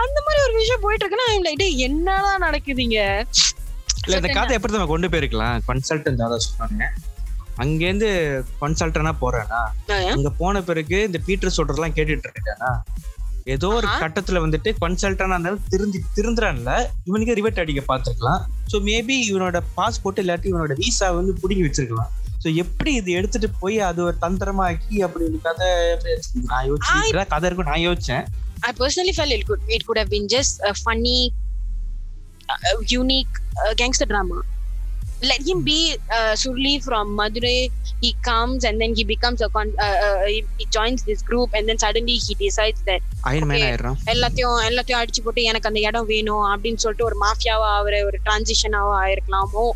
அந்த 0.00 0.18
மாதிரி 0.24 0.40
ஒரு 0.46 0.54
விஷயம் 0.60 0.82
போயிட்டு 0.84 1.04
இருக்குன்னா 1.04 1.54
டேய், 1.60 1.78
என்னடா 1.88 2.32
நடக்குதுங்க? 2.46 2.98
இல்ல 4.04 4.18
இந்த 4.20 4.30
கதை 4.38 4.54
எப்படி 4.56 4.74
நம்ம 4.74 4.90
கொண்டு 4.92 5.08
போயிருக்கலாம்? 5.12 5.58
கன்சல்டன் 5.68 6.22
அதான் 6.26 6.46
சொன்னாங்க. 6.48 6.84
அங்கேருந்து 7.62 8.08
கன்சல்டனா 8.60 9.12
போறேனா. 9.22 9.60
அங்க 10.14 10.30
போன 10.42 10.62
பிறகு 10.68 10.98
இந்த 11.08 11.20
பீட்டர் 11.26 11.56
சொல்றதெல்லாம் 11.56 11.96
கேட்டுட்டு 11.98 12.28
இருக்கானா? 12.30 12.70
ஏதோ 13.48 13.68
ஒரு. 13.76 13.86
கட்டத்துல 14.00 14.40
வந்துட்டு 14.44 14.70
கன்சல்டனா 14.80 15.36
இருந்தாலும் 15.36 15.64
திருந்தி 15.68 15.98
திருந்துறான்ல 16.16 16.72
இவனுக்கு 17.04 17.36
ரிவெட் 17.38 17.60
அடிக்க 17.62 17.82
பார்த்திருக்கலாம் 17.88 18.40
ஸோ 18.72 18.78
மேபி 18.88 19.16
இவனோட 19.28 19.60
பாஸ்போர்ட் 19.76 20.20
இல்லாட்டி 20.22 20.50
இவனோட 20.52 20.74
விசா 20.80 21.08
வந்து 21.18 21.34
புடுங்கி 21.42 21.64
வச்சிருக்கலாம் 21.66 22.10
ஸோ 22.42 22.48
எப்படி 22.56 22.90
இது 22.94 23.10
எடுத்துட்டு 23.12 23.48
போய் 23.60 23.78
அது 23.86 24.02
ஒரு 24.04 24.16
தந்திரமாக்கி 24.20 24.98
அப்படி 25.06 25.24
ஒரு 25.28 25.40
கதை? 25.46 25.70
நான் 26.50 26.66
யோசிச்சு 26.68 26.92
இப்படிதான் 27.00 27.32
கதை 27.34 27.48
இருக்கும் 27.48 27.70
நான் 27.72 27.86
யோசிச்சேன் 27.86 28.26
I 28.60 28.72
personally 28.74 29.12
felt 29.12 29.32
it 29.34 29.42
could 29.48 29.60
it 29.68 29.82
could 29.86 29.98
have 29.98 30.10
been 30.10 30.28
just 30.28 30.54
a 30.62 30.74
funny, 30.78 31.18
uh, 32.48 32.72
unique 32.92 33.34
uh, 33.58 33.72
gangster 33.74 34.06
drama. 34.06 34.38
Let 35.20 35.42
him 35.42 35.64
be 35.64 35.96
uh, 36.12 36.34
Surli 36.34 36.84
from 36.84 37.16
Madurai. 37.16 37.70
He 38.00 38.14
comes 38.22 38.62
and 38.64 38.80
then 38.80 38.94
he 38.94 39.02
becomes 39.04 39.40
a 39.40 39.48
con- 39.48 39.74
uh, 39.78 39.96
uh, 40.06 40.26
he, 40.26 40.44
he 40.58 40.64
joins 40.66 41.02
this 41.02 41.22
group 41.22 41.50
and 41.54 41.68
then 41.68 41.78
suddenly 41.78 42.12
he 42.12 42.34
decides 42.34 42.80
that 42.82 43.00
எல்லாத்தையும் 44.14 44.58
எல்லாத்தையும் 44.68 45.00
அடிச்சு 45.00 45.22
போட்டு 45.22 45.42
எனக்கு 45.42 45.68
அந்த 45.68 45.80
இடம் 45.80 46.06
வேணும் 46.06 46.44
அப்படின்னு 46.52 46.74
சொல்லிட்டு 46.74 47.04
ஒரு 47.04 47.16
மாஃபியாவா 47.26 47.76
அவரை 47.80 48.02
ஒரு 48.02 48.20
டிரான்சிஷனாவா 48.24 48.94
ஆயிருக்கலாமோ 49.04 49.66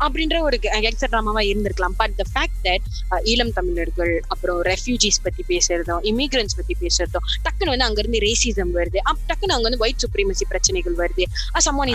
அப்படின்ற 0.00 0.40
ஒரு 0.40 0.56
கேங்ஸ்டர் 0.56 1.10
ட்ராமாவா 1.12 1.42
இருந்திருக்கலாம். 1.50 1.96
But 1.96 2.14
the 2.16 2.24
fact 2.32 2.60
that 2.64 2.86
Eelam 3.24 3.52
தமிழர்கள் 3.52 4.22
அப்புறம் 4.28 4.62
ரெஃப்யூஜிஸ் 4.62 5.20
பத்தி 5.22 5.44
பேசுறதும் 5.48 6.00
இமிகிரன்ஸ் 6.12 6.56
பத்தி 6.56 6.76
பேசுறதும் 6.80 7.26
டக்குன்னு 7.44 7.72
வந்து 7.74 7.84
அங்க 7.84 8.00
இருந்து 8.00 8.18
ரேசிசம் 8.18 8.72
வருது 8.78 9.00
டக்குன்னு 9.30 9.56
அங்க 9.56 9.66
வந்து 9.68 9.78
ஒயிட் 9.78 10.02
சுப்ரீமசி 10.04 10.46
பிரச்சனைகள் 10.48 10.94
வருது. 10.94 11.26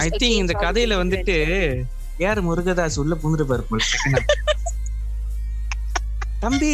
Against 0.07 0.23
இந்த 0.43 0.53
கதையில 0.65 0.95
வந்துட்டு 1.03 1.37
யார் 2.23 2.39
முருகதாஸ் 2.47 2.99
உள்ள 3.01 3.15
புகுந்து 3.15 3.45
பாரு 3.45 3.63
தம்பி 6.43 6.73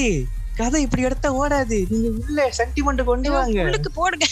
கதை 0.58 0.80
இப்படி 0.86 1.04
எடுத்தா 1.08 1.30
ஓடாது. 1.42 1.78
நீங்க 1.92 2.08
உள்ள 2.24 2.42
சென்டிமெண்ட் 2.58 3.04
கொண்டு 3.04 3.30
வாங்க. 3.32 3.62
போடுங்க. 4.00 4.26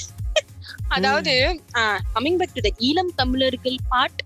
அதாவது 0.95 1.33
coming 2.15 2.37
back 2.39 2.55
to 2.57 2.61
the 2.67 2.71
Eelam 2.87 3.11
தமிழர்கள் 3.15 3.77
part 3.91 4.21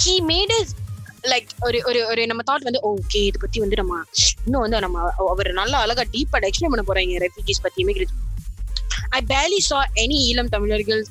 he 0.00 0.14
made 0.30 0.52
is 0.58 0.72
like 1.30 1.48
ஒரு 1.66 1.78
ஒரு 1.88 2.00
ஒரு 2.06 2.22
நம்ம 2.26 2.42
தாட் 2.50 2.66
வந்து 2.68 2.80
ஓகே 2.90 3.20
இது 3.28 3.38
பத்தி 3.38 3.58
வந்து 3.60 3.76
நம்ம 3.76 3.94
இன்னும் 4.44 4.62
வந்து 4.64 4.80
நம்ம 4.86 5.02
அவர் 5.32 5.50
நல்லா 5.52 5.78
அழகா 5.86 6.04
டீப்பா 6.14 6.40
எக்ஸ்பிளைன் 6.48 6.74
பண்ண 6.74 6.84
போறாங்க 6.90 7.18
ரெஃப்யூஜிஸ் 7.26 7.64
பத்தி 7.66 8.06
I 9.10 9.20
barely 9.32 9.58
saw 9.68 9.82
any 10.04 10.18
Eelam 10.28 10.52
தமிழர்கள் 10.54 11.02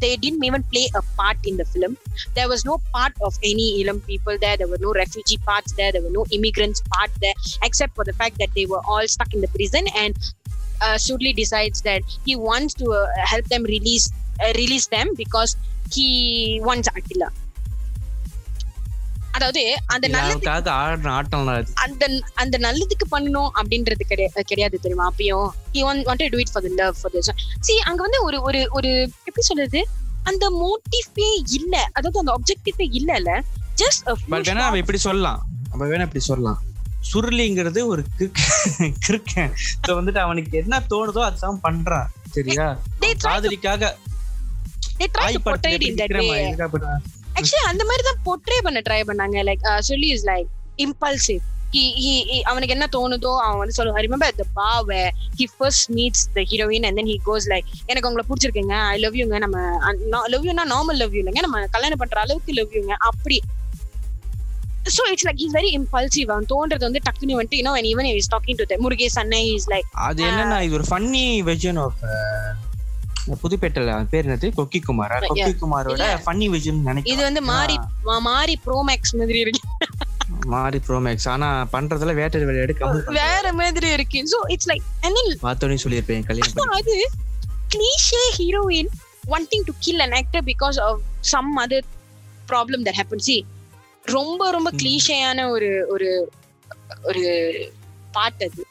they 0.00 0.16
didn't 0.16 0.44
even 0.44 0.62
play 0.64 0.88
a 0.94 1.02
part 1.16 1.36
in 1.44 1.56
the 1.56 1.64
film. 1.64 1.96
There 2.34 2.48
was 2.48 2.64
no 2.64 2.80
part 2.92 3.12
of 3.20 3.38
any 3.42 3.82
Elam 3.82 4.00
people 4.00 4.38
there. 4.38 4.56
There 4.56 4.68
were 4.68 4.78
no 4.80 4.92
refugee 4.92 5.38
parts 5.38 5.72
there. 5.72 5.92
There 5.92 6.02
were 6.02 6.10
no 6.10 6.24
immigrants 6.30 6.82
part 6.92 7.10
there, 7.20 7.34
except 7.62 7.94
for 7.94 8.04
the 8.04 8.12
fact 8.12 8.38
that 8.38 8.50
they 8.54 8.66
were 8.66 8.80
all 8.86 9.06
stuck 9.08 9.34
in 9.34 9.40
the 9.40 9.48
prison. 9.48 9.84
And 9.96 10.16
uh, 10.80 10.98
Sudley 10.98 11.32
decides 11.32 11.82
that 11.82 12.02
he 12.24 12.36
wants 12.36 12.74
to 12.74 12.90
uh, 12.90 13.06
help 13.24 13.44
them 13.46 13.64
release 13.64 14.10
uh, 14.44 14.52
release 14.54 14.86
them 14.86 15.14
because 15.16 15.56
he 15.92 16.60
wants 16.62 16.88
Attila. 16.96 17.32
அதாவது 19.36 19.62
அந்த 19.94 20.06
நல்லது 20.08 20.34
அவனுக்காக 20.34 20.70
ஆடுற 20.82 21.08
ஆட்டம் 21.16 21.48
அந்த 21.84 22.04
அந்த 22.42 22.56
நல்லதுக்கு 22.58 23.06
பண்ணணும் 23.14 23.50
அப்படின்றது 23.58 24.04
கிடையாது 24.12 24.44
கிடையாது 24.50 24.82
தெரியுமா 24.84 25.06
அப்பயும்? 25.10 25.48
Want 25.86 26.00
wanted 26.08 26.24
to 26.26 26.34
do 26.34 26.40
it 26.44 26.50
for 26.54 26.62
the 26.66 26.72
love 26.80 26.96
for 27.02 27.10
this 27.14 27.28
see 27.66 27.78
அங்க 27.88 28.00
வந்து 28.06 28.20
ஒரு 28.28 28.38
ஒரு 28.48 28.60
ஒரு 28.78 28.90
எப்படி 29.28 29.44
சொல்றது? 29.50 29.82
அந்த 30.24 30.44
மோட்டிவே 30.60 31.28
இல்ல. 31.58 31.74
அதாவது 31.96 32.20
அந்த 32.22 32.32
ஆப்ஜெக்டிவே 32.36 32.86
இல்லல 33.00 33.30
ஜஸ்ட் 33.82 34.08
பட் 34.32 34.48
வேணா 34.48 34.66
அவன் 34.70 34.82
இப்படி 34.82 35.00
சொல்லலாம். 35.08 35.40
அவன் 35.72 35.88
வேணா 35.90 36.06
இப்படி 36.08 36.24
சொல்லலாம். 36.30 36.58
சுருளிங்கிறது 37.10 37.80
ஒரு 37.92 38.02
கிருக்கன் 39.04 39.52
ஸோ 39.86 39.90
வந்துட்டு 39.98 40.20
அவனுக்கு 40.24 40.54
என்ன 40.62 40.80
தோணுதோ 40.92 41.20
அதுதான் 41.28 41.60
பண்றான் 41.66 42.08
சரியா? 42.36 42.66
காதலிக்காக 43.26 43.94
ஆக்சுவலி 47.38 47.66
அந்த 47.72 47.82
மாதிரி 47.90 48.04
தான் 48.10 48.22
போர்ட்ரே 48.26 48.58
பண்ண 48.66 48.82
ட்ரை 48.88 49.00
பண்ணாங்க. 49.10 49.36
லைக் 49.50 49.64
சொல்லி 49.90 50.10
இஸ் 50.16 50.26
லைக் 50.32 50.50
இம்பல்சிவ் 50.86 51.44
அவனுக்கு 52.50 52.74
என்ன 52.74 52.86
தோணுதோ 52.94 53.32
அவன் 53.46 53.58
வந்து 53.60 53.74
சொல்லுவான். 53.78 54.04
ரிமெம்பர் 54.06 54.38
த 54.38 54.44
பாவ? 54.58 54.88
He 55.38 55.46
first 55.56 55.88
meets 55.96 56.24
the 56.36 56.44
heroine 56.52 56.86
and 56.88 56.98
then 57.00 57.10
he 57.12 57.16
goes 57.26 57.46
like 57.52 57.66
எனக்கு 57.90 58.08
உங்களை 58.10 58.24
பிடிச்சிருக்குங்க. 58.28 58.76
ஐ 58.92 58.96
லவ் 59.04 59.18
யூங்க 59.20 59.38
நம்ம 59.44 59.58
லவ் 60.34 60.46
யூனா 60.48 60.64
நார்மல் 60.74 60.98
லவ் 61.02 61.14
யூ 61.16 61.20
இல்லைங்க. 61.22 61.42
நம்ம 61.46 61.60
கல்யாணம் 61.76 62.02
பண்ற 62.02 62.18
அளவுக்கு 62.24 62.56
லவ் 62.60 62.76
யூங்க 62.78 62.94
அப்படி. 63.10 63.38
So 64.96 65.02
it's 65.12 65.26
like 65.28 65.40
is 65.46 65.54
very 65.58 65.70
impulsive 65.78 66.30
அவன் 66.34 66.50
தோன்றது 66.52 66.84
வந்து 66.88 67.00
டக்குனு 67.08 67.38
வந்துட்டு 67.38 67.58
you know 67.60 67.72
and 67.78 67.88
even 67.92 68.06
is 68.20 68.30
talking 68.34 68.58
to 68.60 68.76
Murugesh 68.84 69.18
அண்ணன் 69.22 69.48
இஸ் 69.56 69.68
லைக் 69.74 69.88
அது 70.08 70.22
என்னன்னா 70.30 70.58
இது 70.66 70.76
ஒரு 70.78 70.88
ஃபன்னி 70.90 71.26
வெர்ஷன் 71.48 71.80
ஆஃப் 71.84 71.98
புதுப்பேட்டையில 73.28 74.04
பேர் 74.04 74.26
என்னது? 74.26 74.52
கொக்கி 74.56 74.80
குமாரா. 74.88 75.20
கொக்கி 75.20 75.56
குமாரோட. 75.60 76.18
ஃபன்னி 76.26 76.54
இது 76.54 76.72
நினைக்கிறேன். 76.72 77.22
வந்து 77.22 77.42
மாறி 77.42 77.78
மா- 78.04 78.20
மாறி 78.20 78.60
ப்ரோமேக்ஸ் 78.66 79.16
மாதிரி 79.18 79.38
இருக்கு. 79.38 79.60
மாறி 80.46 80.80
ப்ரோமேக்ஸ் 80.88 81.28
ஆனா 81.28 81.68
பண்றதுல 81.72 82.14
வேட்டை 82.14 82.44
வேலை 82.44 82.60
எடுக்காம 82.60 83.04
வேற 83.04 83.52
மாதிரி 83.52 83.90
இருக்கு. 83.90 84.18
So 84.18 84.50
it's 84.50 84.68
like 84.68 84.80
and 85.00 85.14
then 85.14 85.38
பார்த்தோன்னே 85.42 85.74
சொல்லியிருப்பேன் 85.74 86.26
கல்யாணம். 86.26 86.68
அது 86.70 87.10
cliche 87.74 88.40
heroine 88.40 88.88
wanting 89.26 89.70
to 89.70 89.72
kill 89.86 89.98
an 89.98 90.10
actor 90.10 90.40
because 90.44 90.78
of 90.78 91.00
some 91.32 91.68
other 91.68 91.80
problem 92.48 92.82
that 92.82 93.00
happened 93.02 93.20
see 93.26 93.42
ரொம்ப 94.02 94.50
ரொம்ப. 94.50 94.70
கிளீஷேயான 94.70 95.48
ஒரு 95.48 95.86
ஒரு 95.88 96.32
ஒரு 97.02 97.72
பாட்டு 98.12 98.50
அது. 98.52 98.66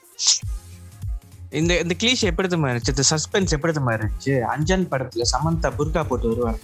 இந்த 1.50 1.80
இந்த 1.80 1.96
கிளீஷ் 2.00 2.24
எப்படி 2.30 2.48
தெரியுமா 2.48 2.74
இருந்துச்சு? 2.74 2.94
இந்த 2.96 3.06
சஸ்பென்ஸ் 3.10 3.56
எப்படி 3.56 3.74
தெரியுமா 3.74 3.94
இருந்துச்சு? 3.94 4.34
அஞ்சன் 4.56 4.88
படத்துல 4.92 5.26
சமந்தா 5.34 5.70
புர்கா 5.78 6.04
போட்டு 6.04 6.28
வருவாங்க 6.28 6.60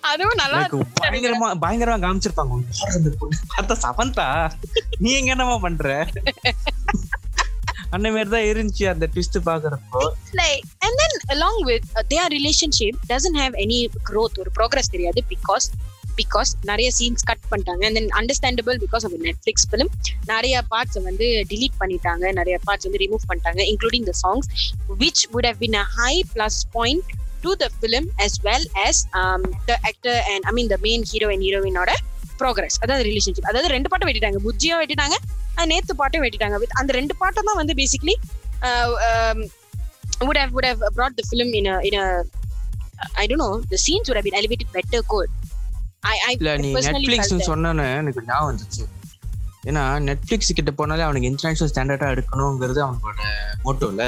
அதுவும் 0.00 0.38
நல்லா 0.40 0.60
பயங்கரமா 1.02 1.48
பயங்கரமா 1.64 1.98
காமிச்சிருப்பாங்க? 2.04 2.62
பார்த்தா 3.56 3.76
சமந்தா. 3.82 4.50
நீ 4.98 5.10
எங்க 5.12 5.30
என்னமா 5.30 5.58
பண்ற? 5.58 6.06
அந்த 7.90 8.10
மாதிரி 8.14 8.30
தான் 8.30 8.48
இருந்துச்சு 8.50 8.84
அந்த 8.92 9.08
ட்விஸ்ட் 9.14 9.38
பாக்குறப்போ. 9.48 10.00
And 10.86 10.94
then 11.00 11.12
along 11.34 11.56
with 11.68 11.84
uh, 11.94 12.02
their 12.10 12.28
relationship 12.38 12.94
doesn't 13.12 13.38
have 13.42 13.54
any 13.64 13.78
growth 14.10 14.34
ஒரு 14.42 14.50
progress 14.58 14.88
தெரியாது 14.90 15.24
because 15.34 15.66
பிகாஸ் 16.20 16.50
நிறைய 16.70 16.88
சீன்ஸ் 16.98 17.24
கட் 17.30 17.44
பண்ணிட்டாங்க 17.50 17.82
and 17.88 17.98
then 17.98 18.10
understandable 18.20 18.76
because 18.84 19.04
of 19.08 19.14
Netflix 19.26 19.66
film 19.70 19.90
நிறைய 20.32 20.62
பார்ட்ஸ் 20.72 20.98
வந்து 21.08 21.28
டிலீட் 21.52 21.76
பண்ணிட்டாங்க 21.82 22.32
நிறைய 22.40 22.56
பார்ட்ஸ் 22.66 22.86
வந்து 22.88 23.00
ரிமூவ் 23.04 23.24
பண்ணிட்டாங்க 23.30 23.62
including 23.72 24.06
the 24.10 24.14
songs 24.24 24.48
which 25.02 25.24
would 25.34 25.48
have 25.50 25.60
been 25.64 25.78
a 25.82 25.86
high 25.98 26.12
plus 26.34 26.60
point 26.76 27.04
to 27.44 27.52
the 27.62 27.68
film 27.78 28.08
as 28.26 28.38
well 28.48 28.68
as 28.86 29.02
the 29.68 29.78
actor 29.90 30.20
and 30.32 30.46
I 30.50 30.54
mean 30.58 30.70
the 30.74 30.78
main 30.86 31.04
hero 31.12 31.28
and 31.34 31.46
ஹீரோயினோட 31.48 31.92
progress 32.42 32.78
அதாவது 32.82 33.04
relationship 33.10 33.48
அதாவது 33.50 33.70
ரெண்டு 33.76 33.90
பாட்டும் 33.92 34.10
வெட்டிட்டாங்க 34.10 34.40
புஜ்ஜியும் 34.46 34.80
வெட்டிட்டாங்க 34.82 35.16
நேத்து 35.70 35.94
பாட்டும் 36.00 36.24
வெட்டிட்டாங்க 36.24 36.58
வித் 36.62 36.76
அந்த 36.80 36.92
ரெண்டு 37.00 37.14
பாட்டும் 37.22 37.48
தான் 37.50 37.60
வந்து 37.62 37.76
basically 37.82 38.16
would 40.20 40.36
have 40.36 40.52
would 40.52 40.64
have 40.64 40.80
brought 40.96 41.14
the 41.18 41.24
film 41.30 41.50
in 41.58 41.68
a 41.72 41.76
in 41.88 41.94
a 42.02 42.06
I 43.22 43.26
don't 43.28 43.40
know 43.42 43.54
the 43.72 43.78
scenes 43.78 44.06
would 44.08 44.18
have 44.18 44.28
been 44.28 44.38
elevated 44.40 44.68
இல்ல 46.36 46.50
நீ 46.62 46.68
நெட்ஃபிளிக்ஸ். 46.86 47.34
சொன்னோன்னு 47.50 47.84
எனக்கு 48.00 48.22
ஞாபகம் 48.30 48.48
வந்துச்சு. 48.50 48.84
ஏன்னா 49.68 49.82
நெட்ஃபிளிக்ஸ் 50.06 50.56
கிட்ட 50.58 50.70
போனாலே 50.78 51.02
அவனுக்கு 51.06 51.28
இன்டர்நேஷனல் 51.30 51.70
ஸ்டாண்டர்டா 51.70 52.06
எடுக்கணுங்கிறது 52.14 52.80
அவனோட 52.84 53.24
மோட்டோல 53.64 54.04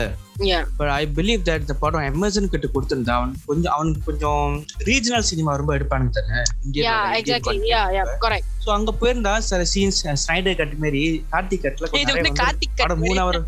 பட் 0.78 0.90
ஐ 0.98 1.02
பிலீவ் 1.16 1.40
தட் 1.48 1.64
இந்த 1.64 1.74
படம் 1.82 2.06
அமேசான் 2.10 2.50
கிட்ட 2.52 2.68
கொடுத்திருந்தா 2.74 3.14
அவன் 3.20 3.32
கொஞ்சம் 3.48 3.74
அவனுக்கு 3.76 4.02
கொஞ்சம் 4.08 4.52
ரீஜனல் 4.88 5.26
சினிமா 5.30 5.56
ரொம்ப 5.60 5.74
எடுப்பானுங்க 5.78 6.12
தானே? 6.18 6.40
yeah 6.78 8.06
correct. 8.24 8.46
ஸோ 8.64 8.70
அங்க 8.76 8.94
போயிருந்தா 9.00 9.34
சில 9.50 9.66
சீன்ஸ் 9.74 10.00
ஸ்னைடர் 10.24 10.58
கட் 10.62 10.76
மாதிரி 10.84 11.02
கார்த்திக் 11.34 11.64
கட்ல 11.66 11.92
இது 12.02 12.32
கார்த்திக் 12.42 12.80
படம் 12.82 13.04
மூணு 13.06 13.20
அவர் 13.26 13.40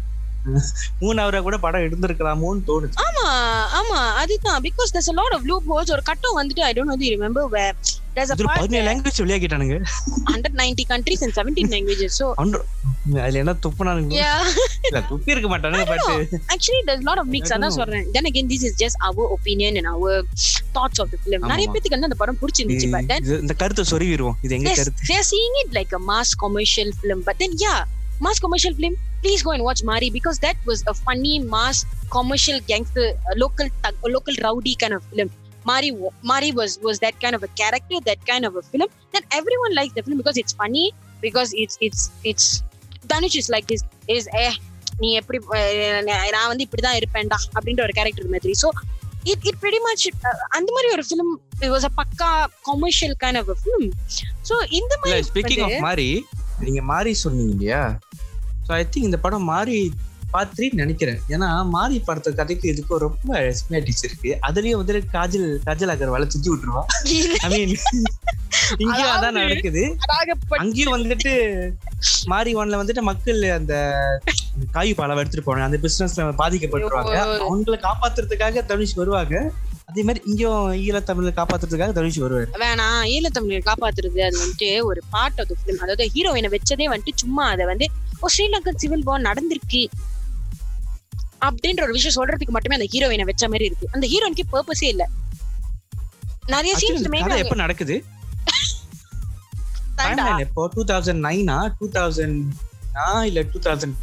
மூணு 1.02 1.18
அவரை 1.24 1.40
கூட 1.48 1.56
படம் 1.64 1.86
எடுந்திருக்கலாமோன்னு 1.88 2.68
தோணுச்சு. 2.70 2.98
ஆமா 3.06 3.26
ஆமா 3.80 4.00
அதுதான். 4.22 4.60
Because 4.68 4.92
there's 4.96 5.10
a 5.14 5.18
lot 5.22 5.32
of 5.38 5.42
loopholes. 5.52 5.90
ஒரு 5.96 6.04
கட்டம் 6.10 6.38
வந்துட்டு 6.42 6.68
I 6.70 6.74
don't 6.78 6.90
know 6.92 7.00
do 7.02 7.08
you 7.08 7.16
remember 7.18 7.44
பதினேழு 8.16 8.84
லாங்குவேஜ் 8.88 9.20
வெளியாகிட்டானுங்க 9.22 9.76
190 9.76 10.84
countries 10.92 11.20
and 11.26 11.32
17 11.38 11.68
languages 11.74 12.10
so 12.20 12.26
அன்று- 12.42 12.64
அதுல 13.24 13.40
என்ன 13.42 13.54
துப்புனானுங்க 13.64 14.16
yeah 14.22 14.40
இல்ல 14.88 15.00
துப்பி 15.10 15.32
இருக்க 15.34 15.48
மாட்டானுங்க 15.52 15.86
but 15.92 16.06
actually 16.54 16.82
there's 16.88 17.02
a 17.04 17.08
lot 17.10 17.20
of 17.22 17.26
mix 17.34 17.44
I 17.44 17.48
don't 17.48 17.56
அதான் 17.58 17.64
know. 17.66 17.80
சொல்றேன் 17.80 18.06
then 18.16 18.26
again 18.30 18.46
this 18.52 18.62
is 18.68 18.74
just 18.84 18.96
our 19.08 19.26
opinion 19.36 19.72
and 19.80 19.88
our 19.94 20.12
thoughts 20.76 21.00
of 21.04 21.08
the 21.14 21.20
film 21.24 21.40
ஆமா. 21.40 21.50
நிறைய 21.52 21.68
பேத்துக்கு 21.72 21.96
வந்து 21.96 22.10
அந்த 22.10 22.20
படம் 22.22 22.40
பிடிச்சிருந்துச்சு 22.42 22.90
but 22.96 23.06
then 23.12 23.22
இந்த 23.44 23.56
கருத்தை 23.62 23.84
சொருவிடுவோம் 23.92 24.38
இது 24.46 24.54
எங்க 24.58 24.70
Yes, 24.72 24.80
கருத்து 24.82 25.08
they're 25.10 25.28
seeing 25.32 25.56
it 25.62 25.70
like 25.78 25.92
a 25.92 26.04
mass 26.12 26.30
commercial 26.44 26.90
film. 27.02 27.20
But 27.28 27.38
then, 27.42 27.54
yeah, 27.64 27.80
mass 28.20 28.38
commercial 28.44 28.74
film 28.80 28.94
please 29.24 29.42
go 29.46 29.52
and 29.56 29.62
watch 29.66 29.80
Mari 29.88 30.08
because 30.10 30.38
that 30.40 30.58
was 30.68 30.80
a 30.92 30.96
funny 31.06 31.34
mass 31.54 31.78
commercial 32.10 32.58
gangster 32.70 33.04
uh, 33.20 33.34
local 33.36 33.68
thug, 33.82 33.94
local 34.16 34.34
rowdy 34.44 34.74
kind 34.74 34.94
of 34.96 35.02
film. 35.12 35.28
Mari 35.64 35.90
Mari 36.22 36.50
was 36.52 36.72
was 36.82 36.98
that 36.98 37.16
kind 37.20 37.34
of 37.34 37.42
a 37.42 37.52
character, 37.60 37.98
that 38.08 38.20
kind 38.26 38.44
of 38.44 38.54
a 38.56 38.64
film 38.64 38.88
that 39.14 39.24
everyone 39.32 39.74
likes 39.74 39.94
the 39.94 40.02
film 40.02 40.18
because 40.22 40.38
it's 40.42 40.54
funny 40.54 40.86
because 41.22 41.50
it's 41.54 41.76
it's 41.80 42.02
it's 42.24 42.46
Dhanush 43.06 43.36
is 43.36 43.48
like 43.54 43.66
this 43.66 43.82
is 44.16 44.26
eh 44.44 44.52
நீ 45.02 45.08
எப்படி 45.18 45.38
நான் 46.34 46.48
வந்து 46.50 46.64
இப்படிதான் 46.66 46.98
இருப்பேன்டா 46.98 47.38
அப்படின்ற 47.56 47.82
ஒரு 47.86 47.94
character 47.98 48.32
மாதிரி 48.34 48.54
so 48.62 48.68
it 49.30 49.44
it 49.48 49.58
pretty 49.62 49.80
much 49.86 50.04
அந்த 50.56 50.68
மாதிரி 50.74 50.88
ஒரு 50.96 51.04
ஃபிலிம் 51.08 51.30
இட் 51.62 51.72
வாஸ் 51.74 51.86
அ 51.88 51.92
பக்கா 52.00 52.28
commercial 52.68 53.14
kind 53.22 53.38
of 53.40 53.50
film 53.62 53.86
so 54.48 54.56
இந்த 54.78 54.92
மாதிரி 55.02 55.22
ஸ்பீக்கிங் 55.30 55.62
ஆஃப் 55.66 55.78
மாரி 55.86 56.08
நீங்க 56.64 56.82
மாரி 56.92 57.12
சொன்னீங்க 57.24 57.54
இல்லையா 57.56 57.82
ஸோ 58.66 58.70
ஐ 58.80 58.82
திங்க் 58.92 59.08
இந்த 59.10 59.20
படம் 59.26 59.48
மாரி 59.54 59.78
பார்த்துன்னு 60.34 60.80
நினைக்கிறேன். 60.82 61.20
ஏன்னா 61.34 61.48
மாரி 61.74 61.96
படத்தை 62.08 62.32
கதைக்கு 62.40 62.66
இதுக்கும் 62.72 63.02
ரொம்ப 63.06 63.40
சிமிலாரிட்டிஸ் 63.58 64.04
இருக்கு. 64.08 64.30
அதுலயும் 64.48 64.80
வந்து 64.82 65.04
காஜல் 65.16 65.48
காஜல் 65.68 65.94
அகர்வால 65.94 66.28
சுத்தி 66.34 66.50
விட்டுருவா 66.52 66.84
ஐ 67.46 67.50
மீன் 67.54 67.74
இங்கேயும் 68.84 69.12
அதான் 69.14 69.38
நடக்குது. 69.40 69.82
அங்கேயும் 70.62 70.94
வந்துட்டு 70.96 71.32
மாரி 72.30 72.50
ஒன்ல 72.60 72.80
வந்துட்டு 72.82 73.02
மக்கள் 73.10 73.42
அந்த 73.58 73.74
காய் 74.76 74.92
பழம் 75.00 75.20
எடுத்துட்டு 75.20 75.46
போனாங்க 75.46 75.70
அந்த 75.70 75.78
பிசினஸ்ல 75.84 76.30
பாதிக்கப்பட்டுருவாங்க. 76.40 77.18
அவங்கள 77.48 77.76
காப்பாத்துறதுக்காக 77.88 78.64
தனுஷ் 78.70 78.98
வருவாங்க. 79.00 79.36
அதே 79.90 80.02
மாதிரி 80.08 80.20
இங்கேயும் 80.30 80.68
ஈழ 80.84 80.96
தமிழை 81.08 81.30
காப்பாத்துறதுக்காக 81.38 81.94
தனுஷ் 81.96 82.20
வருவாரு. 82.24 82.46
வேணாம் 82.62 83.00
ஈழத்தமிழர் 83.14 83.66
காப்பாத்துறது 83.70 84.20
அது 84.26 84.36
வந்துட்டு 84.42 84.70
ஒரு 84.90 85.00
பார்ட் 85.14 85.40
ஆஃப் 85.42 85.50
த 85.50 85.56
ஃபிலிம் 85.60 85.82
அதாவது 85.84 86.04
ஹீரோயினை 86.14 86.50
வச்சதே 86.54 86.86
வந்துட்டு 86.92 87.22
சும்மா 87.24 87.44
அதை 87.54 87.66
வந்து 87.72 87.88
ஓ 88.22 88.28
ஸ்ரீலங்கன் 88.34 88.80
சிவில் 88.82 89.06
வார் 89.08 89.26
நடந்திருக்கு. 89.28 89.82
அப்படின்ற 91.46 91.82
ஒரு 91.86 91.94
விஷயம் 91.98 92.16
சொல்றதுக்கு 92.18 92.54
மட்டுமே 92.56 92.76
அந்த 92.78 92.88
ஹீரோயினை 92.94 93.26
வச்ச 93.30 93.48
மாதிரி 93.52 93.68
இருக்கு 93.70 93.88
அந்த 93.96 94.06
ஹீரோயினுக்கு 94.12 94.46
பர்பஸே 94.54 94.88
இல்ல 94.94 95.04
நிறைய 96.54 96.72
சீன்ஸ் 96.82 97.06
எப்ப 97.44 97.56
நடக்குது 97.64 97.96
எப்போ 100.44 100.62
two 100.74 100.84
thousand 100.92 101.20
nine 101.28 101.56
two 101.80 101.88
thousand 101.98 102.38
இல்ல 103.28 103.42
two 103.52 103.58
thousand 103.66 103.94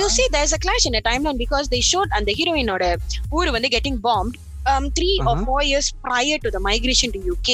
you 0.00 0.08
see, 0.16 0.26
there's 0.34 0.52
a 0.52 0.62
clash 0.64 0.84
in 0.86 0.94
a 1.00 1.02
timeline 1.02 1.38
because 1.44 1.66
they 1.68 1.80
showed 1.90 2.08
and 2.16 2.26
the 2.30 2.34
heroine 2.40 2.70
or 2.74 2.80
ஊர் 3.36 3.50
வந்து 3.56 3.70
getting 3.76 3.96
bombed 4.06 4.36
um 4.72 4.84
three 4.98 5.16
or 5.20 5.32
Uh-huh. 5.32 5.44
four 5.48 5.62
years 5.70 5.86
prior 6.06 6.38
to 6.44 6.50
the 6.50 6.60
migration 6.68 7.10
to 7.16 7.20
UK. 7.34 7.48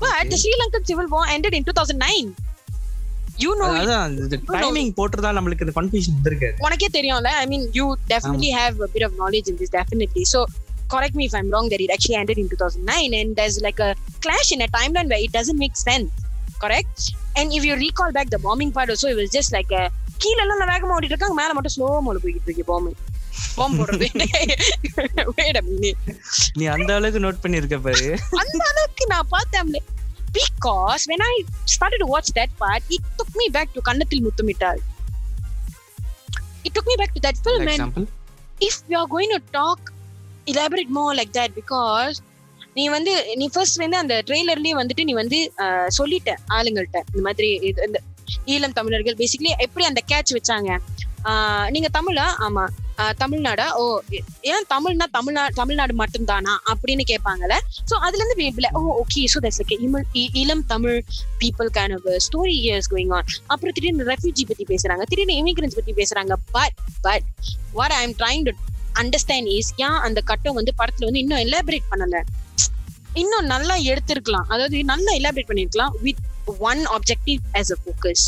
But 0.00 0.12
the 0.12 0.26
Okay. 0.26 0.38
Sri 0.42 0.52
Lankan 0.60 0.82
civil 0.90 1.06
war 1.14 1.24
ended 1.36 1.54
in 1.58 1.64
2009. 1.64 2.28
You 3.44 3.52
know, 3.58 3.68
it. 3.74 3.82
அதான் 3.82 4.14
timing 4.54 4.90
போட்டுறதா 4.98 5.30
நம்மளுக்கு 5.36 5.64
இந்த 5.66 5.74
confusion 5.78 6.16
வந்திருக்காது 6.16 6.64
உனக்கே 6.66 6.88
தெரியும்ல 6.96 7.30
I 7.42 7.46
mean, 7.52 7.62
you 7.78 7.86
definitely 8.12 8.50
have 8.60 8.74
a 8.86 8.90
bit 8.94 9.04
of 9.06 9.12
knowledge 9.20 9.48
in 9.52 9.56
this, 9.60 9.70
definitely. 9.78 10.24
So 10.32 10.40
correct 10.94 11.14
me 11.18 11.24
if 11.28 11.34
I'm 11.38 11.48
wrong 11.52 11.66
that 11.72 11.82
it 11.86 11.90
actually 11.96 12.18
ended 12.20 12.38
in 12.42 12.48
2009 12.48 13.14
and 13.20 13.30
there's 13.38 13.58
like 13.66 13.80
a 13.88 13.90
clash 14.24 14.50
in 14.56 14.62
a 14.66 14.70
timeline 14.78 15.08
where 15.12 15.22
it 15.26 15.32
doesn't 15.38 15.60
make 15.64 15.76
sense. 15.88 16.10
Correct? 16.64 16.98
And 17.38 17.54
if 17.58 17.64
you 17.68 17.76
recall 17.86 18.10
back 18.18 18.28
the 18.34 18.40
bombing 18.46 18.72
part 18.78 18.90
also, 18.94 19.08
it 19.12 19.18
was 19.22 19.30
just 19.38 19.52
like 19.58 19.72
a 19.80 19.84
கீழ 20.22 20.38
எல்லாம் 20.44 20.70
வேகமா 20.70 20.96
ஓடிட்டு 20.96 21.14
இருக்காங்க 21.14 21.36
மேல 21.38 21.52
மட்டும் 21.56 21.74
slow 21.74 21.86
மோல 22.06 22.18
போய்கிட்டு 22.24 22.48
இருக்கு 22.48 22.64
பாம்பு 22.70 22.90
பாம்பு 23.58 23.76
போடுறது. 23.78 24.06
நீ 26.58 26.64
அந்த 26.74 26.90
அளவுக்கு 26.96 27.22
நோட் 27.26 27.40
பண்ணிருக்க 27.44 27.78
பாரு 27.86 28.10
அந்த 28.42 28.60
அளவுக்கு 28.72 29.06
நான் 29.14 29.30
பார்த்தேன் 29.34 29.72
because 30.32 31.02
when 31.08 31.22
I 31.22 31.44
started 31.64 31.98
to 31.98 32.08
watch 32.08 32.28
that 32.34 32.48
part 32.58 32.82
it 32.88 33.00
took 33.18 33.30
me 33.34 33.48
back 33.52 33.72
to 33.72 33.80
Kannathil 33.80 34.24
Muthamittal 34.24 34.80
it 36.62 36.72
took 36.72 36.86
me 36.86 36.96
back 36.96 37.12
to 37.14 37.28
that 37.28 37.36
film 37.44 37.60
and 37.60 37.68
example 37.68 38.06
if 38.60 38.74
we 38.88 38.96
are 38.96 39.08
going 39.10 39.30
to 39.30 39.42
talk 39.52 39.78
elaborate 40.46 40.90
more 40.94 41.14
like 41.14 41.32
that 41.32 41.50
because 41.54 42.16
நீ 42.74 42.88
வந்து 42.88 43.36
நீ 43.36 43.48
first 43.52 43.76
வந்து 43.76 43.96
அந்த 43.96 44.22
ட்ரெய்லர்லயே 44.26 44.74
வந்துட்டு 44.74 45.04
நீ 45.04 45.12
வந்து 45.12 45.52
சொல்லிட்ட 45.98 46.34
ஆளுங்கள்ட்ட. 46.48 46.96
இந்த 46.96 47.22
மாதிரி 47.22 47.58
இது- 47.58 47.86
இந்த 47.86 48.00
ஈழம் 48.46 48.72
தமிழர்கள் 48.72 49.14
பேசிக்கலி 49.14 49.52
எப்படி 49.56 49.86
அந்த 49.86 50.02
கேட்ச் 50.08 50.36
வச்சாங்க? 50.36 50.78
நீங்க 51.70 51.88
தமிழா? 51.98 52.26
ஆமா. 52.38 52.68
தமிழ்நாடா? 53.00 53.70
ஓ 53.70 54.00
ஏன் 54.40 54.64
தமிழ்னா 54.70 55.04
தமிழ்நா 55.12 55.48
தமிழ்நாடு 55.48 55.94
மட்டும்தானா? 55.94 56.52
அப்படின்னு 56.72 57.02
கேட்பாங்கல்ல 57.10 57.56
ஸோ 57.90 57.94
அதுல 57.94 58.24
இருந்து 58.24 58.60
we- 58.60 58.72
oh 58.72 59.02
okay 59.02 59.24
so 59.34 59.38
that's 59.42 59.60
like 59.68 60.28
இளம் 60.32 60.66
Tamil 60.66 61.04
people 61.40 61.68
can 61.72 62.16
story 62.16 62.54
years 62.64 62.90
going 62.90 63.12
on 63.12 63.24
அப்புறம் 63.46 63.74
திடீர்னு 63.74 64.04
ரெஃப்யூஜி 64.04 64.42
பத்தி 64.46 64.64
பேசுறாங்க. 64.68 65.02
திடீர்னு 65.02 65.44
இமிகிரன்ஸ் 65.44 65.74
பத்தி 65.74 65.92
பேசுறாங்க. 65.92 66.32
But 66.50 66.72
but 67.00 67.22
what 67.72 67.90
I 67.90 68.02
am 68.02 68.14
trying 68.18 68.42
to 68.42 68.52
understand 69.02 69.46
is 69.46 69.72
ஏன் 69.76 69.98
அந்த 70.06 70.20
கட்டம் 70.20 70.54
வந்து 70.54 70.72
படத்துல 70.78 71.04
வந்து 71.04 71.18
இன்னும் 71.18 71.38
எலாபரேட் 71.38 71.88
பண்ணல? 71.90 72.22
இன்னும் 73.14 73.46
நல்லா 73.46 73.76
எடுத்திருக்கலாம். 73.76 74.48
அதாவது 74.48 74.84
நல்லா 74.84 75.12
எலாபரேட் 75.12 75.50
பண்ணிருக்கலாம் 75.50 75.92
with 76.00 76.16
one 76.58 76.86
objective 76.86 77.38
as 77.52 77.70
a 77.70 77.76
focus 77.84 78.24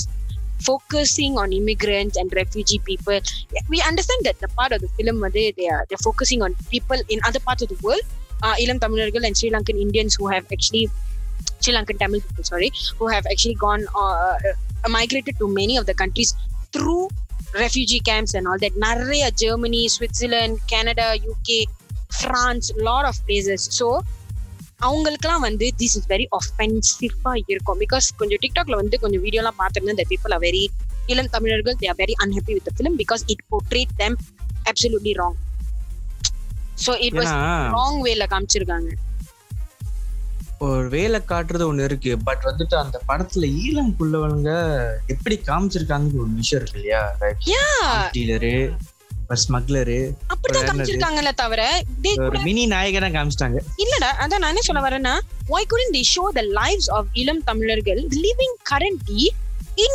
focusing 0.64 1.38
on 1.38 1.52
immigrants 1.52 2.16
and 2.16 2.32
refugee 2.32 2.80
people. 2.84 3.20
We 3.68 3.82
understand 3.86 4.24
that 4.24 4.38
the 4.40 4.48
part 4.48 4.72
of 4.72 4.80
the 4.80 4.88
film 4.88 5.20
where 5.20 5.30
they 5.30 5.52
are 5.70 5.86
they're 5.88 6.04
focusing 6.10 6.42
on 6.42 6.54
people 6.70 6.96
in 7.08 7.20
other 7.26 7.40
parts 7.40 7.62
of 7.62 7.68
the 7.68 7.78
world, 7.82 8.02
uh, 8.42 8.54
Ilam 8.60 8.80
Tamil 8.80 9.24
and 9.24 9.36
Sri 9.36 9.50
Lankan 9.50 9.80
Indians 9.80 10.14
who 10.14 10.28
have 10.28 10.46
actually 10.52 10.90
Sri 11.60 11.74
Lankan 11.74 11.98
Tamil 11.98 12.20
people, 12.20 12.44
sorry, 12.44 12.70
who 12.98 13.08
have 13.08 13.26
actually 13.26 13.54
gone 13.54 13.86
uh, 13.94 14.38
uh 14.84 14.88
migrated 14.88 15.38
to 15.38 15.48
many 15.48 15.76
of 15.76 15.86
the 15.86 15.94
countries 15.94 16.34
through 16.72 17.08
refugee 17.54 18.00
camps 18.00 18.34
and 18.34 18.48
all 18.48 18.58
that. 18.58 18.72
Narrea, 18.74 19.36
Germany, 19.36 19.88
Switzerland, 19.88 20.60
Canada, 20.68 21.16
UK, 21.28 21.68
France, 22.10 22.70
lot 22.76 23.04
of 23.04 23.14
places. 23.26 23.68
So 23.70 24.02
அவங்களுக்குலாம் 24.86 25.44
வந்து 25.48 25.66
this 25.78 25.96
is 25.98 26.08
very 26.08 26.26
ஒஃபென்சிவா 26.38 27.32
இருக்கும். 27.52 27.78
Because 27.82 28.06
கொஞ்சம் 28.20 28.40
டிக்டாக்ல 28.44 28.74
வந்து 28.82 28.98
கொஞ்சம் 29.00 29.24
வீடியோலாம் 29.24 29.58
பார்த்துருந்தேன் 29.60 30.00
the 30.02 30.08
people 30.12 30.32
are 30.36 30.42
very 30.48 30.64
இளம் 31.12 31.30
தமிழர்கள் 31.36 31.76
they 31.80 31.88
are 31.92 31.98
very 32.02 32.14
unhappy 32.24 32.52
with 32.56 32.66
the 32.68 32.74
film 32.78 32.94
because 33.02 33.22
it 33.34 33.40
portrayed 33.52 33.92
them 34.02 34.12
absolutely 34.70 35.14
wrong. 35.20 35.36
So 36.84 36.92
it 37.06 37.14
was 37.20 37.30
ஏன்னா 37.30 37.40
wrong 37.74 37.96
wayல 38.06 38.26
காமிச்சிருக்காங்க. 38.34 38.90
ஒரு 40.66 40.88
வேலை 40.88 41.18
காட்டுறது 41.28 41.64
ஒண்ணு 41.70 41.84
இருக்கு 41.84 42.12
பட் 42.18 42.44
வந்துட்டு 42.48 42.74
அந்த 42.82 42.96
படத்துல 43.08 43.46
ஈழம் 43.62 43.92
புள்ளவங்க 43.98 44.50
எப்படி 45.06 45.36
காமிச்சிருக்காங்க 45.48 46.20
ஒரு 46.24 46.30
விஷயம் 46.40 46.60
இருக்கு 46.62 46.78
இல்லையா? 46.80 47.02
டீலரு 48.16 48.52
ஸ்மக்லரு 49.42 49.98
அப்படிதான் 50.32 50.66
காமிச்சிருக்காங்கல்ல 50.68 51.30
தவிர 51.42 51.62
ஒரு 52.28 52.38
மினி 52.46 52.62
நாயகனா 52.74 53.08
காமிச்சிட்டாங்க 53.16 53.58
இல்லடா 53.84 54.10
அதான் 54.22 54.42
நான் 54.42 54.52
என்ன 54.52 54.64
சொல்ல 54.68 54.82
வரேன்னா 54.86 55.14
why 55.52 55.62
couldn't 55.70 55.94
they 55.96 56.04
show 56.14 56.26
the 56.38 56.44
lives 56.60 56.86
of 56.98 57.04
இளம் 57.22 57.42
தமிழர்கள் 57.50 58.00
living 58.26 58.54
currently 58.70 59.22
in 59.86 59.92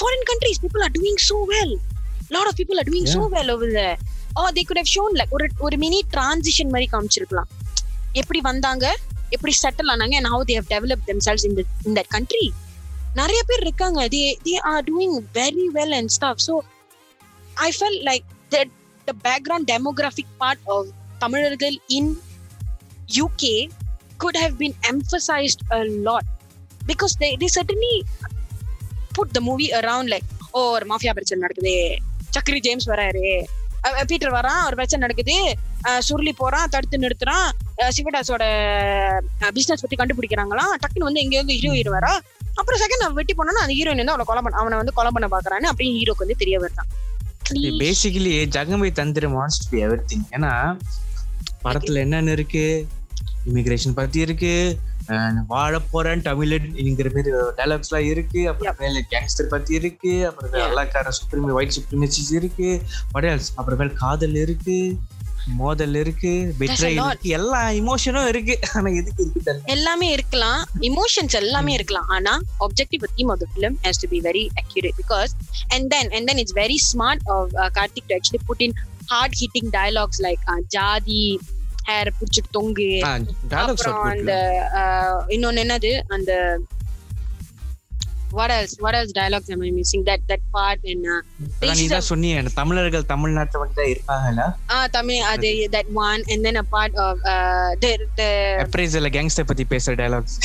foreign 0.00 0.22
countries 0.30 0.58
people 0.64 0.82
are 0.88 0.94
doing 1.00 1.16
so 1.28 1.38
well 1.52 1.72
lot 2.36 2.46
of 2.50 2.54
people 2.60 2.78
are 2.82 2.88
doing 2.92 3.06
so 3.14 3.22
well 3.36 3.48
over 3.54 3.68
there 3.80 3.96
or 4.40 4.48
they 4.56 4.64
could 4.68 4.80
have 4.82 4.90
shown 4.96 5.10
like 5.20 5.32
ஒரு 5.38 5.48
ஒரு 5.66 5.78
mini 5.84 6.00
transition 6.16 6.68
மாதிரி 6.74 6.88
காமிச்சிருக்கலாம் 6.94 7.50
எப்படி 8.20 8.40
வந்தாங்க 8.50 8.86
எப்படி 9.36 9.52
settle 9.62 9.90
ஆனாங்க 9.92 10.16
and 10.20 10.28
how 10.34 10.40
they 10.48 10.56
have 10.58 10.68
developed 10.76 11.06
themselves 11.12 11.44
in 11.48 11.54
the 11.58 11.64
in 11.88 11.94
that 11.98 12.08
country 12.16 12.46
நிறைய 13.20 13.40
பேர் 13.48 13.64
இருக்காங்க 13.66 14.02
they 14.14 14.26
they 14.46 14.58
are 14.72 14.82
doing 14.92 15.12
very 15.40 15.66
well 15.76 15.92
and 15.98 16.08
stuff 16.18 16.36
so 16.48 16.52
I 17.54 17.68
fell 17.78 17.98
like 18.08 18.26
that 18.50 18.72
the 19.04 19.14
background 19.28 19.68
demographic 19.72 20.32
part 20.38 20.60
of 20.74 20.90
தமிழர்கள் 21.18 21.78
in 21.86 22.12
UK 23.18 23.56
could 24.18 24.38
have 24.42 24.54
been 24.60 24.76
emphasized 24.92 25.62
a 25.72 25.80
lot 26.08 26.28
because 26.86 27.14
they 27.20 27.30
the 27.42 27.48
certainly 27.56 27.94
put 29.16 29.34
the 29.36 29.40
movie 29.40 29.66
around 29.80 30.12
like 30.14 30.28
oh 30.50 30.60
ஒரு 30.76 30.86
mafia 30.92 31.12
பிரச்சனை 31.18 31.42
நடக்குது. 31.42 31.74
சக்ரி 32.36 32.58
James 32.66 32.88
வராரு. 32.90 33.26
Peter 34.10 34.34
வரான். 34.34 34.64
ஒரு 34.66 34.74
பிரச்சனை 34.78 35.00
நடக்குது. 35.04 35.36
சுருளி 36.08 36.32
போறான். 36.40 36.68
தடுத்து 36.68 37.02
நிறுத்துறான். 37.04 37.48
சிவடாஸோட 37.96 38.44
பிசினஸ் 39.56 39.82
பத்தி 39.84 39.96
கண்டுபிடிக்கிறாங்களாம். 40.00 40.74
டக்குன்னு 40.82 41.08
வந்து 41.08 41.22
எங்கேயோ 41.24 41.42
ஹீரோ 41.48 41.72
ஹீரோ 41.78 41.92
வரா 41.98 42.12
அப்புறம் 42.58 42.80
செகண்ட் 42.82 43.16
வெட்டி 43.18 43.34
போனோம்னா 43.38 43.64
அந்த 43.64 43.74
ஹீரோயின் 43.78 44.02
வந்து 44.02 44.14
அவளை 44.14 44.26
கொலை 44.30 44.42
பண்ண 44.42 44.58
அவனை 44.62 44.78
வந்து 44.82 44.96
கொலை 44.98 45.10
பண்ண 45.14 45.28
பாக்குறான்னு 45.34 45.70
அப்படின்னு 45.72 45.98
ஹீரோக்கு 46.00 46.24
வந்து 46.24 46.40
தெரிய 46.42 46.58
வருதான். 46.64 46.90
பேசிக்கலி 47.60 48.46
ஜகமை 48.48 48.92
தந்திர 48.92 49.28
மான்ஸ் 49.28 49.70
டு 49.70 49.78
எவ்ரி 49.78 49.98
திங் 49.98 50.26
ஏன்னா 50.30 50.80
படத்துல 51.64 51.94
என்னென்ன 51.94 52.30
இருக்கு? 52.30 52.86
இமிகிரேஷன் 53.52 53.92
பத்தி 53.94 54.20
இருக்கு. 54.20 54.78
அஹ் 55.08 55.44
வாழ 55.46 55.78
போறேன் 55.78 56.20
தமிழன்ங்கிற 56.20 57.14
மாதிரி 57.14 57.32
டைலாக்ஸ் 57.32 57.88
எல்லாம் 57.88 58.10
இருக்கு. 58.10 58.48
அப்புறம் 58.48 58.74
மேல 58.78 59.06
கேங்ஸ்டர் 59.10 59.42
பத்தி 59.42 59.74
இருக்கு. 59.74 60.28
அப்புறம் 60.28 60.52
Yeah. 60.52 60.76
வெள்ளக்கார 60.76 61.08
சுப்ரீம் 61.08 61.50
ஒயிட் 61.50 61.78
சுப்ரீமசிஸ் 61.80 62.32
இருக்கு. 62.32 62.82
what 63.14 63.22
else? 63.22 63.40
அப்புறம் 63.54 63.78
மேல 63.78 63.92
காதல் 63.92 64.34
இருக்கு. 64.34 64.98
மோதல் 65.46 65.94
இருக்கு. 65.94 66.54
இருக்கு 66.58 67.28
எல்லா 67.28 67.70
இமோஷனும் 67.70 68.26
இருக்கு 68.26 68.58
ஆனா 68.74 68.88
எதுக்கு 68.90 69.30
இருக்கு. 69.34 69.60
எல்லாமே 69.64 70.08
இருக்கலாம் 70.08 70.66
இமோஷன்ஸ் 70.80 71.30
எல்லாமே 71.30 71.72
இருக்கலாம் 71.72 72.06
ஆனா 72.06 72.40
objective 72.60 73.04
theme 73.16 73.30
of 73.30 73.38
the 73.40 73.46
film 73.54 73.78
has 73.82 73.96
to 73.96 74.08
be 74.08 74.20
very 74.20 74.50
accurate 74.56 74.96
because 74.96 75.34
and 75.70 75.92
then 75.92 76.12
and 76.12 76.28
then 76.28 76.38
it's 76.38 76.52
very 76.52 76.78
smart 76.92 77.20
of 77.26 77.50
uh, 77.54 77.70
Karthik 77.70 78.06
to 78.08 78.14
actually 78.14 78.42
put 78.46 78.60
in 78.60 78.72
hard 79.06 79.34
hitting 79.40 79.70
dialogues 79.70 80.20
like 80.20 80.40
uh, 80.46 80.60
ஜாதி 80.68 81.40
hair 81.88 82.12
புடிச்சிட்டு 82.18 82.50
தொங்கு 82.50 83.02
அப்புறம் 83.50 84.02
அந்த 84.02 84.32
uh, 84.74 85.24
இன்னொன்னு 85.28 85.62
என்னது 85.64 86.00
அந்த 86.08 86.60
what 88.38 88.50
else 88.50 88.72
what 88.84 88.94
else 88.98 89.10
dialogues 89.12 89.48
am 89.54 89.62
i 89.62 89.70
missing 89.70 90.02
that 90.08 90.20
that 90.30 90.42
part 90.56 90.80
in 90.92 91.00
uh, 91.14 91.20
அதான் 91.60 91.78
நீ 91.80 91.86
தான் 91.94 92.06
சொன்னியே 92.10 92.42
தமிழர்கள் 92.60 93.10
தமிழ்நாட்டுல 93.12 93.62
வந்து 93.62 93.76
தான் 93.80 93.90
இருக்காங்கல்ல 93.92 94.44
ah 94.76 94.84
tamil 94.96 95.22
அது 95.32 95.50
that 95.76 95.88
one 96.06 96.22
and 96.32 96.40
then 96.46 96.58
a 96.64 96.66
part 96.76 96.94
of 97.06 97.14
uh, 97.34 97.68
the 97.84 97.92
the 98.20 98.30
gangster 99.18 99.48
பத்தி 99.52 99.66
பேசுற 99.74 99.94
டைலாக்ஸ் 100.02 100.38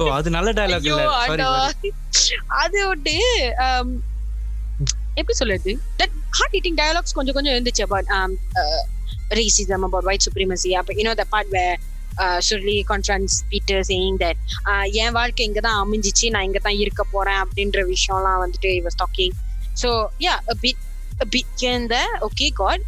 ஓ 0.00 0.04
அது 0.18 0.28
நல்ல 0.30 0.50
ஐயோ, 0.64 0.96
இல்ல 1.30 1.44
சாரி. 1.70 1.90
அது 2.62 2.78
um, 3.66 3.88
எப்படி 5.20 5.36
சொல்றது 5.40 5.70
that 6.00 6.10
hard 6.38 6.52
hitting 6.56 6.76
dialogues 6.82 7.12
கொஞ்சம் 7.18 7.36
கொஞ்சம் 7.38 7.54
இருந்துச்சு 7.56 7.84
um, 8.18 8.32
uh, 8.62 8.80
racism 9.40 9.80
about 9.88 10.04
white 10.10 10.24
supremacy 10.28 10.72
அப்ப 10.80 10.98
you 10.98 11.06
know 11.08 11.16
the 11.22 11.28
part 11.34 11.48
where 11.56 11.74
Surli 12.46 12.76
conference 12.90 13.36
Peter 13.50 13.82
saying 13.88 14.18
that 14.22 14.40
என் 14.96 15.14
வாழ்க்கை 15.14 15.44
இங்கே 15.48 15.62
தான் 15.66 15.80
அமைஞ்சிச்சு 15.82 16.26
நான் 16.30 16.46
இங்கே 16.48 16.60
தான் 16.60 16.78
இருக்க 16.84 17.02
போகிறேன் 17.06 17.40
அப்படின்ற 17.44 17.82
விஷயம்லாம் 17.88 18.40
வந்துட்டு 18.44 18.70
இவர் 18.78 18.94
stalking 18.96 19.36
so 19.82 19.90
yeah 20.24 20.34
bit 20.62 20.82
bit 21.34 21.64
இந்த 21.72 21.98
okay 22.28 22.48
got 22.60 22.84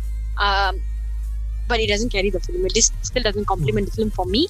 but 1.70 1.82
it 1.82 1.92
doesn't 1.92 2.12
carry 2.14 2.30
the 2.30 2.40
film 2.44 2.66
it 2.68 2.78
is 2.80 2.90
still 3.08 3.26
doesn't 3.28 3.48
complement 3.50 3.90
film 3.94 4.12
for 4.16 4.30
me 4.30 4.42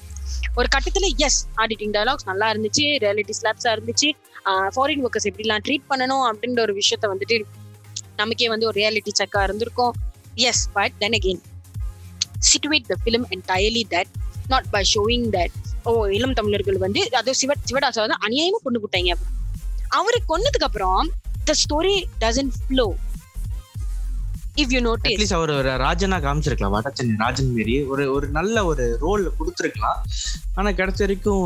ஒரு 0.57 0.67
கட்டத்தில் 0.67 1.09
எஸ் 1.25 1.39
ஆடிட்டிங் 1.57 1.93
டயலாக்ஸ் 1.95 2.27
நல்லா 2.27 2.47
இருந்துச்சு 2.53 2.85
ரியாலிட்டி 3.03 3.33
ஸ்லாப்ஸாக 3.39 3.75
இருந்துச்சு 3.75 4.09
ஃபாரின் 4.75 5.03
ஒர்க்கர்ஸ் 5.03 5.27
எப்படிலாம் 5.29 5.63
ட்ரீட் 5.65 5.85
பண்ணணும் 5.91 6.25
அப்படின்ற 6.29 6.61
ஒரு 6.61 6.73
விஷயத்த 6.73 7.07
வந்துட்டு 7.07 7.37
நமக்கே 8.15 8.49
வந்து 8.49 8.67
ஒரு 8.69 8.77
ரியாலிட்டி 8.79 9.11
செக்காக 9.13 9.43
இருந்திருக்கும் 9.43 9.93
yes 10.45 10.65
but 10.73 10.95
then 10.99 11.15
again 11.19 11.41
situate 12.49 12.87
the 12.87 12.95
film 13.01 13.27
entirely 13.31 13.83
that 13.93 14.11
not 14.53 14.65
by 14.73 14.83
showing 14.93 15.23
that 15.35 15.51
oh 15.83 15.91
இளம் 16.15 16.33
தமிழர்கள் 16.33 16.77
வந்து 16.77 17.01
அதோ 17.19 17.33
சிவ 17.33 17.53
சிவடாசா 17.69 18.01
வந்து 18.05 18.17
அநியாயமா 18.25 18.59
கொண்டு 18.63 18.81
விட்டாங்க. 18.83 19.13
அவரை 19.97 20.19
கொன்னதுக்கு 20.29 20.67
அப்புறம் 20.69 21.01
the 21.43 21.53
story 21.63 21.95
doesn't 22.21 22.53
flow 22.65 22.85
if 24.57 24.69
you 24.73 24.81
notice. 24.87 25.11
At least 25.11 25.35
அவர் 25.37 25.51
ஒரு 25.57 25.71
ராஜனா 25.83 26.17
காமிச்சிருக்கலாம். 26.25 26.73
வடச்சென்னை 26.77 27.15
ராஜன் 27.23 27.51
மாரி. 27.57 27.75
ஒரு 27.93 28.03
ஒரு 28.15 28.27
நல்ல 28.37 28.65
ஒரு 28.71 28.85
ரோல் 29.03 29.23
கொடுத்துருக்கலாம். 29.39 29.99
ஆனா 30.57 30.69
கிடைச்ச 30.79 30.99
வரைக்கும் 31.05 31.43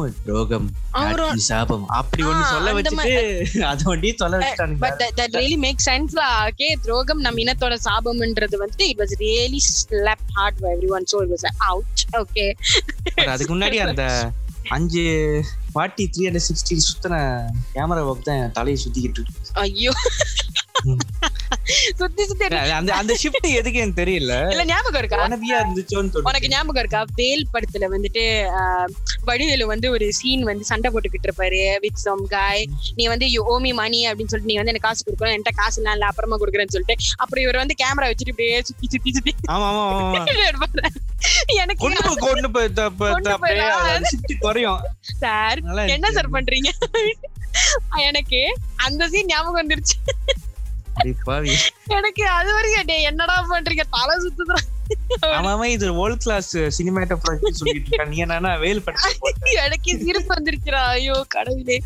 நாட்டி 0.94 1.44
சாபம். 1.50 1.86
அப்படி 2.00 2.24
ஒண்ணு 2.30 2.46
சொல்ல 2.54 2.74
வச்சுட்டு 2.78 3.14
அது 3.72 3.84
வண்டி 3.90 4.12
சொல்ல 4.22 4.40
வச்சுட்டானுங்க. 4.42 4.82
But 4.86 5.04
that 5.20 5.36
really 5.42 5.58
make 5.66 5.84
sense 5.90 6.16
okay 6.48 6.70
துரோகம் 6.86 7.22
நம்ம 7.26 7.44
இனத்தோட 7.46 7.78
சாபம்ன்றது 7.88 8.62
வந்துட்டு 8.64 8.88
it 8.94 9.02
was 9.04 9.16
really 9.26 9.62
slap 9.74 10.26
hard 10.38 10.60
for 10.62 10.74
everyone 10.78 11.08
so 11.14 11.20
it 11.26 11.34
was 11.36 11.48
out 11.70 12.06
okay 12.24 12.48
அதுக்கு 13.36 13.52
முன்னாடி 13.56 13.80
அந்த 13.88 14.06
அஞ்சு 14.78 15.04
ஃபார்ட்டி 15.74 16.04
த்ரீ 16.14 16.24
ஹண்ட்ரட் 16.28 16.48
சிக்ஸ்டி 16.50 16.76
சுத்தின 16.86 17.16
கேமரா 17.74 18.04
ஒர்க் 18.10 18.28
தான் 18.30 18.54
தலையை 18.58 18.78
சுத்திக்கிட்டு 18.84 19.20
இருக்கு. 19.20 19.42
ஐயோ. 19.64 19.92
சுத்தி 22.00 22.24
சுத்தி 22.26 22.46
அந்த 22.80 22.92
அந்த 22.94 23.14
ஷிஃப்ட் 23.24 23.48
எதுக்கு 23.60 23.80
எனக்கு 23.80 24.02
தெரியல. 24.02 24.34
இல்ல 24.50 24.66
ஞாபகம் 24.66 25.00
இருக்கா? 25.04 25.20
உனவியா 25.28 25.58
இருந்துச்சோன்னு 25.64 26.22
உனக்கு. 26.22 26.50
ஞாபகம் 26.50 26.82
இருக்கா? 26.84 27.02
வேல் 27.16 27.46
படத்துல 27.54 27.88
வந்துட்டு 27.96 28.24
வடிவேலு 29.24 29.68
வந்து 29.68 29.92
ஒரு 29.92 30.14
சீன் 30.14 30.44
வந்து 30.44 30.66
சண்டை 30.66 30.92
போட்டுக்கிட்டு 30.92 31.30
இருப்பாரு 31.30 31.62
வித் 31.80 32.04
சம் 32.06 32.26
காய் 32.28 32.64
நீ 32.96 33.08
வந்து 33.08 33.32
யூ 33.32 33.42
ஓமி 33.56 33.74
மணி 33.74 34.00
அப்படின்னு 34.10 34.32
சொல்லிட்டு 34.34 34.52
நீ 34.52 34.56
வந்து 34.56 34.74
எனக்கு 34.74 34.88
காசு 34.88 35.04
கொடுக்கணும் 35.06 35.36
என்கிட்ட 35.36 35.54
காசு 35.56 35.82
இல்ல 35.82 35.94
இல்ல 35.94 36.06
அப்புறமா 36.06 36.38
கொடுக்குறேன்னு 36.38 36.76
சொல்லிட்டு. 36.76 36.96
அப்புறம் 37.18 37.44
இவர் 37.44 37.62
வந்து 37.64 37.76
கேமரா 37.84 38.08
வச்சுட்டு 38.10 38.34
இப்படியே 38.34 38.62
சுத்தி 38.62 38.88
சுத்தி 38.90 39.12
சுத்தி. 39.12 39.34
எனக்கு 41.62 41.82
கொண்டு 41.84 43.40
போய் 43.40 44.40
குறையும். 44.40 44.82
சார் 45.24 45.60
என்ன. 45.88 46.12
சார் 46.12 46.30
பண்றீங்க? 46.32 46.72
எனக்கு 48.08 48.40
அந்த 48.76 49.08
சீன் 49.08 49.26
ஞாபகம் 49.26 49.60
வந்துருச்சு. 49.62 49.98
எனக்கு 51.98 52.24
அது 52.38 52.50
வரைக்கும் 52.58 53.06
என்னடா 53.10 53.36
பண்றீங்க 53.52 53.86
தலை 53.98 54.16
சுத்துதுடா 54.24 54.62
ஆமா 55.38 55.52
ஆமா 55.54 55.66
இது 55.76 55.86
வேர்ல்ட் 56.00 56.24
கிளாஸ் 56.26 56.50
சினிமாட்டோகிராஃபி 56.78 57.52
சொல்லிட்டு 57.60 57.90
இருக்க 57.90 58.06
நீ 58.06 58.18
என்னன்னா 58.26 58.52
வேல் 58.64 58.82
படம் 58.84 59.56
எனக்கு 59.64 59.92
சிரிப்பு 60.04 60.32
வந்துருச்சுடா 60.36 60.82
ஐயோ 60.96 61.16
கடவுளே 61.36 61.78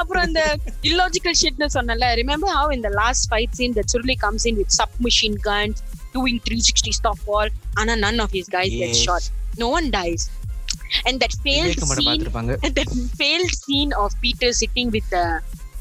அப்புறம் 0.00 0.24
அந்த 0.26 0.42
illogical 0.82 1.34
shitனு 1.42 1.68
சொன்னல 1.76 2.08
remember 2.20 2.54
how 2.58 2.66
in 2.76 2.82
the 2.82 2.92
last 3.00 3.24
fight 3.32 3.52
scene 3.60 3.74
that 3.78 3.88
Surli 3.94 4.16
comes 4.24 4.44
in 4.50 4.56
with 4.56 4.70
submachine 4.80 5.36
guns 5.50 5.78
doing 6.14 6.38
360 6.40 6.98
stop 7.00 7.20
wall 7.26 7.50
ஆனா 7.74 7.94
none 8.06 8.20
of 8.20 8.32
his 8.38 8.48
guys 8.56 8.72
get 8.82 8.92
Yes. 8.94 9.02
shot 9.06 9.26
no 9.64 9.68
one 9.68 9.90
dies 9.90 10.24
and 11.06 11.16
that 11.22 11.34
failed 11.46 11.68
Vivegam 11.68 11.90
படம் 11.92 12.02
scene 12.02 12.10
பார்த்திருப்பாங்க 12.10 12.54
that 12.80 12.92
failed 13.22 13.54
scene 13.62 13.92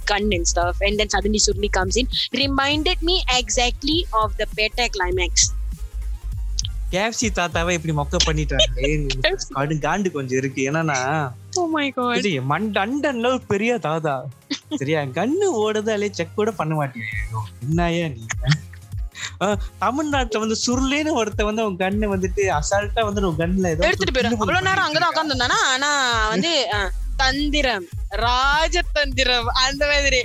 gun 0.06 0.32
and 0.32 0.46
stuff. 0.54 0.76
And 0.80 1.00
then 1.00 1.08
suddenly 1.16 1.40
Surli 1.46 1.70
comes 1.78 1.96
in. 1.96 2.08
Reminded 2.36 3.00
me 3.02 3.18
exactly 3.40 3.98
of 4.12 4.32
the 4.40 4.46
Peta 4.58 4.88
climax. 4.98 5.32
KFC 6.92 7.28
தாத்தாவை 7.30 7.72
இப்படி 7.72 7.94
மொக்க 7.96 8.16
பண்ணிட்டாங்களே. 8.26 8.90
கடு 9.58 9.76
காண்டு 9.76 10.12
கொஞ்சம் 10.12 10.38
இருக்கு. 10.38 10.72
என்னன்னா 10.72 11.32
oh 11.56 13.28
ஒரு 13.28 13.42
பெரிய 13.48 13.78
தாதா 13.78 14.16
சரியா? 14.76 15.02
கண்ணு 15.02 15.48
ஓடுதாலே 15.56 16.10
செக் 16.10 16.36
கூட 16.36 16.52
பண்ண 16.52 16.74
மாட்டியா. 16.82 17.08
என்னையா 17.62 18.08
நீ? 18.08 18.26
தமிழ்நாட்டுல 19.80 20.40
வந்து 20.40 20.58
சுருளேன்னு 20.66 21.18
ஒருத்த 21.22 21.44
வந்து 21.44 21.62
அவன் 21.62 21.78
கண்ணு 21.78 22.06
வந்துட்டு 22.16 22.60
அசால்ட்டா 22.60 23.04
வந்து 23.04 23.28
உன் 23.28 23.38
கண்ணுல 23.38 23.70
எடுத்துட்டு 23.80 24.20
போயிரு 24.20 24.32
அவ்வளவு 24.32 24.68
நேரம் 24.68 24.88
அங்கதான் 24.88 25.14
உட்காந்துருந்தானா 25.14 25.58
ஆனா 25.66 25.90
வந்து 26.30 26.52
தந்திரம் 27.18 27.86
ராஜதந்திரம் 28.22 29.48
அந்த 29.64 29.84
மாதிரி. 29.86 30.22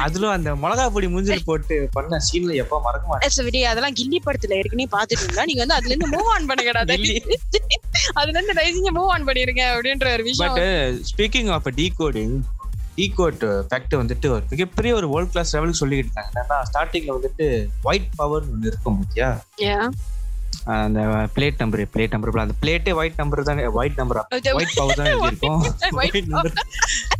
அதுல 0.00 0.30
அந்த 0.30 0.54
மிளகா 0.54 0.86
பொடி 0.88 1.06
மூஞ்சில் 1.06 1.44
போட்டு 1.48 1.88
பண்ண 1.92 2.18
சீன்ல 2.28 2.54
எப்ப 2.54 2.80
மறக்க 2.80 3.06
மாட்டேன். 3.06 3.44
விடி 3.44 3.64
அதெல்லாம் 3.64 3.94
கில்லி 3.94 4.20
படத்துல 4.26 4.56
ஏற்கனவே 4.56 4.88
பாத்துட்டு 4.92 5.24
இருந்தா. 5.24 5.44
நீங்க 5.44 5.62
வந்து 5.62 5.74
அதுல 5.74 5.94
இருந்து 5.94 6.10
மூவ் 6.16 6.30
ஆன் 6.34 6.48
பண்ணுங்கடா. 6.48 6.82
அதுல 8.14 8.36
இருந்து 8.38 8.58
தயவுசெஞ்சு 8.60 8.92
மூவ் 8.92 9.12
ஆன் 9.14 9.28
பண்ணிருங்க 9.28 9.62
அப்படின்ற 9.74 10.12
ஒரு 10.12 10.22
விஷயம். 10.22 10.54
But 10.54 10.64
speaking 11.10 11.50
of 11.50 11.68
decoding 11.98 12.34
decode 13.08 13.44
fact 13.68 13.94
வந்துட்டு 14.00 14.26
ஒரு 14.28 14.44
மிகப்பெரிய 14.50 14.94
ஒரு 14.94 15.08
வேர்ல்ட் 15.08 15.30
கிளாஸ் 15.30 15.54
லெவலுக்கு 15.54 15.80
சொல்லிக்கிட்டு 15.82 16.10
இருக்காங்க 16.10 16.32
என்னன்னா 16.32 16.58
ஸ்டார்டிங்ல 16.70 17.14
வந்துட்டு 17.18 17.46
ஒயிட் 17.82 18.10
பவர் 18.16 18.48
ஒன்று 18.48 18.68
இருக்கும் 18.68 19.00
Yeah. 19.16 19.84
அந்த 20.64 21.00
பிளேட் 21.34 21.58
நம்பர் 21.58 21.80
பிளேட் 21.94 22.10
நம்பர் 22.10 22.36
அந்த 22.36 22.54
பிளேட்டே 22.62 22.94
ஒயிட் 22.94 23.16
நம்பர் 23.16 23.42
தானே 23.42 23.66
ஒயிட் 23.66 23.96
நம்பர் 23.96 24.26
ஒயிட் 24.54 24.74
பவர் 24.74 24.94
தான் 24.94 25.06
எழுதியிருக்கும். 25.06 25.60
White 25.98 26.14
White 26.14 26.28
number. 26.28 26.52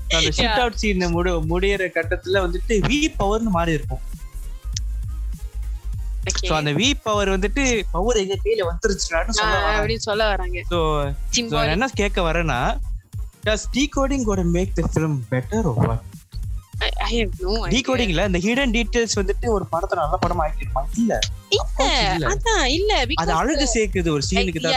அந்த 0.09 0.31
ஷிட் 0.31 0.61
அவுட் 0.61 0.75
சீன் 0.75 1.11
முடி 1.11 1.31
முடியற 1.31 1.89
கட்டத்துல 1.95 2.43
வந்துட்டு 2.47 2.75
வி 2.89 3.15
பவர்னு 3.19 3.51
மாறி 3.51 3.73
இருக்கும். 3.73 4.01
சோ 6.43 6.53
அந்த 6.53 6.73
வி 6.73 6.95
பவர் 7.03 7.29
வந்துட்டு 7.29 7.83
பவர் 7.91 8.17
எங்க 8.17 8.37
கையில 8.45 8.67
வந்துருச்சுடான்னு 8.71 9.31
சொல்ல 9.31 9.99
சொல்ல 9.99 10.27
வராங்க. 10.27 10.63
சோ. 10.71 10.81
என்ன 11.67 11.89
கேட்க 11.89 12.33
வரேன்னா 12.33 12.81
does 13.47 13.67
decoding 13.75 14.25
going 14.25 14.37
to 14.37 14.45
make 14.45 14.75
the 14.75 14.89
film 14.89 15.27
better 15.31 15.63
or 15.63 15.99
டீகோடிங்ல 17.73 18.23
இந்த 18.29 18.39
ஹிடன் 18.45 18.75
டீடைல்ஸ் 18.75 19.17
வந்துட்டு 19.19 19.47
ஒரு 19.53 19.65
படத்தை 19.73 19.97
நல்ல 20.01 20.17
படமா 20.23 20.45
ஆக்கிடுமா 20.47 20.83
இல்ல 20.97 21.13
இல்ல 21.53 21.87
இல்ல. 22.11 22.27
அதான் 22.31 22.65
இல்ல 22.75 22.93
அது 23.23 23.33
அழகு 23.39 23.65
சேர்க்குது 23.73 24.09
ஒரு 24.15 24.25
சீனுக்கு 24.29 24.61
தான். 24.63 24.77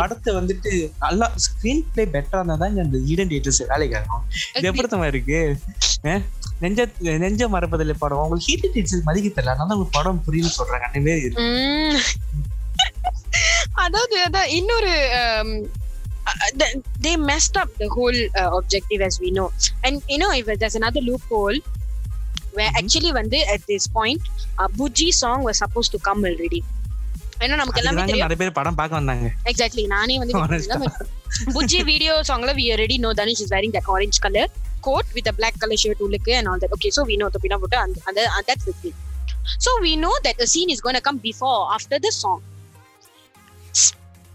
படத்தை 0.00 0.30
வந்துட்டு 0.38 0.70
நல்லா 1.02 1.26
ஸ்கிரீன் 1.44 1.82
பிளே 1.90 2.04
பெட்டரா 2.14 2.40
இருந்தா 2.40 2.56
தான் 2.62 2.78
இந்த 2.78 3.00
ஹிடன் 3.06 3.30
டீடைல்ஸ் 3.32 3.62
வேலைக்கு 3.72 3.98
ஆகும் 4.00 4.24
இது. 4.52 4.66
எப்படித்தமா 4.70 5.08
இருக்கு? 5.12 5.40
நெஞ்ச 6.62 6.80
நெஞ்ச 7.22 7.48
மறப்பதில்லை 7.54 7.96
படம் 7.98 8.22
உங்களுக்கு 8.24 8.48
ஹிடன் 8.48 8.74
டீடைல்ஸ் 8.74 9.06
மதிக்க 9.08 9.28
தெரியல 9.30 9.54
அதனால 9.54 9.74
உங்களுக்கு 9.74 9.98
படம் 9.98 10.22
புரியுன்னு 10.26 10.56
சொல்றாங்க 10.58 10.86
அந்த 10.88 11.00
மாதிரி. 11.06 11.34
அதாவது 13.84 14.16
அதான் 14.26 14.50
இன்னொரு 14.56 14.92
uh, 16.26 16.36
the- 16.60 16.72
they 16.98 17.14
messed 17.24 17.56
up 17.56 17.70
the 17.78 17.88
whole 17.88 18.18
uh, 18.34 18.50
objective 18.58 19.00
as 19.02 19.16
we 19.18 19.30
know 19.30 19.48
and 19.84 19.94
you 20.08 20.18
know 20.18 20.32
if 20.32 20.46
there's 20.60 20.76
another 20.76 21.02
loophole 21.02 21.58
where 22.52 22.70
Mhm. 22.70 22.78
actually 22.80 23.12
வந்து 23.12 23.38
at 23.54 23.62
this 23.72 23.84
point 23.96 24.22
uh, 24.58 24.68
Buji 24.78 25.08
song 25.14 25.38
was 25.48 25.58
supposed 25.64 25.92
to 25.96 26.00
come 26.08 26.22
already 26.30 26.62
ஏன்னா 27.44 27.56
நமக்கு 27.60 27.80
எல்லாமே 27.80 28.02
தெரியும் 28.02 28.24
நிறைய 28.26 28.38
பேர் 28.40 28.56
படம் 28.58 28.76
பார்க்க 28.80 29.00
வந்தாங்க 29.00 29.26
எக்ஸாக்ட்லி 29.50 29.84
நானே 29.94 30.16
வந்து 30.22 30.34
Honest 30.42 30.70
ஆ. 30.74 30.78
புஜி 31.56 31.78
வீடியோ 31.88 32.12
சாங்ல 32.28 32.50
we 32.58 32.66
already 32.74 32.96
know 33.02 33.12
Dhanush 33.20 33.42
is 33.44 33.50
wearing 33.54 33.72
that 33.76 33.86
orange 33.94 34.18
color 34.26 34.44
coat 34.86 35.06
with 35.16 35.26
a 35.32 35.36
black 35.40 35.54
color 35.62 35.78
shirt 35.82 36.00
உள்ளுக்கு 36.06 36.32
and 36.38 36.48
all 36.50 36.60
that 36.62 36.72
okay 36.76 36.90
so 36.96 37.02
we 37.10 37.16
know 37.20 37.28
தொப்பிலாம் 37.34 37.62
போட்டு 37.64 37.78
அந்த 37.84 37.98
அந்த 38.10 38.20
that's 38.50 38.66
the 38.70 38.76
thing 38.82 38.94
so 39.64 39.70
we 39.86 39.92
know 40.04 40.12
that 40.26 40.40
a 40.46 40.50
scene 40.52 40.70
is 40.74 40.80
going 40.86 40.96
to 41.00 41.04
come 41.08 41.18
before 41.28 41.54
or 41.60 41.66
after 41.78 41.98
the 42.06 42.12
song 42.22 42.38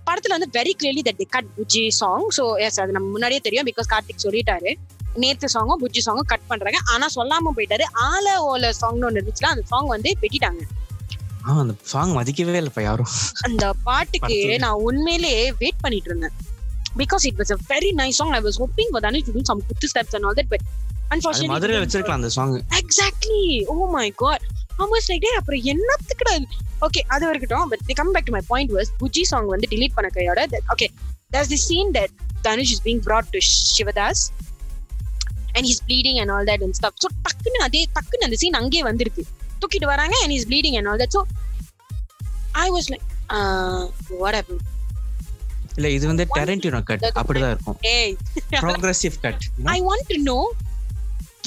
படத்துல 0.09 0.35
வந்து 0.37 0.49
very 0.59 0.73
clearly 0.79 1.03
that 1.09 1.19
the 1.23 1.27
cut 1.35 1.49
Bujji 1.57 1.83
song 2.01 2.27
so 2.37 2.45
yes 2.65 2.79
அது 2.83 2.95
நம்ம 2.97 3.09
முன்னாடியே 3.15 3.43
தெரியும் 3.47 3.69
பிகாஸ் 3.71 3.91
கார்த்திக் 3.93 4.25
சொல்லிட்டாரு. 4.25 4.71
நேத்து 5.21 5.47
சாங்கும் 5.53 5.79
புஜ்ஜி 5.83 6.01
சாங்கும் 6.07 6.29
கட் 6.31 6.49
பண்றாங்க. 6.49 6.79
ஆனா 6.93 7.05
சொல்லாம 7.15 7.51
போயிட்டாரு. 7.57 7.85
ஆல 8.09 8.35
ஓல 8.49 8.71
சாங்னு 8.81 9.07
ஒன்று 9.07 9.19
இருந்துச்சுல 9.19 9.47
அந்த 9.53 9.63
சாங் 9.71 9.89
வந்து 9.95 10.09
வெட்டிட்டாங்க. 10.23 10.61
அந்த 11.61 11.73
சாங் 11.91 12.11
மதிக்கவே 12.17 12.59
இல்லப்பா 12.61 12.81
யாரும். 12.87 13.11
அந்த 13.47 13.65
பாட்டுக்கு. 13.87 14.37
நான் 14.63 14.83
உண்மையிலேயே 14.87 15.43
வெயிட் 15.61 15.81
பண்ணிட்டு 15.85 16.09
இருந்தேன். 16.11 16.35
Because 17.01 17.25
it 17.29 17.39
was 17.39 17.53
a 17.55 17.59
very 17.71 17.91
nice 18.01 18.17
song. 18.19 18.31
I 18.37 18.43
was 18.47 18.57
hoping 18.63 18.87
for 18.93 19.01
Danish 19.05 19.25
to 19.27 19.33
do 19.37 19.41
some 19.49 19.59
குத்து 19.69 19.89
steps 19.93 20.13
and 20.17 20.25
all 20.27 20.35
that 20.39 20.49
but 20.53 20.61
அது 20.61 21.15
unfortunately 21.15 21.53
மதுரையில 21.55 21.83
வச்சிருக்கலாம் 21.83 22.19
அந்த 22.21 22.31
song 22.37 22.55
exactly 22.81 23.43
oh 23.73 23.75
my 23.97 24.07
God 24.23 24.45
almost 24.83 25.11
like 25.11 25.23
டே 25.27 25.31
அப்புறம் 25.39 25.63
என்னத்துக்குடா 25.73 26.35
ஓகே 26.87 27.01
அது 27.15 27.31
இருக்கட்டும் 27.33 27.69
but 27.73 27.93
come 28.01 28.11
back 28.15 28.27
to 28.29 28.35
my 28.37 28.43
point 28.51 28.73
was 28.77 28.91
Bujji 29.01 29.23
song 29.31 29.49
வந்து 29.55 29.69
delete 29.75 29.95
பண்ண 29.97 30.11
கையோட 30.17 30.45
okay 30.75 30.89
there's 31.33 31.49
this 31.53 31.63
scene 31.69 31.89
that 31.97 32.11
Dhanush 32.45 32.71
is 32.75 32.83
being 32.87 33.01
brought 33.07 33.27
to 33.35 33.39
Sivadas 33.75 34.23
and 35.55 35.63
he's 35.67 35.79
bleeding 35.87 36.17
and 36.21 36.29
all 36.33 36.43
that 36.49 36.59
and 36.65 36.73
stuff. 36.79 36.93
So 37.03 37.07
டக்குன்னு 37.25 37.59
அதே 37.67 37.79
டக்குன்னு 37.95 38.25
அந்த 38.27 38.37
scene 38.41 38.57
அங்கேயே 38.59 38.83
வந்திருக்கு. 38.87 39.21
தூக்கிட்டு 39.61 39.87
வராங்க 39.91 40.15
and 40.23 40.31
he's 40.33 40.45
bleeding 40.51 40.75
and 40.79 40.87
all 40.89 40.99
that. 41.01 41.11
So 41.15 41.21
I 42.63 42.69
was 42.75 42.85
like 42.93 43.05
uh, 43.37 43.81
what 44.21 44.33
happened? 44.39 44.61
இல்ல 45.77 45.89
இது 45.97 46.05
வந்து 46.11 46.25
டெரண்டினோ 46.37 46.81
கட் 46.89 47.03
அப்படிதான் 47.21 47.53
இருக்கும். 47.55 47.77
Progressive 48.63 49.17
cut 49.25 49.43
I 49.75 49.77
want 49.87 50.07
to 50.11 50.17
know 50.31 50.37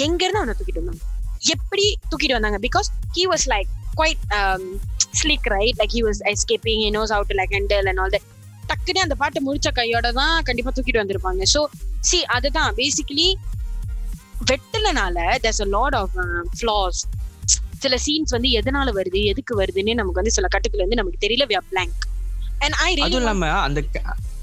எங்க 0.06 0.20
இருந்து 0.24 0.40
அவனை 0.42 0.54
தூக்கிட்டு 0.58 0.82
வந்தாங்க? 0.82 1.02
எப்படி 1.46 1.98
தூக்கிட்டு 2.10 2.32
வந்தாங்க? 2.32 2.58
Because 2.58 3.16
he 3.16 3.34
was 3.34 3.46
like 3.46 3.68
quite 3.96 4.22
slick 5.22 5.42
right 5.42 5.74
like 5.78 5.94
he 5.94 6.02
was 6.02 6.20
escaping 6.24 6.94
knows 6.94 7.12
how 7.12 7.22
to 7.26 7.34
like 7.34 7.50
handle 7.50 7.88
and 7.88 7.98
all 7.98 8.10
that 8.10 8.28
டக்குனு 8.66 8.98
அந்த 8.98 9.14
பாட்டை 9.14 9.46
முடிச்ச 9.46 9.72
கையோட 9.72 10.12
தான் 10.12 10.42
கண்டிப்பா 10.42 10.72
தூக்கிட்டு 10.74 11.02
வந்திருப்பாங்க. 11.04 11.42
ஸோ 11.54 11.64
சி 12.00 12.24
அதுதான். 12.24 12.74
பேசிக்கலி 12.74 13.34
வெட்டலனால 14.50 15.38
there's 15.42 15.62
a 15.62 15.66
lot 15.66 15.92
of 15.92 16.08
uh, 16.16 16.42
flaws. 16.60 17.06
சில 17.78 17.96
சீன்ஸ் 17.96 18.30
வந்து 18.30 18.48
எதனால 18.48 18.96
வருது 19.00 19.24
எதுக்கு 19.24 19.60
வருதுன்னு 19.60 19.94
நமக்கு 19.94 20.12
வந்து 20.12 20.30
சில 20.30 20.48
கட்டத்துல 20.56 20.74
இருந்து 20.74 20.94
நமக்கு 20.94 21.26
தெரியல. 21.26 21.40
are 21.40 21.64
blank. 21.70 21.92
and 22.58 22.72
I 22.74 22.94
really 22.94 23.00
அதுவும் 23.00 23.20
இல்லாம 23.20 23.50
அந்த 23.50 23.82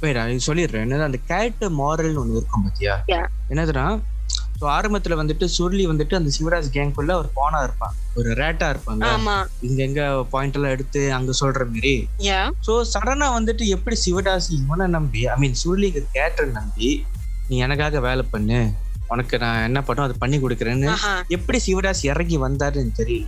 சொல்லிடுறேன். 0.01 0.83
என்னது? 0.85 1.03
அந்த 1.03 1.17
கேரக்டர் 1.27 1.71
மாரல் 1.71 2.19
ஒண்ணு 2.19 2.31
இருக்கும் 2.31 2.63
பாத்தியா. 2.63 3.05
என்னதுன்னா 3.49 3.99
ஸோ 4.59 4.65
ஆரம்பத்துல 4.75 5.17
வந்துட்டு 5.19 5.45
சுருளி 5.55 5.83
வந்துட்டு 5.89 6.15
அந்த 6.19 6.29
சிவராஜ் 6.37 6.67
கேங்குள்ள 6.77 7.11
ஒரு 7.21 7.29
பானா 7.37 7.59
இருப்பான் 7.67 7.93
ஒரு 8.19 8.29
ரேட்டா 8.39 8.67
இருப்பாங்க. 8.73 9.03
இங்க 9.67 9.79
எங்க 9.87 10.01
பாயிண்ட் 10.33 10.57
எல்லாம் 10.57 10.73
எடுத்து 10.75 11.01
அங்க 11.17 11.33
சொல்ற 11.41 11.65
மாதிரி 11.73 11.93
ஸோ 12.67 12.73
சடனா 12.93 13.27
வந்துட்டு 13.37 13.65
எப்படி 13.75 13.97
சிவதாஸ் 14.05 14.49
இவனை 14.59 14.87
நம்பி 14.97 15.21
ஐ 15.33 15.37
மீன் 15.43 15.57
சுருளிக்கு 15.63 16.03
கேரக்டர் 16.17 16.51
நம்பி 16.59 16.89
நீ 17.49 17.57
எனக்காக 17.65 17.99
வேலை 18.07 18.23
பண்ணு. 18.33 18.59
உனக்கு 19.13 19.35
நான் 19.43 19.65
என்ன 19.67 19.79
பண்ணும் 19.85 20.05
அதை 20.07 20.15
பண்ணி 20.23 20.37
கொடுக்குறேன்னு 20.41 20.89
எப்படி 21.35 21.59
சிவதாஸ் 21.67 22.01
இறங்கி 22.11 22.37
வந்தாருன்னு 22.45 22.97
தெரியல. 22.99 23.27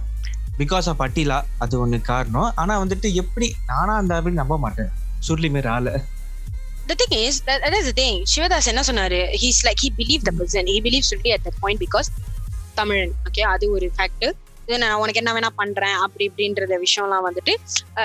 பிகாஸ் 0.60 0.88
ஆஃப் 0.92 1.02
அட்டிலா 1.06 1.38
அது 1.64 1.76
ஒண்ணு 1.84 1.98
காரணம். 2.10 2.50
ஆனா 2.62 2.74
வந்துட்டு 2.84 3.10
எப்படி 3.22 3.48
நானா 3.70 3.94
அந்த 4.02 4.14
அப்படின்னு 4.18 4.42
நம்ப 4.44 4.58
மாட்டேன். 4.66 4.92
சுருளி 5.28 5.50
மாரி 5.56 5.70
ஆளு. 5.76 5.94
The 6.92 6.98
thing 7.02 7.14
is 7.28 7.36
that, 7.48 7.60
that's 7.74 7.88
the 7.90 7.98
thing 8.02 8.16
Sivadas 8.34 8.70
என்ன 8.72 8.82
சொன்னாரு 8.90 9.20
he's 9.42 9.60
like 9.68 9.80
he 9.86 9.90
believed 10.02 10.26
the 10.30 10.36
person 10.40 10.64
he 10.74 10.80
believes 10.88 11.10
சொல்லி 11.14 11.32
at 11.38 11.44
that 11.48 11.58
point 11.64 11.80
because 11.86 12.10
தமிழன் 12.80 13.14
ஓகே 13.28 13.44
அது 13.54 13.66
ஒரு 13.76 13.88
ஃபேக்டர் 13.98 14.34
இது 14.66 14.78
நான் 14.84 15.00
உனக்கு 15.04 15.20
என்ன 15.22 15.32
வேணா 15.36 15.50
பண்றேன் 15.62 15.98
அப்படி 16.06 16.24
இப்படின்றத 16.30 16.76
விஷயம்லாம் 16.86 17.26
வந்துட்டு 17.28 17.54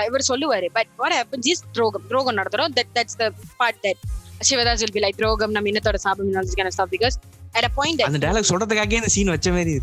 இவர் 0.07 0.27
சொல்லுவாரு 0.31 0.67
பட் 0.77 0.89
what 1.01 1.13
happens 1.19 1.45
is 1.53 1.59
துரோகம் 1.75 2.05
துரோகம் 2.11 2.37
நடத்துறோம் 2.39 2.75
that 2.77 2.89
that's 2.97 3.15
the 3.23 3.29
part 3.61 3.77
that 3.85 3.97
Sivadas 4.49 4.83
will 4.85 4.95
be 4.97 5.03
like 5.05 5.17
துரோகம் 5.21 5.55
நம்ம 5.55 5.71
இன்னத்தோட 5.71 5.99
stuff 6.77 6.89
because 6.95 7.17
at 7.59 7.65
a 7.69 7.73
point 7.79 7.95
that 7.99 8.09
அந்த 8.11 8.21
டயலாக் 8.25 8.49
சொல்றதுக்காகவே 8.51 8.99
இந்த 9.01 9.11
சீன் 9.17 9.33
வச்ச 9.35 9.51
மாதிரி 9.57 9.75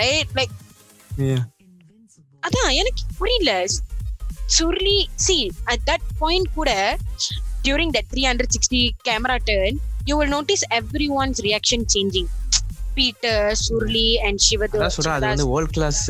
right 0.00 0.30
like 0.40 0.54
Yeah. 1.24 1.42
அதான் 2.46 2.70
எனக்கு 2.80 3.02
புரியல 3.18 3.50
Suruli 4.54 4.96
see 5.26 5.36
at 5.72 5.82
that 5.90 6.02
point 6.22 6.46
கூட 6.56 6.70
during 7.66 7.90
that 7.96 8.06
360 8.12 8.80
camera 9.08 9.36
turn 9.50 9.74
you 10.08 10.16
will 10.20 10.32
notice 10.38 10.64
everyone's 10.80 11.40
reaction 11.48 11.82
changing. 11.96 12.28
Peter 12.98 13.46
Suruli 13.62 14.08
and 14.26 14.40
சொல்றேன் 14.96 15.14
அது 15.14 15.26
வந்து 15.30 15.46
வேர்ல்ட் 15.52 15.72
கிளாஸ் 15.76 16.02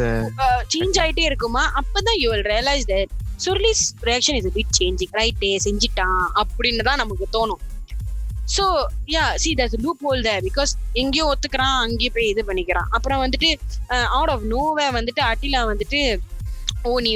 சேஞ்ச் 0.73 0.97
ஆயிட்டே 1.03 1.23
இருக்குமா? 1.29 1.63
அப்பதான் 1.81 2.19
you 2.23 2.27
will 2.33 2.45
realise 2.51 2.85
that 2.91 3.13
Surli's 3.45 3.85
reaction 4.09 4.37
is 4.41 4.49
bit 4.57 4.75
changing 4.79 5.15
ரைட்டே 5.21 5.51
செஞ்சிட்டான் 5.67 6.21
அப்படின்னு 6.43 6.85
தான் 6.89 7.01
நமக்கு 7.03 7.27
தோணும். 7.37 7.63
So 8.57 8.65
yeah 9.15 9.25
see 9.45 9.53
thus 9.61 9.77
loophole 10.09 10.23
they 10.29 10.35
because 10.49 10.75
எங்கேயோ 11.03 11.25
ஒத்துக்கிறான் 11.33 11.79
அங்கேயே 11.87 12.11
போய் 12.17 12.29
இது 12.33 12.45
பண்ணிக்கிறான். 12.51 12.91
அப்புறம் 12.97 13.23
வந்துட்டு 13.25 13.51
அவுட் 14.17 14.33
ஆஃப் 14.35 14.45
நோவே 14.55 14.89
வந்துட்டு 14.99 15.25
அட்டிலா 15.31 15.63
வந்துட்டு 15.73 16.03
ஓ 16.89 16.91
நீ 17.07 17.13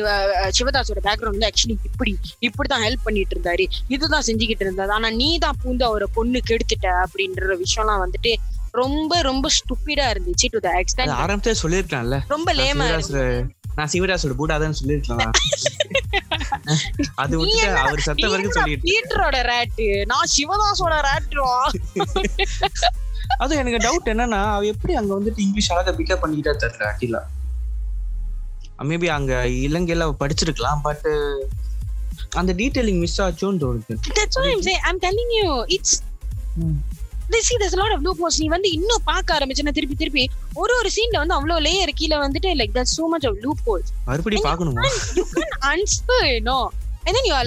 சிவதாஸோட 0.59 1.01
பேக்ரவுண்ட்ல 1.07 1.49
ஆக்சுவலி 1.51 1.77
இப்படி 1.89 2.13
இப்படிதான் 2.47 2.85
ஹெல்ப் 2.87 3.05
பண்ணிட்டு 3.07 3.35
இருந்தாரு. 3.37 3.65
இதுதான் 3.95 4.27
செஞ்சுக்கிட்டு 4.29 4.65
இருந்தாரு 4.67 4.93
ஆனா 4.99 5.11
நீ 5.21 5.29
தான் 5.45 5.59
பூந்து 5.63 5.85
அவரை 5.89 6.09
பொண்ணு 6.17 6.41
கெடுத்துட்ட 6.51 6.89
அப்படின்ற 7.05 7.59
விஷயம்லாம் 7.65 8.03
வந்துட்டு 8.05 8.33
ரொம்ப 8.81 9.21
ரொம்ப 9.29 9.47
ஸ்டுப்பிடா 9.59 10.07
இருந்துச்சு 10.15 10.49
டு 10.55 10.59
த 10.65 10.69
அது 10.73 10.81
எக்ஸ்டென்ட் 10.85 11.15
ஆரம்பத்தே 11.23 11.55
சொல்லியிருக்கலாம்ல. 11.63 12.19
ரொம்ப 12.35 12.53
லேமா 12.61 12.87
நான் 13.79 13.91
சிவராஜோட 13.93 14.35
பூடாதான் 14.39 14.79
சொல்லியிருக்கலாம். 14.79 15.33
அது 17.23 17.35
விட்டுட்டு 17.41 17.81
அவர் 17.83 18.07
சத்த 18.07 18.29
வரைக்கும் 18.33 18.57
சொல்லிட்டு 18.57 18.87
பீட்டரோட 18.89 19.37
ரேட்டு 19.51 19.87
நான் 20.13 20.31
சிவதாஸோட 20.35 20.95
ரேட்டுவா 21.09 21.55
அதுவும் 23.43 23.61
எனக்கு 23.63 23.85
டவுட் 23.87 24.11
என்னன்னா 24.13 24.41
அவ 24.55 24.67
எப்படி 24.73 24.95
அங்க 25.01 25.13
வந்துட்டு 25.19 25.45
இங்கிலீஷ் 25.47 25.71
அழகா 25.75 25.93
பிக்கப் 25.99 26.23
பண்ணிக்கிட்டா 26.23 26.55
தெரியல 26.65 26.87
அட்டிலா 26.93 27.21
மேபி 28.91 29.09
அங்க 29.17 29.33
இலங்கையில 29.67 30.07
படிச்சிருக்கலாம் 30.21 30.83
பட் 30.87 31.07
அந்த 32.41 32.53
டீடைலிங் 32.61 33.01
மிஸ் 33.05 33.21
ஆச்சோன்னு 33.27 33.63
தோணுது 33.65 33.95
I'm 34.53 34.63
saying. 34.69 34.83
I'm 34.89 34.99
telling 35.07 35.31
you, 35.39 35.49
it's 35.77 35.93
they 37.33 37.41
see 37.47 37.57
there's 37.61 37.75
a 37.79 37.81
lot 37.83 37.93
of 37.95 38.01
loopholes 38.07 38.37
நீ 38.43 38.47
வந்து 38.55 38.69
இன்னும் 38.77 39.05
பார்க்க 39.11 39.37
ஆரம்பிச்சேன்னா 39.39 39.75
திருப்பி 39.79 39.97
திருப்பி 40.03 40.25
ஒரு 40.63 40.75
ஒரு 40.81 40.91
சீன்ல 40.97 41.17
வந்து 41.23 41.37
அவ்வளவு 41.39 41.65
லேயர் 41.67 41.93
கீழ 42.01 42.13
வந்துட்டு 42.27 42.53
like 42.61 42.73
there's 42.77 42.95
so 43.01 43.07
much 43.15 43.25
of 43.31 43.35
loopholes 43.47 43.89
மறுபடியும் 44.09 44.49
பார்க்கணுமா 44.49 44.85
you 45.19 45.25
can 45.39 45.53
answer 45.75 46.21
you 46.35 46.43
know 46.51 46.63
and 47.07 47.13
then 47.17 47.25
you 47.31 47.37
are 47.41 47.47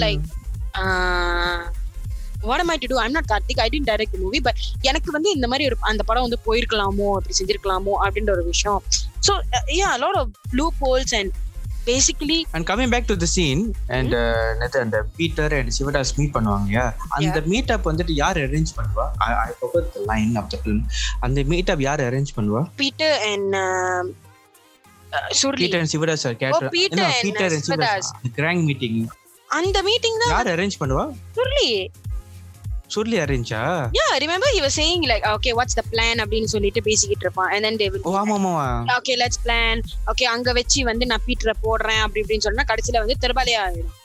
am 2.64 2.70
I 2.70 2.78
to 2.78 2.88
do? 2.88 2.98
I'm 2.98 3.14
not 3.14 3.26
Karthik. 3.28 3.60
I 3.60 3.70
didn't 3.70 3.90
direct 3.92 4.12
the 4.12 4.22
movie 4.26 4.42
but 4.48 4.56
எனக்கு 4.90 5.12
வந்து 5.18 5.30
இந்த 5.38 5.48
மாதிரி 5.52 5.66
ஒரு 5.70 5.78
அந்த 5.92 6.04
படம் 6.10 6.26
வந்து 6.28 6.40
போயிருக்கலாமோ 6.48 7.08
அப்படி 7.18 7.36
செஞ்சிருக்கலாமோ 7.40 7.94
அப்படின்ற 8.06 8.32
ஒரு 8.38 8.46
விஷயம். 8.52 8.82
So 9.28 9.34
uh, 9.58 9.64
yeah 9.80 9.92
a 9.98 10.02
lot 10.06 10.16
of 10.22 10.28
loopholes 10.60 11.12
and 11.20 11.30
basically 11.90 12.40
and 12.56 12.66
coming 12.70 12.92
back 12.94 13.08
to 13.12 13.16
the 13.24 13.28
scene 13.36 13.62
and 13.98 14.16
நேத்து 14.60 14.80
அந்த 14.86 14.98
பீட்டர் 15.20 15.54
அண்ட் 15.60 15.72
சிவதாஸ் 15.78 16.14
மீட் 16.20 16.34
பண்ணுவாங்க 16.36 16.76
அந்த 17.20 17.40
மீட் 17.52 17.72
அப் 17.76 17.88
வந்துட்டு 17.92 18.16
யார் 18.24 18.40
அரேஞ்ச் 18.48 18.74
பண்ணுவா? 18.80 19.06
I 19.46 19.54
forgot 19.62 19.88
the 19.96 20.04
line 20.12 20.34
of 20.42 20.50
the 20.54 20.60
film 20.64 20.84
அந்த 21.28 21.44
மீட் 21.54 21.72
அப் 21.76 21.84
யார் 21.88 22.04
அரேஞ்ச் 22.10 22.34
பண்ணுவா? 22.40 22.62
Uh, 22.62 24.04
uh, 25.18 25.30
Surli. 25.40 25.62
Peter 25.64 25.82
and 25.84 25.92
Sivadas 25.96 26.24
sir 26.26 26.38
Peter 26.42 27.02
and, 27.08 27.24
Peter 27.26 27.54
and. 27.56 27.66
Sivadas 27.70 28.12
கிராங் 28.38 28.64
meeting 28.70 29.00
அந்த 29.50 29.78
மீட்டிங் 29.90 30.20
தான் 30.24 30.32
யார் 30.36 30.50
அரேஞ்ச் 30.56 30.78
பண்ணுவா? 30.84 31.06
Suruli 31.38 31.68
Suruli 32.94 33.18
அரேஞ்சா 33.26 33.62
remember 34.24 34.50
he 34.56 34.60
was 34.66 34.74
saying 34.80 35.02
like 35.12 35.24
okay 35.36 35.54
what's 35.60 35.76
the 35.80 35.86
plan? 35.92 36.16
அப்படின்னு 36.24 36.50
சொல்லிட்டு 36.54 36.82
பேசிக்கிட்டு 36.88 37.26
இருப்பான். 37.26 37.52
And 37.56 37.62
then 37.66 37.76
they 37.82 37.90
will 37.94 38.04
ஓ 38.10 38.14
ஆமா 38.22 38.36
ஆமா 38.40 38.54
okay 39.00 39.16
let's 39.24 39.40
plan. 39.46 39.76
Okay 40.12 40.28
அங்க 40.36 40.52
வச்சு 40.60 40.84
வந்து 40.92 41.06
நான் 41.12 41.26
பீட்டரை 41.28 41.56
போடுறேன் 41.66 42.02
அப்படி 42.06 42.22
இப்படின்னு 42.24 42.48
சொன்னா 42.48 42.66
கடைசியில 42.72 43.02
வந்து 43.06 43.18
திருபாலையா 43.26 43.62
ஆயிடும். 43.68 43.98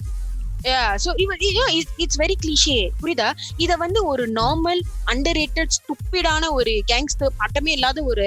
Know 1.57 1.67
it's, 1.79 1.91
it's 2.05 2.17
very 2.23 2.37
cliche. 2.45 2.79
புரியுதா? 3.03 3.29
இத 3.65 3.73
வந்து 3.83 4.01
ஒரு 4.13 4.25
நார்மல் 4.41 4.81
அண்டர் 5.13 5.39
ரேட்டட் 5.41 5.75
ஸ்டூப்பிடான 5.79 6.49
ஒரு 6.59 6.73
கேங்ஸ்டர் 6.93 7.37
பட்டமே 7.43 7.73
இல்லாத 7.79 8.03
ஒரு 8.13 8.27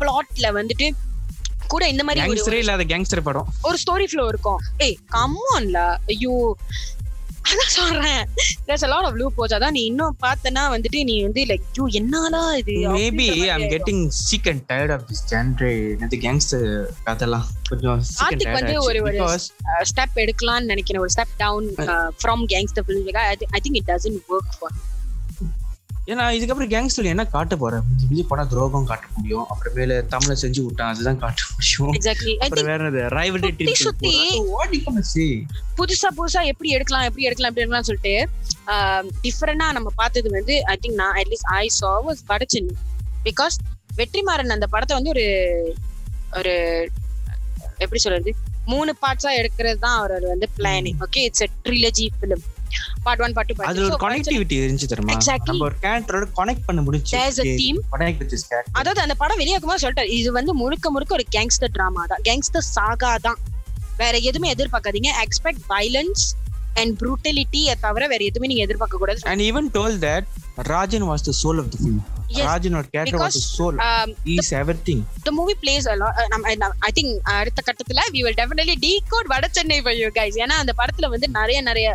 பிளாட்ல 0.00 0.46
வந்துட்டு 0.58 0.88
கூட 1.72 1.84
இந்த 1.92 2.02
மாதிரி 2.04 2.42
ஒரு 2.48 2.58
இல்லாத 2.58 2.84
கேங்ஸ்டர் 2.92 3.26
படம். 3.28 3.48
ஒரு 3.68 3.78
ஸ்டோரி 3.82 4.06
ஃப்ளோ 4.10 4.24
இருக்கும். 4.32 4.60
ஏய் 4.86 4.98
கம்மான்ல 5.16 5.80
ஐயோ. 6.14 6.36
அதான் 7.46 7.66
சொல்றேன். 7.66 8.28
There's 8.66 8.84
a 8.84 8.88
lot 8.88 9.04
of 9.04 9.12
loopholes 9.12 9.58
அதான் 9.58 9.70
நீ 9.70 9.84
இன்னும் 9.84 10.16
பார்த்தனா 10.26 10.62
வந்துட்டு 10.74 11.04
நீ 11.04 11.22
வந்து 11.22 11.44
லைக் 11.44 11.62
ஐயோ 11.76 12.04
என்னாலா 12.04 12.56
இது? 12.56 12.72
மேபி 12.72 13.40
ஐம் 13.40 13.60
ஆயிடும். 13.60 13.74
Getting 13.74 14.06
sick 14.06 14.48
and 14.48 14.72
tired 14.72 14.92
of 14.92 15.02
this 15.02 15.34
genre 15.34 15.96
நேத்து 15.96 16.16
கேங்ஸ்டர் 16.16 16.84
கதெல்லாம் 17.06 17.44
கொஞ்சம் 17.68 18.02
ஆர்த்திக் 18.18 18.52
வந்து 18.52 18.90
ஒரு- 18.90 19.02
ஒரு- 19.02 19.38
ஸ்டெப் 19.96 20.16
எடுக்கலாம்னு 20.16 20.64
நினைக்கிறேன். 20.64 21.00
ஒரு 21.00 21.10
step 21.16 21.34
down 21.36 21.74
from 22.24 22.44
gangster 22.48 22.84
film 22.86 23.10
I 23.16 23.36
think 23.36 23.76
it 23.76 23.86
doesn't 23.86 24.20
work 24.28 24.52
for 24.60 24.72
ஏன்னா 26.06 26.24
இதுக்கப்புறம் 26.36 26.70
கேங்ஸ்டர் 26.72 27.08
என்ன 27.12 27.22
காட்ட 27.26 27.54
போறேன்? 27.56 27.84
மிஞ்சி 28.00 28.24
போனா 28.28 28.42
துரோகம் 28.50 28.88
காட்ட 28.90 29.06
முடியும். 29.14 29.46
அப்புறமேல 29.52 29.94
தமிழை 30.06 30.34
செஞ்சு 30.42 30.60
விட்டான் 30.66 30.92
அதுதான் 30.92 31.18
காட்ட 31.18 31.40
முடியும். 31.54 31.94
அப்புறம் 32.44 32.68
வேற 32.70 32.78
என்னது? 32.82 33.00
ரைவல்ரி 33.16 33.74
சுத்தி 33.82 34.12
புதுசா 35.78 36.08
புதுசா 36.18 36.42
எப்படி 36.52 36.68
எடுக்கலாம் 36.70 37.06
எப்படி 37.08 37.26
எடுக்கலாம் 37.28 37.50
எப்படி 37.50 37.64
எடுக்கலாம் 37.64 37.88
சொல்லிட்டு 37.90 38.14
டிஃபரெண்டா 39.24 39.68
நம்ம 39.72 39.92
பார்த்தது 39.94 40.30
வந்து 40.30 40.56
ஐ 40.64 40.76
திங்க் 40.82 41.00
நான் 41.02 41.16
அட்லீஸ்ட் 41.22 41.50
ஐ 41.54 41.64
சா 41.78 41.92
வாஸ் 42.08 42.22
வடச்சென்னை 42.28 42.76
பிகாஸ் 43.24 43.56
வெற்றிமாறன் 43.96 44.56
அந்த 44.56 44.66
படத்தை 44.66 44.94
வந்து 44.96 45.12
ஒரு 45.14 45.26
ஒரு 46.38 46.54
எப்படி 47.78 48.00
சொல்றது? 48.00 48.30
மூணு 48.66 48.90
பார்ட்ஸா 49.02 49.30
எடுக்கிறது 49.40 49.78
தான் 49.78 49.96
அவரோட 49.98 50.24
வந்து 50.28 50.46
planning 50.58 51.00
okay 51.06 51.20
it's 51.20 51.42
a 51.42 51.48
trilogy 51.64 52.06
film 52.14 52.44
part 53.04 53.22
one 53.26 53.34
part 53.36 53.50
two 53.50 53.64
அதுல 53.70 53.86
ஒரு 53.88 53.98
கனெக்டிவிட்டி 54.04 54.56
இருந்துச்சு 54.62 54.88
தெரியுமா. 54.92 55.16
நம்ம 55.50 55.64
ஒரு 55.68 55.76
கேரக்டரோட 55.84 56.26
கனெக்ட் 56.40 56.66
பண்ண 56.68 56.82
முடிஞ்சு 56.86 57.12
There's 57.16 57.40
a 57.44 57.56
theme. 57.60 57.78
Connect 57.94 58.20
with 58.22 58.32
this 58.34 58.46
character 58.50 58.78
அதாவது 58.80 59.00
அந்த 59.00 59.16
படம் 59.22 59.40
வெளியாகும்போது 59.42 59.82
சொல்லிட்டாரு 59.84 60.12
இது 60.20 60.32
வந்து 60.32 60.54
முழுக்க 60.62 60.90
முழுக்க 60.90 61.14
ஒரு 61.14 61.26
கேங்ஸ்டர் 61.36 61.74
டிராமா 61.76 62.04
தான். 62.06 62.24
கேங்ஸ்டர் 62.30 62.66
சாகா 62.76 63.12
தான். 63.28 63.38
வேற 64.02 64.14
எதுவுமே 64.30 64.50
எதிர்பார்க்காதீங்க. 64.54 65.12
எக்ஸ்பெக்ட் 65.24 65.62
வைலன்ஸ் 65.74 66.24
அண்ட் 66.80 66.94
ப்ரூட்டலிட்டியை 67.02 67.74
தவிர 67.86 68.06
வேற 68.06 68.24
எதுவுமே 68.24 68.48
நீங்க 68.52 68.62
எதிர்பார்க்க 68.62 69.02
கூடாது. 69.02 69.20
And 69.32 69.44
even 69.48 69.68
told 69.76 69.96
that 70.06 70.26
Rajan 70.72 71.06
was 71.10 71.24
the 71.28 71.32
soul 71.42 71.60
of 71.62 71.72
the 71.72 71.78
film 71.80 72.02
Yes, 72.28 72.44
ராஜனோட 72.46 72.86
character 72.94 73.20
was 73.20 73.36
the 73.38 73.42
soul 73.56 73.76
is 74.34 74.52
everything 74.60 75.02
a 75.92 75.94
I 76.86 76.90
think 76.96 77.12
அடுத்த 77.34 77.62
கட்டத்துல 77.66 78.02
decode 78.86 79.28
வட 79.32 79.48
சென்னை 79.50 79.78
guys. 80.18 80.34
ஏன்னா 80.44 80.56
அந்த 80.62 80.72
படத்துல 80.80 81.08
வந்து 81.08 81.28
நிறைய 81.28 81.60
நிறைய 81.60 81.88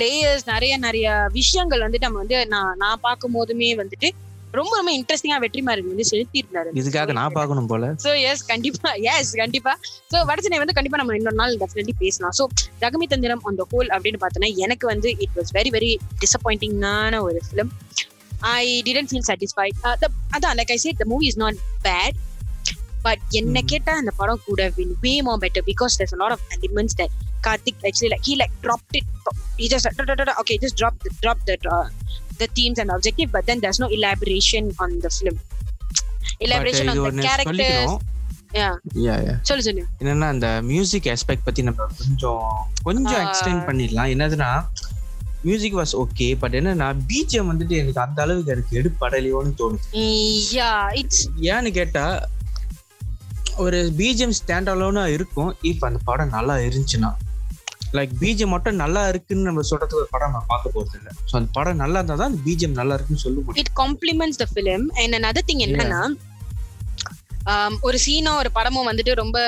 லேயர்ஸ் 0.00 0.44
நிறைய 0.54 0.74
நிறைய 0.86 1.06
விஷயங்கள் 1.38 1.84
வந்து 1.84 1.98
நம்ம 1.98 2.18
வந்து 2.18 2.36
நான் 2.54 2.76
நான் 2.82 3.00
பார்க்கும் 3.06 3.36
போதுமே 3.36 3.70
வந்துட்டு 3.80 4.10
ரொம்ப 4.58 4.72
ரொம்ப 4.78 4.92
இன்ட்ரெஸ்டிங்கா 4.98 5.36
வெற்றிமாறன் 5.42 5.90
வந்து 5.90 6.06
செலுத்திருந்தாரு 6.10 6.70
இதுக்காக 6.80 7.12
நான் 7.18 7.34
பார்க்கணும் 7.36 7.68
போல. 7.72 7.90
சோ 8.04 8.10
எஸ் 8.30 8.44
கண்டிப்பா 8.44 8.92
எஸ் 9.12 9.30
கண்டிப்பா. 9.40 9.72
சோ 10.12 10.16
வடச்சென்னை 10.30 10.58
வந்து 10.62 10.76
கண்டிப்பா 10.78 10.98
நம்ம 11.00 11.16
இன்னொரு 11.18 11.38
நாள் 11.42 11.54
டெஃபினெட்லி 11.62 11.94
பேசலாம். 12.02 12.34
சோ 12.38 12.46
ரகமி 12.84 13.06
தந்திரம் 13.12 13.44
அந்த 13.50 13.66
ஹோல் 13.72 13.90
அப்படின்னு 13.96 14.20
பார்த்தோன்னா 14.24 14.50
எனக்கு 14.66 14.86
வந்து 14.92 15.10
இட் 15.24 15.36
வாஸ் 15.40 15.52
வெரி 15.58 15.72
வெரி 15.76 15.92
டிசப்பாயிண்டிங்கான 16.24 17.20
ஒரு 17.28 17.40
film 17.48 17.70
I 18.40 18.82
didn't 18.88 19.10
feel 19.12 19.26
satisfied 19.30 19.78
அதான் 20.34 20.56
like 20.60 20.74
I 20.76 20.78
said 20.86 21.00
the 21.02 21.06
movie 21.14 21.26
is 21.32 21.40
not 21.44 21.60
bad 21.88 22.18
but 23.06 23.22
என்ன. 23.30 23.58
கேட்டா 23.72 23.92
அந்த 24.00 24.12
படம் 24.20 24.42
கூட 24.46 24.62
been 24.78 24.90
way 25.04 25.16
more 25.26 25.38
better 25.44 25.62
because 25.68 25.92
there's 25.98 26.14
a 26.16 26.20
lot 26.22 26.32
of 26.36 26.40
elements 26.56 26.94
that 27.00 27.12
Karthik 27.46 27.76
actually 27.88 28.10
like 28.14 28.24
he 28.28 28.34
like 28.42 28.54
dropped 28.64 28.94
it 29.00 29.06
he 29.60 29.68
just 29.72 29.86
da, 29.98 30.04
da, 30.10 30.14
da, 30.20 30.34
okay 30.42 30.56
just 30.64 30.76
drop 30.80 30.94
the 31.06 31.10
drop 31.22 31.38
the 31.48 31.56
uh, 31.76 31.86
the 32.40 32.48
themes 32.56 32.78
and 32.82 32.90
objective 32.96 33.30
but 33.36 33.44
then 33.48 33.60
there's 33.64 33.80
no 33.84 33.88
elaboration 33.98 34.66
on 34.84 34.92
the 35.04 35.10
film 35.18 35.36
elaboration 36.46 36.88
on 36.92 36.98
the 37.18 37.26
characters 37.28 37.92
சொல்லு 39.48 39.64
சொல்லு 39.66 39.82
என்னன்னா 40.02 40.28
அந்த 40.34 40.48
music 40.70 41.08
aspect 41.12 41.44
பத்தி 41.48 41.62
நம்ம 41.66 41.84
கொஞ்சம் 42.00 42.46
கொஞ்சம் 42.86 43.18
Ah. 43.18 43.26
Extend 43.26 43.62
பண்ணிடலாம் 43.68 44.10
என்னதுன்னா 44.14 44.48
மியூசிக் 45.44 45.76
வாஸ் 45.80 45.92
ஓகே 46.00 46.26
பட் 46.40 46.56
என்னன்னா 46.58 46.88
பிஜிஎம் 47.10 47.50
வந்துட்டு 47.52 47.74
எனக்கு 47.82 48.00
அந்த 48.06 48.18
அளவுக்கு 48.24 48.52
எனக்கு 48.54 48.78
எடுப்படலையோன்னு 48.80 49.54
தோணுது 49.60 49.86
ஏன்னு 51.52 51.70
கேட்டா 51.78 52.04
ஒரு 53.64 53.78
பிஜிஎம் 54.00 54.36
ஸ்டாண்ட் 54.40 54.72
அலோனா 54.74 55.04
இருக்கும் 55.16 55.52
இப்ப 55.70 55.86
அந்த 55.90 56.00
படம் 56.08 56.34
நல்லா 56.36 56.56
இருந்துச்சுன்னா 56.66 57.10
லைக் 57.98 58.12
பிஜிஎம் 58.22 58.52
மட்டும் 58.54 58.80
நல்லா 58.82 59.02
இருக்குன்னு 59.12 59.46
நம்ம 59.48 59.62
சொல்றதுக்கு 59.70 60.00
ஒரு 60.00 60.08
படம் 60.14 60.32
நம்ம 60.32 60.46
பார்க்க 60.50 60.74
போறது 60.74 60.96
இல்லை. 60.98 61.12
ஸோ 61.30 61.34
அந்த 61.38 61.48
படம் 61.56 61.80
நல்லா 61.82 61.98
இருந்தா 62.00 62.16
தான் 62.20 62.30
அந்த 62.32 62.68
நல்லா 62.80 62.94
இருக்குன்னு 62.96 63.22
சொல்ல 63.24 63.38
முடியும். 63.44 63.62
It 63.62 63.70
complements 63.82 64.38
the 64.42 64.48
film. 64.56 64.84
And 65.02 65.12
another 65.20 65.42
thing 65.48 65.60
என்னன்னா 65.66 66.00
um, 67.52 67.74
ஒரு 67.88 67.98
சீனோ 68.06 68.32
ஒரு 68.42 68.50
படமும் 68.58 68.88
வந்துட்டு 68.90 69.12
ரொம்ப 69.22 69.38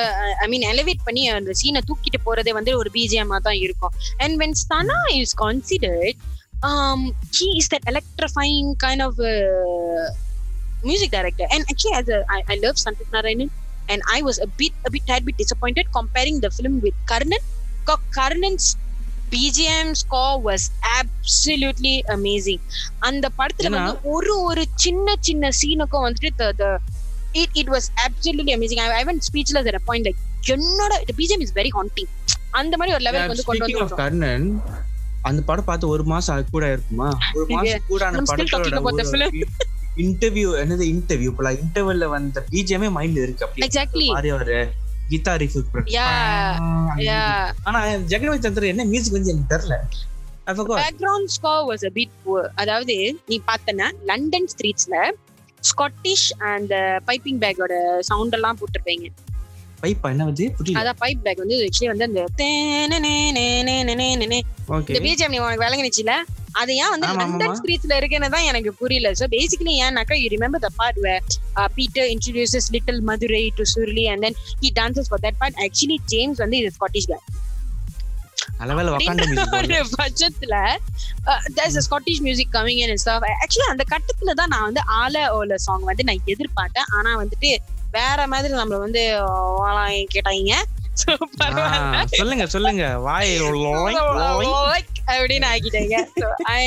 ஐ 0.45 0.49
மீன் 0.53 0.66
எலிவேட் 0.72 1.03
பண்ணி 1.09 1.22
அந்த 1.38 1.55
சீனை 1.62 1.82
தூக்கிட்டு 1.88 2.20
போறதே 2.26 2.53
வந்து 2.59 2.74
ஒரு 2.82 2.90
பிஜிஎம்மா 2.97 3.40
தான் 3.49 3.61
இருக்கும். 3.66 3.95
And 4.24 4.36
when 4.45 4.59
Sana 4.66 5.01
is 5.20 5.36
considered 5.45 6.20
um 6.68 7.01
he 7.36 7.47
is 7.61 7.66
that 7.72 7.84
electrifying 7.90 8.66
kind 8.84 9.01
of 9.09 9.14
uh, 9.32 10.07
music 10.90 11.11
director. 11.16 11.47
And 11.55 11.62
actually 11.70 11.97
as 12.01 12.09
a 12.16 12.20
I, 12.36 12.40
I 12.55 12.57
love 12.64 12.76
Sandeep 12.84 13.11
Narayanan. 13.16 13.51
And 13.93 14.01
I 14.16 14.22
was 14.26 14.36
a 14.47 14.49
bit 14.61 14.74
a 14.88 14.90
bit 14.95 15.05
tad 15.09 15.22
bit 15.28 15.36
disappointed 15.43 15.86
comparing 15.97 16.36
Karnan's 17.87 18.76
BGM 19.30 19.93
score 19.93 20.39
was 20.45 20.59
absolutely 21.01 22.01
amazing 22.07 22.59
அந்த 22.99 23.30
படத்துல 23.39 23.70
வந்து 23.70 23.99
ஒரு 24.03 24.43
ஒரு 24.43 24.66
சின்ன 24.74 25.14
சின்ன 25.20 25.49
சீனுக்கும் 25.49 26.12
வந்துட்டு 26.12 26.78
was 27.55 27.87
absolutely 28.07 28.53
amazing 28.55 28.78
I, 28.78 28.91
I 28.91 29.05
went 29.05 29.18
speechless 29.33 29.66
at 29.66 29.74
a 29.74 29.78
point 29.85 30.07
like 30.07 30.16
என்னோட 30.47 30.91
the 30.91 31.14
BGM 31.16 31.41
is 31.41 31.51
very 31.55 31.70
haunting 31.74 32.07
அந்த 32.51 32.76
மாதிரி 32.76 32.95
ஒரு 32.95 33.03
லெவலுக்கு 33.03 33.28
வந்து 33.28 33.45
கொண்டு 33.45 33.78
வந்து 33.78 33.95
கர்ணன் 33.95 34.62
அந்த 35.22 35.43
படம் 35.43 35.64
பார்த்து 35.64 35.89
ஒரு 35.89 36.05
மாசம் 36.05 36.37
அது 36.37 36.45
கூட 36.51 36.72
இருக்குமா 36.72 37.18
ஒரு 37.35 37.47
மாசம் 37.49 37.80
கூட 37.89 38.07
அந்த. 38.07 38.35
படத்தோட 38.37 39.30
இன்டர்வியூ 39.97 40.49
என்னது 40.62 40.85
இன்டர்வியூ 40.93 41.20
இப்ப 41.20 41.53
இன்டர்வியூல 41.53 42.09
வந்த 42.09 42.47
பிஜிஎமே 42.51 42.91
மைண்ட்ல 42.97 43.22
இருக்கு 43.22 43.45
அப்படி 43.45 43.66
Exactly. 43.66 44.09
மாதிரி 45.21 45.45
ஒரு 45.45 45.49
கிட்டார் 45.49 45.77
ரிஃப் 45.77 45.87
Yeah, 45.87 46.59
yeah. 46.99 47.53
ஆனா 47.65 47.85
ஜெகன்மதி 47.87 48.39
சந்திரன் 48.39 48.69
என்ன 48.69 48.85
மியூசிக் 48.85 49.13
வந்து 49.13 49.31
எனக்கு 49.31 49.55
தெரியல. 49.55 49.77
Background 50.83 51.25
score 51.25 51.67
was 51.71 51.87
a 51.87 51.93
bit 51.95 52.15
அதாவது 52.55 53.17
நீ 53.27 53.41
பார்த்தனா 53.47 53.93
லண்டன் 54.05 54.49
ஸ்ட்ரீட்ஸ்ல 54.57 55.11
ஸ்காட்டிஷ் 55.61 56.33
அந்த 56.39 57.01
பைப்பிங் 57.07 57.39
பேக்கோட 57.39 58.01
சவுண்ட் 58.01 58.33
எல்லாம் 58.33 58.59
போட்டிருப்பீங்க. 58.59 59.09
பைப்பா 59.83 60.09
என்ன 60.14 60.24
வந்து 60.30 60.45
புரியல. 60.59 60.80
அதான் 60.80 60.99
பைப் 61.03 61.22
பேக் 61.24 61.43
வந்து 61.43 61.57
ஆக்சுவலி 61.66 61.91
வந்து 61.93 62.07
அந்த. 62.09 62.20
ஓகே 64.76 64.91
இந்த 64.93 65.01
பிஜிஎம் 65.07 65.33
நீ 65.35 65.39
உனக்கு 65.45 65.64
விளங்குனுச்சுல 65.64 66.14
அது 66.61 66.70
ஏன் 66.83 66.91
வந்து 66.95 67.07
லண்டன். 67.20 67.55
ஸ்ட்ரீட்ஸ்ல 67.59 67.97
இருக்குன்னு 68.01 68.28
தான் 68.35 68.49
எனக்கு 68.51 68.70
புரியல. 68.80 69.11
சோ 69.20 69.26
பேசிக்கலி 69.35 69.74
ஏன்னாக்கா 69.85 70.16
you 70.22 70.26
remember 70.35 70.64
the 70.66 70.70
part 70.80 71.01
where 71.07 71.24
Peter 71.78 72.09
introduces 72.14 72.68
little 72.76 73.01
Madurai 73.11 73.45
to 73.59 73.64
Suruli 73.74 74.05
and 74.12 74.24
then 74.26 74.37
he 74.64 74.70
dances 74.80 75.11
for 75.12 75.24
that 75.26 75.39
part 75.43 75.59
actually 75.66 75.99
James 76.14 76.43
வந்து 76.45 76.59
இது 76.62 76.72
ஸ்காட்டிஷ் 76.78 77.09
மியூசிக் 77.11 77.28
பட்சத்துல 80.01 80.57
there's 81.57 81.78
Scottish 81.87 82.22
music 82.26 82.53
coming 82.57 82.80
in 82.85 83.01
stuff 83.05 83.26
actually 83.43 83.68
அந்த 83.74 83.85
கட்டத்துல 83.93 84.35
தான் 84.41 84.53
நான் 84.55 84.66
வந்து 84.68 84.83
ஆல 85.03 85.24
ஓல 85.39 85.59
சாங் 85.66 85.87
வந்து 85.91 86.05
நான் 86.09 86.24
எதிர்பார்த்தேன். 86.35 86.91
ஆனா 86.99 87.11
வந்துட்டு 87.22 87.51
வேற 87.93 88.26
மாதிரி 88.26 88.55
நம்மள 88.55 88.78
வந்து 88.78 89.03
கேட்டாங்க. 90.14 90.55
சொல்லுங்க 92.11 92.45
சொல்லுங்க 92.47 92.84
வாய் 92.99 93.30
அப்படின்னு 95.12 95.47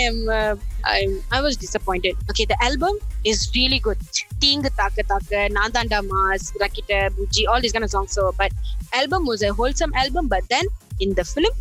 am, 0.06 0.18
uh, 0.30 0.54
I'm, 0.94 1.12
I 1.30 1.42
was 1.42 1.56
disappointed. 1.56 2.16
Okay, 2.32 2.46
the 2.50 2.58
album 2.64 2.96
is 3.24 3.40
really 3.54 3.80
good. 3.80 4.02
தீங்கு 4.40 4.70
தாக்க 4.76 5.04
தாக்க 5.04 5.50
நாதாண்டா 5.50 6.00
mass 6.14 6.48
Rakita 6.60 6.94
Bujji 7.18 7.44
these 7.62 7.76
kind 7.76 7.88
of 7.88 7.94
songs. 7.96 8.12
So, 8.18 8.24
but 8.38 8.52
album 8.92 9.24
was 9.26 9.44
a 9.44 9.54
wholesome 9.60 9.94
album, 10.04 10.28
but 10.30 10.44
then 10.54 10.68
in 11.00 11.12
the 11.18 11.26
film 11.34 11.56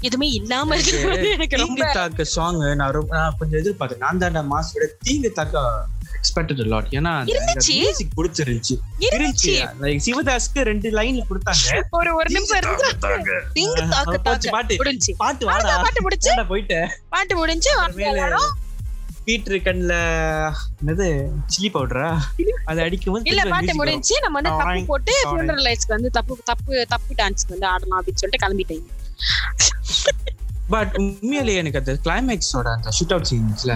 எதுவுமே 0.00 0.28
இல்லாம 0.30 0.76
எனக்கு 0.76 1.56
ரொம்ப 1.56 1.84
தாக்க 1.92 2.24
song 2.24 2.60
நான் 2.74 2.90
ரொம்ப 2.90 3.12
நான் 3.16 3.36
கொஞ்சம் 3.38 3.60
எதிர்பார்த்தேன் 3.60 3.96
நான் 3.96 4.18
தாண்டா 4.18 4.42
மாஸ் 4.52 4.72
விட 4.72 4.86
தீங்கு 5.02 5.30
தாக்க 5.32 5.62
எக்ஸ்பெக்டட் 6.26 6.66
லாட் 6.66 6.86
ஏன்னா 6.90 7.12
இருந்துச்சு. 7.32 7.68
மியூசிக் 7.68 8.12
பிடிச்சிருந்துச்சு. 8.16 8.76
இருந்துச்சு. 9.00 9.54
லைக் 9.80 10.00
சிவதாஸ்க்கு 10.06 10.62
ரெண்டு 10.70 10.90
லைன்ல 10.90 11.22
கொடுத்தாங்க. 11.30 11.82
ஒரு 11.90 12.14
ஒரு 12.14 12.30
நிமிஷம் 12.30 12.60
தாக்க 13.90 14.16
தாக்க 14.16 14.50
பாட்டு. 14.50 14.76
முடிஞ்சு 14.76 15.14
பாட்டு 15.16 15.46
வாடா. 15.46 15.76
பாட்டு 15.76 16.02
முடிச்சு 16.02 16.34
ஏன்டா 16.34 16.46
போயிட்டேன் 16.48 16.88
பாட்டு 17.08 17.36
முடிஞ்சு 17.36 17.70
பீட்ரு 19.26 19.58
கண்ணுல 19.66 19.94
என்னது? 20.86 21.06
சில்லி 21.52 21.70
பவுடரா 21.74 22.10
அதை 22.64 22.84
அடிக்கும் 22.84 23.14
போது 23.14 23.28
இல்ல 23.28 23.42
பாட்டு. 23.44 23.74
முடிஞ்சு 23.74 24.20
நம்ம 24.20 24.40
வந்து 24.40 24.64
தப்பு 24.64 24.84
போட்டு 24.86 25.12
funeral 25.24 25.62
lights-க்கு 25.64 25.94
வந்து 25.96 26.10
தப்பு 26.10 26.38
தப்பு 26.44 26.86
தப்பு 26.88 27.14
டான்ஸ்க்கு 27.14 27.48
வந்து 27.48 27.66
ஆடலாம் 27.66 28.04
அப்படின்னு 28.04 28.20
சொல்லிட்டு 28.22 28.46
கிளம்பிட்டேன். 28.46 28.84
பட் 30.68 30.94
உண்மையிலேயே 30.96 31.58
எனக்கு 31.58 31.78
அந்த 31.78 31.94
கிளைமேக்ஸோட 32.04 32.68
அந்த 32.76 32.90
shoot 32.98 33.12
out 33.12 33.28
சீன்ஸ்ல. 33.30 33.72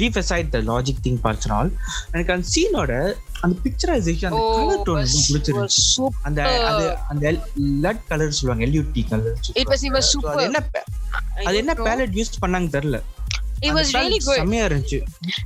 Leave 0.00 0.18
aside 0.22 0.48
the 0.52 0.60
logic 0.70 1.00
thing 1.06 1.20
parts 1.24 1.48
all 1.56 1.70
எனக்கு 2.12 2.32
அந்த 2.34 2.46
சீனோட 2.54 2.92
அந்த 3.44 3.54
பிக்சரைசேஷன் 3.64 4.30
அந்த 4.30 4.44
கலர் 4.58 4.84
டோன் 4.88 5.08
பிடிச்சிருந்துச்சு 5.28 6.06
அந்த 6.28 6.40
அது 6.70 6.84
அந்த 7.12 7.24
லட் 7.84 8.04
கலர் 8.10 8.36
சொல்லுவாங்க 8.38 8.64
LUT 8.68 9.04
colour 9.10 9.34
It 9.62 9.66
was- 9.72 9.84
it 9.88 9.92
was 9.98 10.06
super. 10.14 10.32
அது 10.34 10.46
என்ன 10.48 10.62
அது 11.48 11.56
என்ன 11.62 11.74
பேலட் 11.88 12.16
யூஸ் 12.20 12.40
பண்ணாங்க 12.44 12.70
தெரியல 12.76 13.00
it 13.66 13.72
was 13.78 13.88
really 13.98 14.18
good 14.28 14.38
செம்மையா 14.40 14.64
இருந்துச்சு 14.68 14.98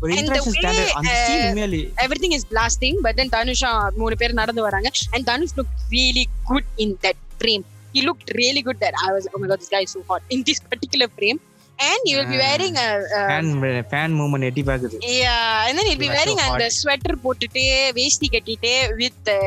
ஒரு 0.03 0.11
way, 0.13 0.21
ஸ்டாண்டர்ட் 0.55 0.95
அந்த 1.01 1.13
சீன் 1.25 1.41
uh, 1.41 1.49
உண்மையிலே 1.49 1.81
everything 2.05 2.33
is 2.39 2.45
blasting 2.55 2.95
but 3.07 3.15
then 3.21 3.31
தனுஷா 3.37 3.73
மூணு 4.01 4.17
பேர் 4.23 4.39
நடந்து 4.43 4.63
வராங்க 4.69 4.89
and 5.15 5.25
Dhanush 5.31 5.57
looked 5.59 5.77
really 5.91 6.25
good 6.51 6.67
in 6.85 6.91
that 7.05 7.19
frame 7.43 7.65
he 7.95 8.01
looked 8.09 8.31
really 8.41 8.63
good 8.69 8.79
that 8.85 8.95
I 9.07 9.13
was 9.17 9.27
oh 9.33 9.39
my 9.43 9.49
god 9.51 9.61
this 9.63 9.71
guy 9.77 9.83
is 9.87 9.93
so 9.97 10.03
hot 10.11 10.23
in 10.37 10.41
this 10.49 10.61
particular 10.73 11.09
frame 11.19 11.39
and 11.79 12.01
you 12.05 12.19
will 12.19 12.27
be 12.27 12.39
wearing 12.39 12.75
a, 12.77 12.89
a 13.19 13.23
fan 13.31 13.51
fan 13.91 14.15
moment 14.21 14.47
எட்டி 14.49 14.63
பாக்குது 14.71 14.97
yeah 15.23 15.67
and 15.67 15.75
then 15.79 15.87
you'll 15.89 16.05
be 16.07 16.13
wearing 16.17 16.41
அந்த 16.47 16.67
sweater 16.79 17.15
போட்டுட்டு 17.25 17.65
வேஷ்டி 17.99 18.29
கட்டிட்டு 18.35 18.73
with 19.01 19.17
the 19.31 19.39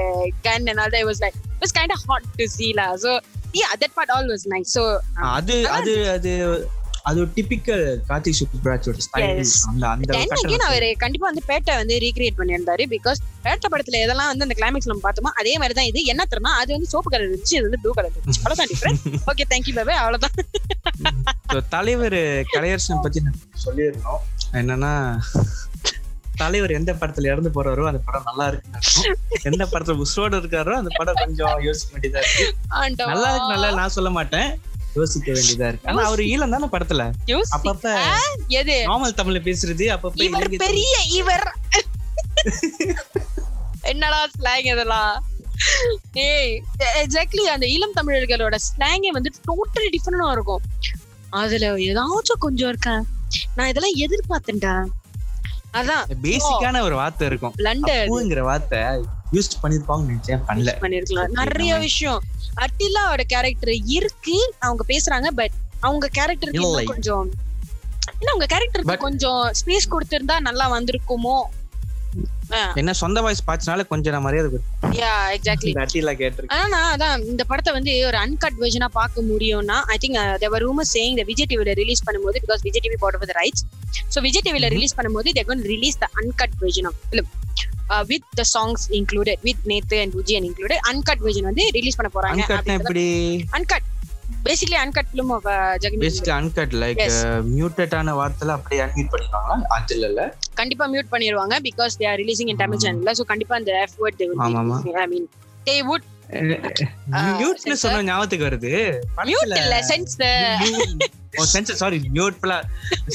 gun 0.47 0.61
and 0.71 0.79
all 0.83 0.91
that 0.93 1.01
it 1.05 1.09
was 1.13 1.21
like 1.25 1.37
it 1.55 1.63
was 1.65 1.73
kind 1.79 1.93
of 1.95 2.01
hot 2.11 2.25
to 2.41 2.47
see 2.57 2.71
lah 2.79 2.91
so 3.05 3.11
yeah 3.61 3.71
that 3.81 3.91
part 3.97 4.11
all 4.15 4.27
was 4.35 4.45
nice 4.55 4.71
so 4.77 4.83
அது 5.35 5.57
அது 5.77 5.95
அது 6.15 6.33
அது 7.07 7.17
ஒரு 7.21 7.29
typical 7.35 7.83
Karthik 8.09 8.37
சுப்ராஜோட 8.39 8.97
style. 9.05 9.39
அந்த 9.69 9.85
அந்த 9.93 10.11
அவர் 10.69 10.85
கண்டிப்பா 11.03 11.25
வந்து 11.29 11.43
பேட்டை 11.49 11.73
வந்து 11.81 11.95
ரீக்ரியேட் 12.03 12.37
பண்ணியிருந்தாரு. 12.39 12.83
பிகாஸ் 12.93 13.19
பேட்டை 13.45 13.67
படத்துல 13.73 14.01
எதெல்லாம் 14.05 14.29
வந்து 14.31 14.45
அந்த 14.47 14.55
கிளைமேக்ஸ் 14.59 14.89
நம்ம 14.91 15.03
பார்த்தோமோ 15.05 15.31
அதே 15.41 15.53
மாதிரி 15.61 15.75
தான் 15.79 15.89
இது. 15.91 16.01
என்ன 16.13 16.25
தெரியுமா? 16.31 16.53
அது 16.61 16.69
வந்து 16.75 16.91
சோப்பு 16.93 17.11
கலர் 17.13 17.27
இருந்துச்சு 17.27 17.57
இது 17.57 17.67
வந்து 17.67 17.81
ப்ளூ 17.83 17.93
கலர் 17.99 18.13
இருந்துச்சு. 18.13 18.41
அவ்வளவுதான் 18.43 18.71
டிஃபரெண்ட் 18.73 19.27
ஓகே 19.31 19.45
தேங்க்யூ 19.53 19.75
பாபே 19.79 19.95
அவ்வளவுதான். 20.03 20.35
தலைவர் 21.75 22.19
கலையரசன் 22.53 23.03
பத்தி 23.05 23.25
நான் 23.27 23.41
சொல்லியிருந்தோம். 23.65 24.21
என்னன்னா 24.61 24.93
தலைவர் 26.41 26.77
எந்த 26.77 26.91
படத்துல 26.99 27.29
இறந்து 27.31 27.49
போறாரோ 27.55 27.83
அந்த 27.89 27.99
படம் 28.05 28.27
நல்லா 28.29 28.45
அர்த்தம். 28.49 29.17
எந்த 29.49 29.63
படத்துல 29.71 30.01
உசுரோட 30.05 30.35
இருக்காரோ 30.41 30.73
அந்த 30.81 30.91
படம் 30.99 31.19
கொஞ்சம் 31.23 31.63
யோசிக்க 31.67 31.91
வேண்டியதா 31.95 32.21
இருக்கு. 32.23 32.45
நல்லா 33.11 33.29
இருக்கு 33.31 33.53
நல்லா 33.55 33.69
நான் 33.79 33.95
சொல்ல 33.97 34.11
மாட்டேன். 34.17 34.49
யோசிக்க 34.93 35.31
வேண்டியதா 35.31 35.67
இருக்கு. 35.67 35.89
ஆனா 35.89 36.03
அவர் 36.05 36.19
ஈழம் 36.19 36.53
தானே 36.55 36.67
படத்துல. 36.71 37.03
அப்பப்ப 37.57 37.97
எது? 38.47 38.75
நார்மல் 38.87 39.17
தமிழ்ல 39.19 39.41
பேசுறது 39.47 39.85
அப்பப்ப 39.95 40.23
இவர். 40.23 40.49
பெரிய 40.49 40.97
இவர். 41.11 41.47
என்னடா 43.81 44.27
ஸ்லாங் 44.39 44.71
இதெல்லாம்? 44.73 45.25
ஏய் 46.13 46.63
எக்ஸாக்ட்லி 47.03 47.43
அந்த 47.55 47.65
இளம் 47.67 47.95
தமிழர்களோட 47.95 48.55
ஸ்லாங்கே 48.67 49.11
வந்து 49.17 49.31
டோட்டலி 49.47 49.89
டிஃபரெண்டா 49.95 50.31
இருக்கும். 50.31 50.61
அதுல 51.29 51.75
ஏதாச்சும் 51.77 52.39
கொஞ்சம் 52.39 52.69
இருக்கா? 52.69 53.03
நான் 53.55 53.67
இதெல்லாம் 53.67 53.97
எதிர்பார்த்தேன்டா. 54.05 54.75
அதான். 55.73 56.05
பேசிக்கான 56.23 56.81
ஒரு 56.81 56.95
வார்த்தை 56.95 57.27
இருக்கும். 57.27 57.53
லண்டன். 57.55 58.09
அப்புங்கிற 58.09 58.39
வார்த்தை. 58.39 58.79
யூஸ் 59.33 59.51
பண்ணிருப்பாங்க 59.61 60.03
நினைச்சேன். 60.07 60.41
பண்ணல. 60.47 60.71
பண்ணிருக்கலாம். 60.81 61.31
நிறைய 61.41 61.77
விஷயம். 61.77 62.21
அட்டிலாவோட 62.57 63.21
கேரக்டர் 63.27 63.73
இருக்கு. 63.89 64.37
அவங்க 64.59 64.83
பேசுறாங்க 64.87 65.27
பட் 65.31 65.55
அவங்க 65.79 66.09
கேரக்டருக்கு. 66.19 66.85
கொஞ்சம் 66.85 67.25
அவங்க 68.27 68.45
கேரக்டருக்கு 68.45 68.91
But- 68.91 68.97
கொஞ்சம் 68.97 69.51
ஸ்பேஸ் 69.59 69.91
கொடுத்திருந்தா 69.91 70.39
நல்லா 70.39 70.65
வந்திருக்குமோ? 70.73 71.35
என்ன 72.75 72.93
சொந்த 72.93 73.21
வாய்ஸ் 73.21 73.43
பாச்சுனால 73.47 73.87
கொஞ்சம் 73.87 74.13
நான் 74.13 74.21
மரியாதை 74.21 74.57
யா 74.95 75.11
எக்ஸாக்ட்லி 75.35 75.71
அட்டில 75.73 76.11
கேட்டிருக்கேன் 76.13 76.55
ஆனா 76.57 76.79
அதான் 76.95 77.23
இந்த 77.25 77.43
படத்தை 77.43 77.73
வந்து 77.73 78.05
ஒரு 78.05 78.17
அன்கட் 78.17 78.57
வெர்ஷனா 78.59 78.85
பார்க்க 78.91 79.21
முடியும்னா 79.21 79.77
I 79.87 79.97
think 80.01 80.37
they're 80.37 80.63
rumour 80.63 80.89
saying 80.93 81.13
இந்த 81.13 81.23
விஜய் 81.23 81.45
டிவில 81.49 81.73
ரிலீஸ் 81.73 82.03
பண்ணும்போது 82.07 82.41
because 82.45 82.61
Vijay 82.61 82.83
TV 82.83 82.97
bought 82.99 83.19
with 83.19 83.33
rights 83.35 83.63
so 84.15 84.21
Vijay 84.21 84.43
டிவில. 84.45 84.69
ரிலீஸ் 84.69 84.95
பண்ணும்போது 84.97 85.29
there 85.29 85.45
gonna 85.45 85.63
release 85.65 85.97
the 85.97 86.09
uncut 86.15 86.57
version 86.61 86.85
of 86.85 86.99
film 87.05 87.29
with 88.09 88.27
the 88.35 88.45
songs 88.53 88.83
included 88.97 89.41
with 89.43 89.63
நேத்து 89.71 89.97
அண்ட் 90.03 90.15
விஜயன் 90.19 90.45
இன்க்ளூடட் 90.49 90.83
அன்கட் 90.91 91.23
வெர்ஷன் 91.25 91.49
வந்து 91.49 91.65
release 91.77 91.97
பண்ண 91.99 92.11
போறாங்க. 92.13 92.43
Uncut 93.57 93.87
basically 94.45 94.77
uncut 94.81 95.09
film 95.09 95.31
of 95.35 95.47
Jagan 95.83 96.03
basically 96.03 96.33
uncut 96.37 96.73
like. 96.83 97.01
மியூட்டடான 97.51 98.13
வார்த்தைல 98.19 98.55
அப்படியே 98.57 98.81
unmute 98.85 99.11
பண்ணிருக்காங்களா 99.13 99.57
அது 99.77 99.95
இல்ல 99.99 100.23
கண்டிப்பா 100.61 100.87
மியூட் 100.93 101.11
பண்ணிடுவாங்க 101.13 101.57
because 101.67 101.99
they 101.99 102.07
are 102.11 102.19
releasing 102.23 102.51
in 102.53 102.61
Tamil. 102.63 102.81
சேனல்ல 102.85 103.13
ஸோ 103.19 103.25
கண்டிப்பா 103.31 103.55
அந்த 103.59 103.73
F 103.83 103.97
word 104.01 104.19
they. 104.21 104.27
I 104.97 105.07
mean 105.13 105.27
they 105.67 105.75
would 105.89 106.07
sensor. 107.63 107.77
சொன்ன 107.83 108.03
ஞாபகத்துக்கு 108.09 108.47
வருது. 108.49 108.73
மியூட் 109.29 109.53
இல்ல 109.61 109.77
சென்சர் 111.53 111.79
சாரி 111.81 111.97
மியூட் 112.17 112.37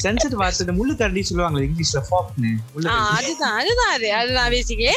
சென்சர் 0.05 0.35
வார்த்தை 0.41 0.75
முள்ளு 0.79 0.95
கரண்டி 1.01 1.23
சொல்லுவாங்க 1.29 1.59
இங்கிலீஷ்ல 1.67 2.01
கரண்டி. 2.11 2.51
அதுதான் 3.17 3.55
அதுதான் 3.61 3.93
அது 3.97 4.09
அதுதான் 4.21 4.51
பேசிக்கே 4.55 4.95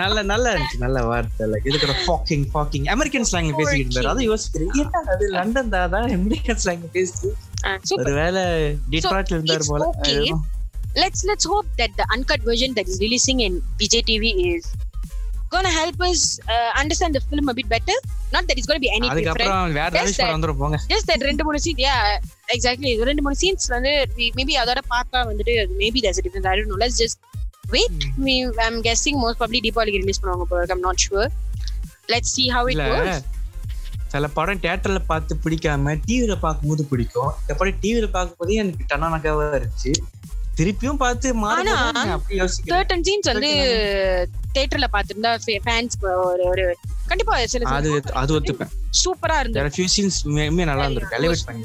நல்ல 0.00 0.18
நல்லா 0.30 0.50
இருந்துச்சு 0.52 0.78
நல்ல 0.84 0.98
வார்த்தை. 1.08 1.46
லைக் 1.52 1.66
இதுக்கு 1.70 1.96
ஃபாக்கிங் 2.06 2.44
ஃபாக்கிங் 2.52 2.86
அமெரிக்கன் 2.94 3.26
ஸ்லாங்ல 3.30 3.56
பேசிக்கிட்டு 3.58 3.90
இருந்தாரு. 3.90 4.12
அதை 4.12 4.22
யோசிக்கிறேன். 4.30 4.70
என்ன 4.82 5.02
அது? 5.14 5.24
லண்டன் 5.36 5.72
தான்? 5.74 5.90
தான் 5.94 6.08
அமெரிக்கன் 6.18 6.60
ஸ்லாங்ல 6.64 6.88
பேசி 6.98 7.28
சூப்பர் 7.88 8.06
ஒருவேளை 8.06 8.44
டிட்ராய்ட்ல 8.92 9.36
இருந்தாரு 9.38 9.66
போல. 9.72 9.84
know. 10.30 10.40
let's 11.02 11.20
let's 11.28 11.46
hope 11.52 11.68
that 11.80 11.92
the 11.98 12.06
uncut 12.14 12.40
version 12.48 12.70
that 12.78 12.86
is 12.92 12.96
releasing 13.04 13.38
in 13.48 13.52
VJ 13.80 13.94
TV 14.08 14.24
is 14.54 14.64
gonna 15.54 15.72
help 15.78 15.98
us 16.02 16.20
uh, 16.46 16.70
understand 16.80 17.12
the 17.16 17.22
film 17.28 17.48
a 17.48 17.56
bit 17.58 17.68
better. 17.68 17.96
Not 18.34 18.44
that 18.48 18.56
it's 18.58 18.68
gonna 18.68 18.84
be 18.84 18.90
any 18.90 19.08
different. 19.28 19.50
that- 20.18 20.30
Just 20.92 21.06
that 21.10 21.22
ரெண்டு 21.28 21.44
மூணு 21.46 21.58
scene 21.64 21.80
yeah 21.86 22.02
exactly 22.56 22.92
ரெண்டு 23.10 23.24
மூணு 23.26 23.38
scenes 23.42 23.66
வந்து 23.74 23.92
maybe 24.38 24.56
அதோட 24.62 24.82
பார்த்தா 24.94 25.20
வந்துட்டு 25.30 25.54
maybe 25.82 26.02
there's 26.06 26.20
a 26.22 26.26
difference 26.26 26.48
I 26.52 26.56
don't 26.58 26.70
know 26.72 26.80
let's 26.84 26.98
just 27.04 27.18
wait 27.68 27.98
me 28.26 28.36
I'm 28.66 28.78
guessing 28.88 29.16
most 29.24 29.38
probably 29.40 29.62
தீபாவளிக்கு 29.66 30.02
release 30.04 30.22
பண்ணுவாங்க 30.22 30.46
போல 30.52 30.72
I'm 30.76 30.84
not 30.88 30.98
sure 31.06 31.26
let's 32.14 32.32
see 32.38 32.48
how 32.56 32.64
it 32.72 32.78
goes 32.90 33.20
சில 34.14 34.28
படம் 34.38 34.62
தியேட்டர்ல 34.62 35.00
பார்த்து 35.10 35.34
பிடிக்காம 35.44 35.92
டிவில 36.08 36.34
பார்க்கும்போது 36.42 36.82
பிடிக்கும் 36.90 37.30
இந்த 37.42 37.52
படம் 37.60 37.78
டிவில 37.84 38.08
பார்க்கும்போதே 38.16 38.58
எனக்கு 38.62 38.84
டனானகாவா 38.90 39.44
இருந்துச்சு 39.58 39.92
திருப்பியும் 40.58 40.98
பார்த்து 41.04 41.28
certain 42.72 43.00
scenes 43.06 43.28
வந்து 43.32 43.52
தியேட்டர்ல 44.54 44.88
பார்த்திருந்தா 44.94 45.32
ஃபேன்ஸ் 45.66 45.96
ஒரு 46.28 46.44
ஒரு 46.52 46.64
கண்டிப்பா 47.10 47.34
சில 47.52 47.68
அது 47.78 47.90
அது 48.22 48.32
ஒத்துப்பேன். 48.38 48.72
சூப்பரா 49.02 49.36
இருந்தது. 49.42 49.74
ஃபியூ 49.76 49.88
சீன்ஸ் 49.94 50.18
நல்லா 50.70 50.86
இருந்திருக்கு. 50.86 51.18
எலிவேட் 51.20 51.46
பண்ணி. 51.48 51.64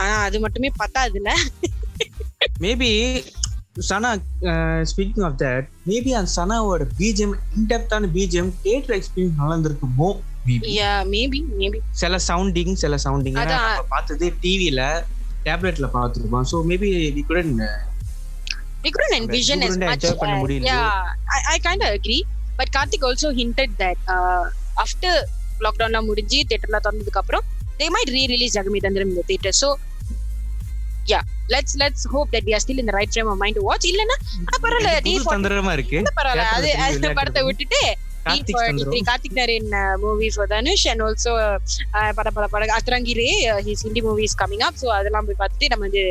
ஆனா 0.00 0.14
அது 0.26 0.36
மட்டுமே 0.44 0.70
பத்தாதுல 0.82 1.32
maybe 2.64 2.90
Sana 3.88 4.10
speaking 4.90 5.24
of 5.28 5.38
that 5.42 5.66
maybe 5.90 6.10
அந்த 6.18 6.30
சனாவோட 6.36 6.84
பிஜிஎம் 6.98 7.34
இன்டெப்தான 7.58 8.10
பிஜிஎம் 8.16 8.50
தியேட்டர் 8.64 8.96
எக்ஸ்பீரியன்ஸ் 8.98 9.38
நல்லா 9.40 9.54
இருந்திருக்குமோ? 9.54 10.08
யா 10.78 10.92
மேபி 11.14 11.38
மேபி 11.60 11.78
சில 12.02 12.18
சவுண்டிங் 12.28 12.74
சில 12.82 12.96
சவுண்டிங். 13.04 13.38
பார்த்தது 13.94 14.26
டிவில 14.42 14.82
டேப்லெட்ல 15.46 15.88
பார்த்துருப்போம். 15.96 16.46
So 16.52 16.58
maybe 16.70 16.90
we 17.16 17.24
couldn't 17.30 17.52
we 18.84 18.90
couldn't 18.94 19.16
envision 19.20 19.58
as 19.62 19.76
much 19.82 20.04
uh, 20.06 20.38
yeah 20.68 20.88
i, 21.36 21.40
I 21.54 21.58
kind 21.58 21.82
of 21.82 21.90
agree 21.98 22.22
but 22.58 22.68
karthik 22.76 23.02
also 23.02 23.30
hinted 23.32 23.72
that 23.78 23.98
uh, 24.16 24.44
after 24.76 25.12
லாக்டவுன்லாம் 25.64 26.08
முடிஞ்சு 26.10 26.38
தியேட்டர்ல 26.50 26.78
திறந்ததுக்கு 26.78 27.20
அப்புறம் 27.22 27.44
they 27.80 27.88
might 27.96 28.10
re-release 28.16 28.54
ஜகமி 28.58 28.80
தந்திரம் 28.86 29.10
in 29.12 29.16
the 29.20 29.26
theater 29.30 29.52
so 29.62 29.68
yeah 31.12 31.22
let's 31.54 31.72
let's 31.82 32.02
hope 32.14 32.28
that 32.34 32.44
we 32.48 32.52
are 32.56 32.62
still 32.64 32.78
in 32.82 32.86
the 32.90 32.96
right 32.98 33.10
frame 33.14 33.30
of 33.32 33.38
mind 33.42 33.56
to 33.58 33.64
watch 33.70 33.84
இல்லனா 33.90 34.16
பரவாயில்ல 34.64 34.92
தந்திரமா 35.34 35.72
இருக்கு 35.78 35.98
பரவாயில்ல 36.18 36.46
அது. 36.56 36.70
படத்தை 37.20 37.42
விட்டுட்டு 37.48 37.80
கார்த்திக் 38.26 38.60
தந்திரம் 38.66 39.08
Karthik 39.10 39.34
Narayan 39.38 39.66
uh, 39.80 39.94
movie 40.04 40.30
for 40.36 40.46
Dhanush 40.52 40.84
and 40.92 41.02
also 41.06 41.32
uh, 41.46 41.58
பட 42.18 42.28
பட 42.36 42.46
பட 42.54 42.62
அத்ராங்கி 42.78 43.14
ரே 43.20 43.28
his 43.68 43.82
Hindi 43.86 44.02
movie 44.08 44.28
is 44.30 44.36
coming 44.42 44.62
up. 44.68 44.74
So 44.82 44.88
அதெல்லாம் 44.98 45.26
போய் 45.28 45.40
பார்த்துட்டு 45.42 45.70
நம்ம 45.72 45.84
வந்து 45.88 46.04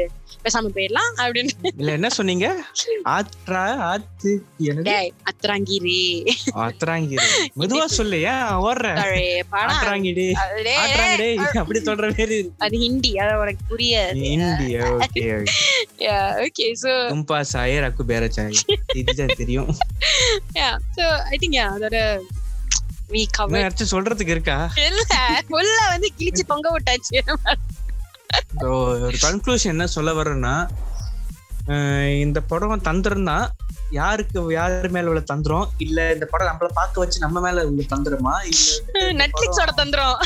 பேசாம 0.45 0.69
போயிடலாம் 0.75 1.11
அப்படின்னு. 1.23 1.51
இல்ல 1.79 1.89
என்ன 1.97 2.09
சொன்னீங்க? 2.17 2.47
ஆத்ரா 3.15 3.63
ஆத்து 3.89 4.31
என்னது? 4.69 4.85
டேய் 4.89 5.11
அத்ராங்கி 5.31 5.77
ரே 5.85 5.99
ஆத்ராங்கி 6.65 7.17
மெதுவா 7.61 7.85
சொல்லு 7.97 8.17
ஏன் 8.31 8.45
ஓடுற? 8.67 8.87
அரே, 9.05 9.27
படம் 9.53 9.71
ஆத்ராங்கிடி 9.73 10.25
அது 10.43 10.63
டேய், 10.67 10.79
ஆத்ராங்கிடி 10.83 11.29
அப்படி 11.63 11.81
சொல்ற 11.89 12.09
மாதிரி 12.11 12.39
அது 12.65 12.77
ஹிந்தி 12.85 13.11
அது 13.23 13.39
உனக்கு 13.43 13.63
புரியாது. 13.71 14.17
India 14.33 14.83
okay 14.99 15.23
okay. 15.37 15.55
சோ 16.83 16.93
தும்பா 17.11 17.39
சாயே 17.53 17.75
ரக்கு 17.85 18.03
பேர 18.11 18.27
சாய் 18.37 18.61
இதுதான் 19.01 19.37
தெரியும் 19.41 19.69
yeah 20.61 20.69
so 20.97 21.05
I 21.33 21.37
think 21.43 21.59
yeah 21.61 21.67
அதோட 21.75 21.97
we 23.13 23.21
இன்னும் 23.21 23.35
covered 23.37 23.61
யாராச்சும் 23.61 23.93
சொல்றதுக்கு 23.93 24.33
இருக்கா? 24.35 24.55
இல்ல 24.87 25.01
உள்ள 25.57 25.79
வந்து 25.93 26.07
கிழிச்சு 26.19 26.43
தொங்க 26.51 26.67
விட்டாச்சு. 26.75 27.17
So, 28.61 28.69
ஒரு 29.07 29.17
கன்க்ளூஷன் 29.25 29.73
என்ன 29.73 29.85
சொல்ல 29.95 30.11
வரேன்னா 30.19 30.53
இந்த 32.23 32.39
படம் 32.51 32.87
தந்திரம் 32.87 33.27
தான். 33.31 33.45
யாருக்கு 33.97 34.39
யாரு 34.55 34.89
மேல 34.95 35.11
உள்ள 35.11 35.21
தந்திரம்? 35.31 35.67
இல்ல 35.85 35.99
இந்த 36.15 36.25
படம் 36.31 36.49
நம்மள 36.49 36.69
பார்க்க 36.79 37.03
வச்சு 37.03 37.23
நம்ம 37.25 37.41
மேல 37.45 37.65
உள்ள 37.69 37.83
தந்திரமா? 37.93 38.33
இல்ல 38.51 39.13
நெட்ஃபிளிக்ஸோட 39.21 39.73
தந்துரும். 39.81 40.17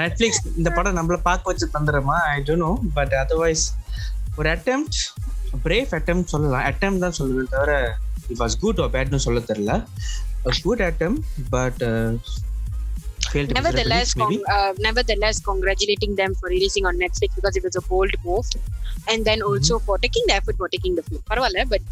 நெட்ஃபிளிக்ஸ் 0.00 0.42
இந்த 0.60 0.70
படம் 0.78 0.98
நம்மள 1.00 1.18
பார்க்க 1.28 1.52
வச்சு 1.52 1.68
தந்திரமா? 1.76 2.16
I 2.32 2.38
don't 2.48 2.64
know 2.66 2.72
but 2.98 3.14
otherwise 3.22 3.66
ஒரு 4.39 4.49
அட்டெம்ப்ட் 4.55 4.97
பிரேவ் 5.65 5.91
அட்டெம்ப்ட் 5.97 6.31
சொல்லலாம் 6.33 6.65
அட்டெம்ப்ட் 6.71 7.03
தான் 7.05 7.17
சொல்லுவேன் 7.19 7.51
தவிர 7.55 7.73
இட் 8.31 8.39
வாஸ் 8.43 8.57
குட் 8.63 8.81
ஆர் 8.83 8.91
பேட்னு 8.95 9.21
சொல்ல 9.27 9.41
தெரியல 9.51 9.75
good 10.67 10.83
attempt 10.89 11.23
but 11.57 11.83
nevertheless 13.57 14.09
con- 14.19 14.43
uh, 14.55 14.71
nevertheless 14.85 15.37
congratulating 15.47 16.11
them 16.19 16.31
for 16.39 16.47
releasing 16.55 16.85
on 16.89 16.95
netflix 17.03 17.29
because 17.37 17.55
it 17.59 17.63
was 17.67 17.75
a 17.75 17.85
bold 17.91 18.13
move 18.27 18.49
and 19.11 19.19
then 19.29 19.39
also 19.49 19.79
for 19.87 19.95
taking 20.05 20.25
the 20.29 20.35
effort 20.39 20.55
for 20.61 20.67
taking 20.75 20.93
the 20.99 21.03
film 21.07 21.21
பரவாயில்ல 21.31 21.63
but 21.73 21.87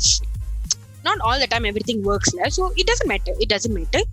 not 1.08 1.18
all 1.28 1.38
the 1.44 1.50
time 1.54 1.66
everything 1.72 2.00
works 2.12 2.32
lah 2.40 2.50
so 2.58 2.64
it 2.82 2.86
doesn't 2.92 3.10
matter 3.14 3.34
it 3.44 3.50
doesn't 3.54 3.76
matter 3.80 4.04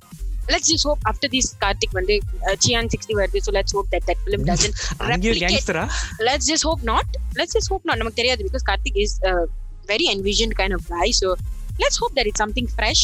Let's 0.53 0.67
just 0.71 0.85
hope 0.89 1.01
after 1.11 1.27
this 1.35 1.47
Karthik 1.63 1.93
வந்து 1.99 2.15
Chiyaan 2.63 2.89
sixty 2.93 3.13
வருது 3.19 3.39
so 3.45 3.51
let's 3.57 3.73
hope 3.77 3.89
that 3.93 4.03
that 4.09 4.19
film 4.25 4.41
doesn't 4.51 4.75
அங்கேயும் 5.05 5.35
replicate 5.35 5.41
கேங்ஸ்டரா 5.43 5.85
let's 6.29 6.47
just 6.51 6.63
hope 6.69 6.83
not 6.91 7.07
let's 7.39 7.53
just 7.57 7.69
hope 7.73 7.85
not 7.89 7.97
நமக்கு 8.01 8.19
தெரியாது 8.21 8.43
because 8.47 8.65
Karthik 8.69 8.97
is 9.05 9.13
a 9.31 9.35
very 9.91 10.07
envisioned 10.15 10.55
kind 10.61 10.73
of 10.77 10.83
guy 10.95 11.07
so 11.21 11.29
let's 11.83 11.97
hope 12.01 12.13
that 12.17 12.27
it's 12.29 12.41
something 12.43 12.67
fresh 12.77 13.03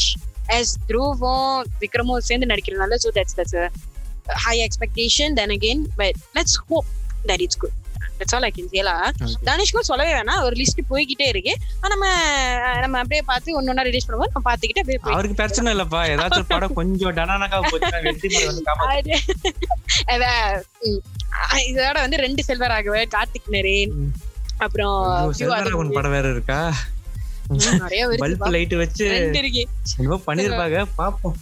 as 0.59 0.67
Dhruvom 0.89 1.67
விக்ரமும் 1.83 2.25
சேர்ந்து 2.29 2.49
நடிக்கிறனால 2.51 2.97
so 3.05 3.11
that's 3.17 3.35
that's 3.39 3.55
a 3.63 3.67
high 4.45 4.59
expectation 4.67 5.27
then 5.41 5.51
again 5.59 5.79
but 6.01 6.15
let's 6.37 6.55
hope 6.71 6.89
that 7.29 7.39
it's 7.45 7.57
all 8.37 8.45
I 8.47 8.51
can 8.57 8.67
say 8.73 8.81
lah 8.87 8.97
தனுஷ்கும் 9.47 9.87
சொல்லவே 9.89 10.11
வேணாம். 10.17 10.41
ஒரு 10.47 10.55
list 10.61 10.81
போய்கிட்டே 10.89 11.27
இருக்கு. 11.33 11.53
நம்ம 11.93 12.05
நம்ம 12.83 12.97
அப்படியே 12.97 13.21
பார்த்து 13.31 13.57
ஒன்னொன்னா 13.59 13.83
ரிலீஸ் 13.89 14.07
பண்ணுவோம் 14.07 14.31
நம்ம 14.35 14.45
பார்த்துக்கிட்டு 14.49 14.81
அப்படியே 14.83 14.99
அவருக்கு 15.15 15.39
பிரச்சனை 15.41 15.73
இல்லப்பா. 15.75 16.01
ஏதாச்சும் 16.13 16.51
படம் 16.53 16.77
கொஞ்சம் 16.79 17.15
டனானக்கா 17.17 17.59
இதோட 21.69 21.97
வந்து 22.05 22.23
ரெண்டு 22.25 22.43
செல்வராகவன் 22.47 23.13
கார்த்திக் 23.17 23.51
நரேன். 23.57 23.93
அப்புறம் 24.57 25.33
படம் 25.99 26.15
வேற 26.17 26.25
இருக்கா? 26.35 26.61
நிறைய 27.83 28.03
பல்ப். 28.07 28.49
லைட் 28.55 28.75
வச்சு 28.81 29.07
பண்ணிருப்பாங்க 30.27 30.85
பாப்போம் 30.99 31.37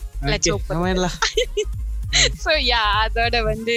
சோ 2.44 2.52
யா 2.68 2.82
அதோட 3.02 3.44
வந்து 3.44 3.76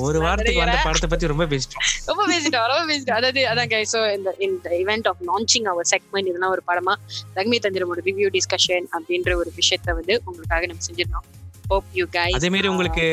ஒரு 0.00 0.18
வாரத்துக்கு 0.20 0.60
வந்த 0.60 0.78
படத்தை 0.84 1.08
பத்தி 1.08 1.26
ரொம்ப 1.26 1.44
பேசிட்டோம். 1.44 1.82
ரொம்ப 2.10 2.22
பேசிட்டோம் 2.26 2.66
ரொம்ப 2.66 2.84
பேசிட்டோம். 2.90 3.18
அதாவது 3.18 3.40
அதான் 3.48 3.70
guys 3.70 3.88
so 3.92 4.00
இந்த 4.10 4.30
இந்த 4.38 4.68
event 4.78 5.04
of 5.06 5.20
launching 5.26 5.68
our 5.72 5.88
segment 5.90 6.30
இதெல்லாம் 6.30 6.50
ஒரு 6.50 6.62
படமா 6.66 6.94
ரக்மி 7.36 7.58
தந்திரமோட 7.58 8.02
ரிவ்யூ 8.04 8.30
டிஸ்கஷன் 8.36 8.86
அப்படின்ற 8.92 9.34
ஒரு 9.34 9.52
விஷயத்த 9.56 9.94
வந்து 9.94 10.16
உங்களுக்காக 10.24 10.66
நம்ம 10.66 10.84
செஞ்சிருந்தோம். 10.88 11.26
ஹோப் 11.68 11.90
யூ 11.92 12.06
guys 12.12 12.34
அதே 12.38 12.50
மாதிரி 12.50 12.68
உங்களுக்கு 12.68 13.06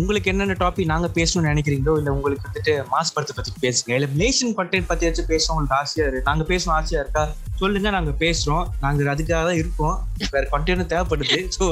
உங்களுக்கு 0.00 0.30
என்னென்ன 0.32 0.54
டாபிக் 0.60 0.90
நாங்கள் 0.92 1.14
பேசணும்னு 1.16 1.50
நினைக்கிறீங்களோ 1.52 1.94
இல்லை 2.00 2.12
உங்களுக்கு 2.16 2.46
வந்துட்டு 2.48 2.74
மாஸ் 2.92 3.14
படத்தை 3.14 3.34
பற்றி 3.38 3.52
பேசுங்க 3.64 3.92
இல்லை 3.96 4.08
மலேசியன் 4.14 4.54
கண்டென்ட் 4.58 4.90
பற்றி 4.90 5.06
வச்சு 5.08 5.24
பேசணும் 5.32 5.54
உங்களுக்கு 5.54 5.78
ஆசையாக 5.80 6.06
இருக்குது 6.06 6.28
நாங்கள் 6.30 6.48
பேசணும் 6.52 6.76
ஆசையாக 6.78 7.02
இருக்கா? 7.04 7.24
சொல்லுங்க 7.60 7.88
நாங்கள் 7.96 8.16
பேசுகிறோம் 8.22 8.64
நாங்கள் 8.84 9.10
அதுக்காக 9.12 9.40
தான் 9.48 9.58
இருக்கோம். 9.62 9.96
வேற 10.34 10.44
கண்டென்ட் 10.54 10.88
தேவைப்படுது. 10.92 11.38
So 11.56 11.64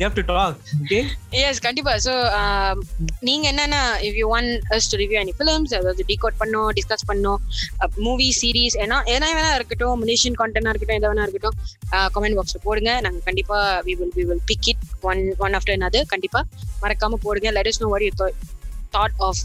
you 0.00 0.08
to 0.18 0.24
talk 0.30 0.56
okay 0.80 0.98
yes 1.42 1.62
கண்டிப்பா. 1.66 1.92
ஸோ 2.06 2.12
uh, 2.40 2.72
நீங்க 3.28 3.44
என்னென்ன 3.52 3.76
if 4.08 4.18
you 4.20 4.26
want 4.38 4.48
us 4.76 4.88
to 4.92 4.98
review 5.02 5.18
any 5.22 5.34
films 5.38 5.74
அதாவது 5.78 6.04
டீகோட் 6.10 6.36
பண்ணோம் 6.42 6.68
டிஸ்கஸ் 6.80 7.06
பண்ணோம் 7.12 7.40
uh, 7.82 7.90
மூவி 8.06 8.28
சீரீஸ் 8.40 8.76
ஏன்னா 8.84 8.98
எதனா 9.14 9.30
வேணா 9.38 9.54
இருக்கட்டும் 9.60 9.96
மலேசியன் 10.04 10.38
கண்டென்ட்டாக 10.42 10.74
இருக்கட்டும் 10.74 11.00
எதாவது 11.00 11.14
வேணா 11.14 11.26
இருக்கட்டும் 11.28 11.56
uh, 11.94 12.08
கமெண்ட் 12.16 12.38
பாக்ஸில் 12.40 12.64
போடுங்க. 12.68 12.92
நாங்கள் 13.06 13.26
கண்டிப்பாக 13.28 13.82
we 13.88 13.94
will 14.00 14.14
we 14.18 14.26
will 14.32 14.44
pick 14.52 14.68
it 14.72 14.77
one 15.10 15.22
one 15.46 15.56
after 15.58 15.76
another 15.78 16.02
கண்டிப்பா. 16.12 16.42
மறக்காம 16.82 17.20
போடுங்க. 17.24 17.50
Let 17.56 17.70
us 17.72 17.78
know 17.82 17.90
what 17.94 18.04
you 18.08 18.12
thought 18.94 19.14
of 19.28 19.42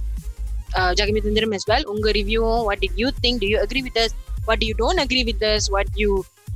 Jagame 0.99 1.21
Thandhiram 1.25 1.55
as 1.59 1.65
well. 1.71 1.83
உங்க 1.93 2.11
ரிவ்யூவும் 2.19 2.63
what 2.67 2.79
did 2.85 2.95
you 3.03 3.09
think? 3.23 3.35
Do 3.45 3.49
you 3.53 3.59
agree 3.65 3.83
with 3.89 3.97
us? 4.03 4.13
What 4.47 4.59
do 4.61 4.67
you 4.69 4.77
don't 4.83 5.01
agree 5.07 5.25
with 5.31 5.43
us? 5.53 5.65
What 5.77 5.89
you 6.03 6.11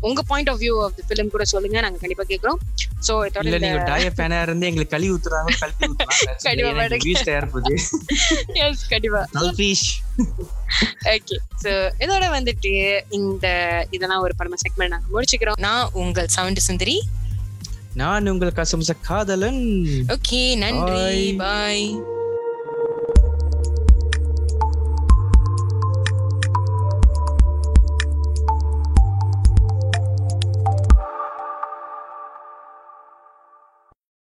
உங்க 0.07 0.21
point 0.29 0.49
of 0.51 0.59
view 0.63 0.73
of 0.85 0.95
the 0.97 1.03
film 1.09 1.29
கூட 1.35 1.43
சொல்லுங்க. 1.51 1.77
நாங்க 1.85 1.99
கண்டிப்பா 2.01 2.23
கேக்குறோம். 2.31 2.59
So 3.05 3.13
இதோட 3.27 3.45
இல்ல 3.47 3.59
நீங்க 3.63 3.79
டாய 3.87 4.09
ஃபேனா 4.17 4.39
இருந்து 4.45 4.67
எங்களுக்கு 4.69 4.93
கழுவி 4.95 5.11
ஊத்துறாங்க 5.13 5.53
கழுவி 5.61 5.87
கண்டிப்பா 5.87 6.15
ஊத்துறாங்க 6.33 6.75
வேணுங்க. 6.79 6.99
வீஸ் 7.07 7.25
தயார் 7.29 7.47
போகுது 7.53 7.73
yes 8.59 8.77
கண்டிப்பா. 8.93 9.21
செல்ஃபிஷ் 9.37 9.87
ஓகே 11.13 11.37
சோ 11.63 11.71
இதோட 12.03 12.25
வந்துட்டு 12.37 12.73
இந்த 13.19 13.47
இதெல்லாம் 13.97 14.23
ஒரு 14.25 14.35
படமா 14.41 14.59
செக்மெண்ட் 14.65 14.93
நாங்க 14.95 15.09
முடிச்சுக்கிறோம். 15.15 15.59
நான் 15.67 15.89
உங்கள் 16.03 16.29
சவுண்ட் 16.37 16.61
சுந்தரி. 16.69 16.97
நான் 17.97 18.27
உங்கள் 18.27 18.55
கசம்ச 18.55 18.91
காதலன். 19.01 19.61
ஓகே 20.07 20.41
நன்றி. 20.57 21.33
பாய் 21.33 21.85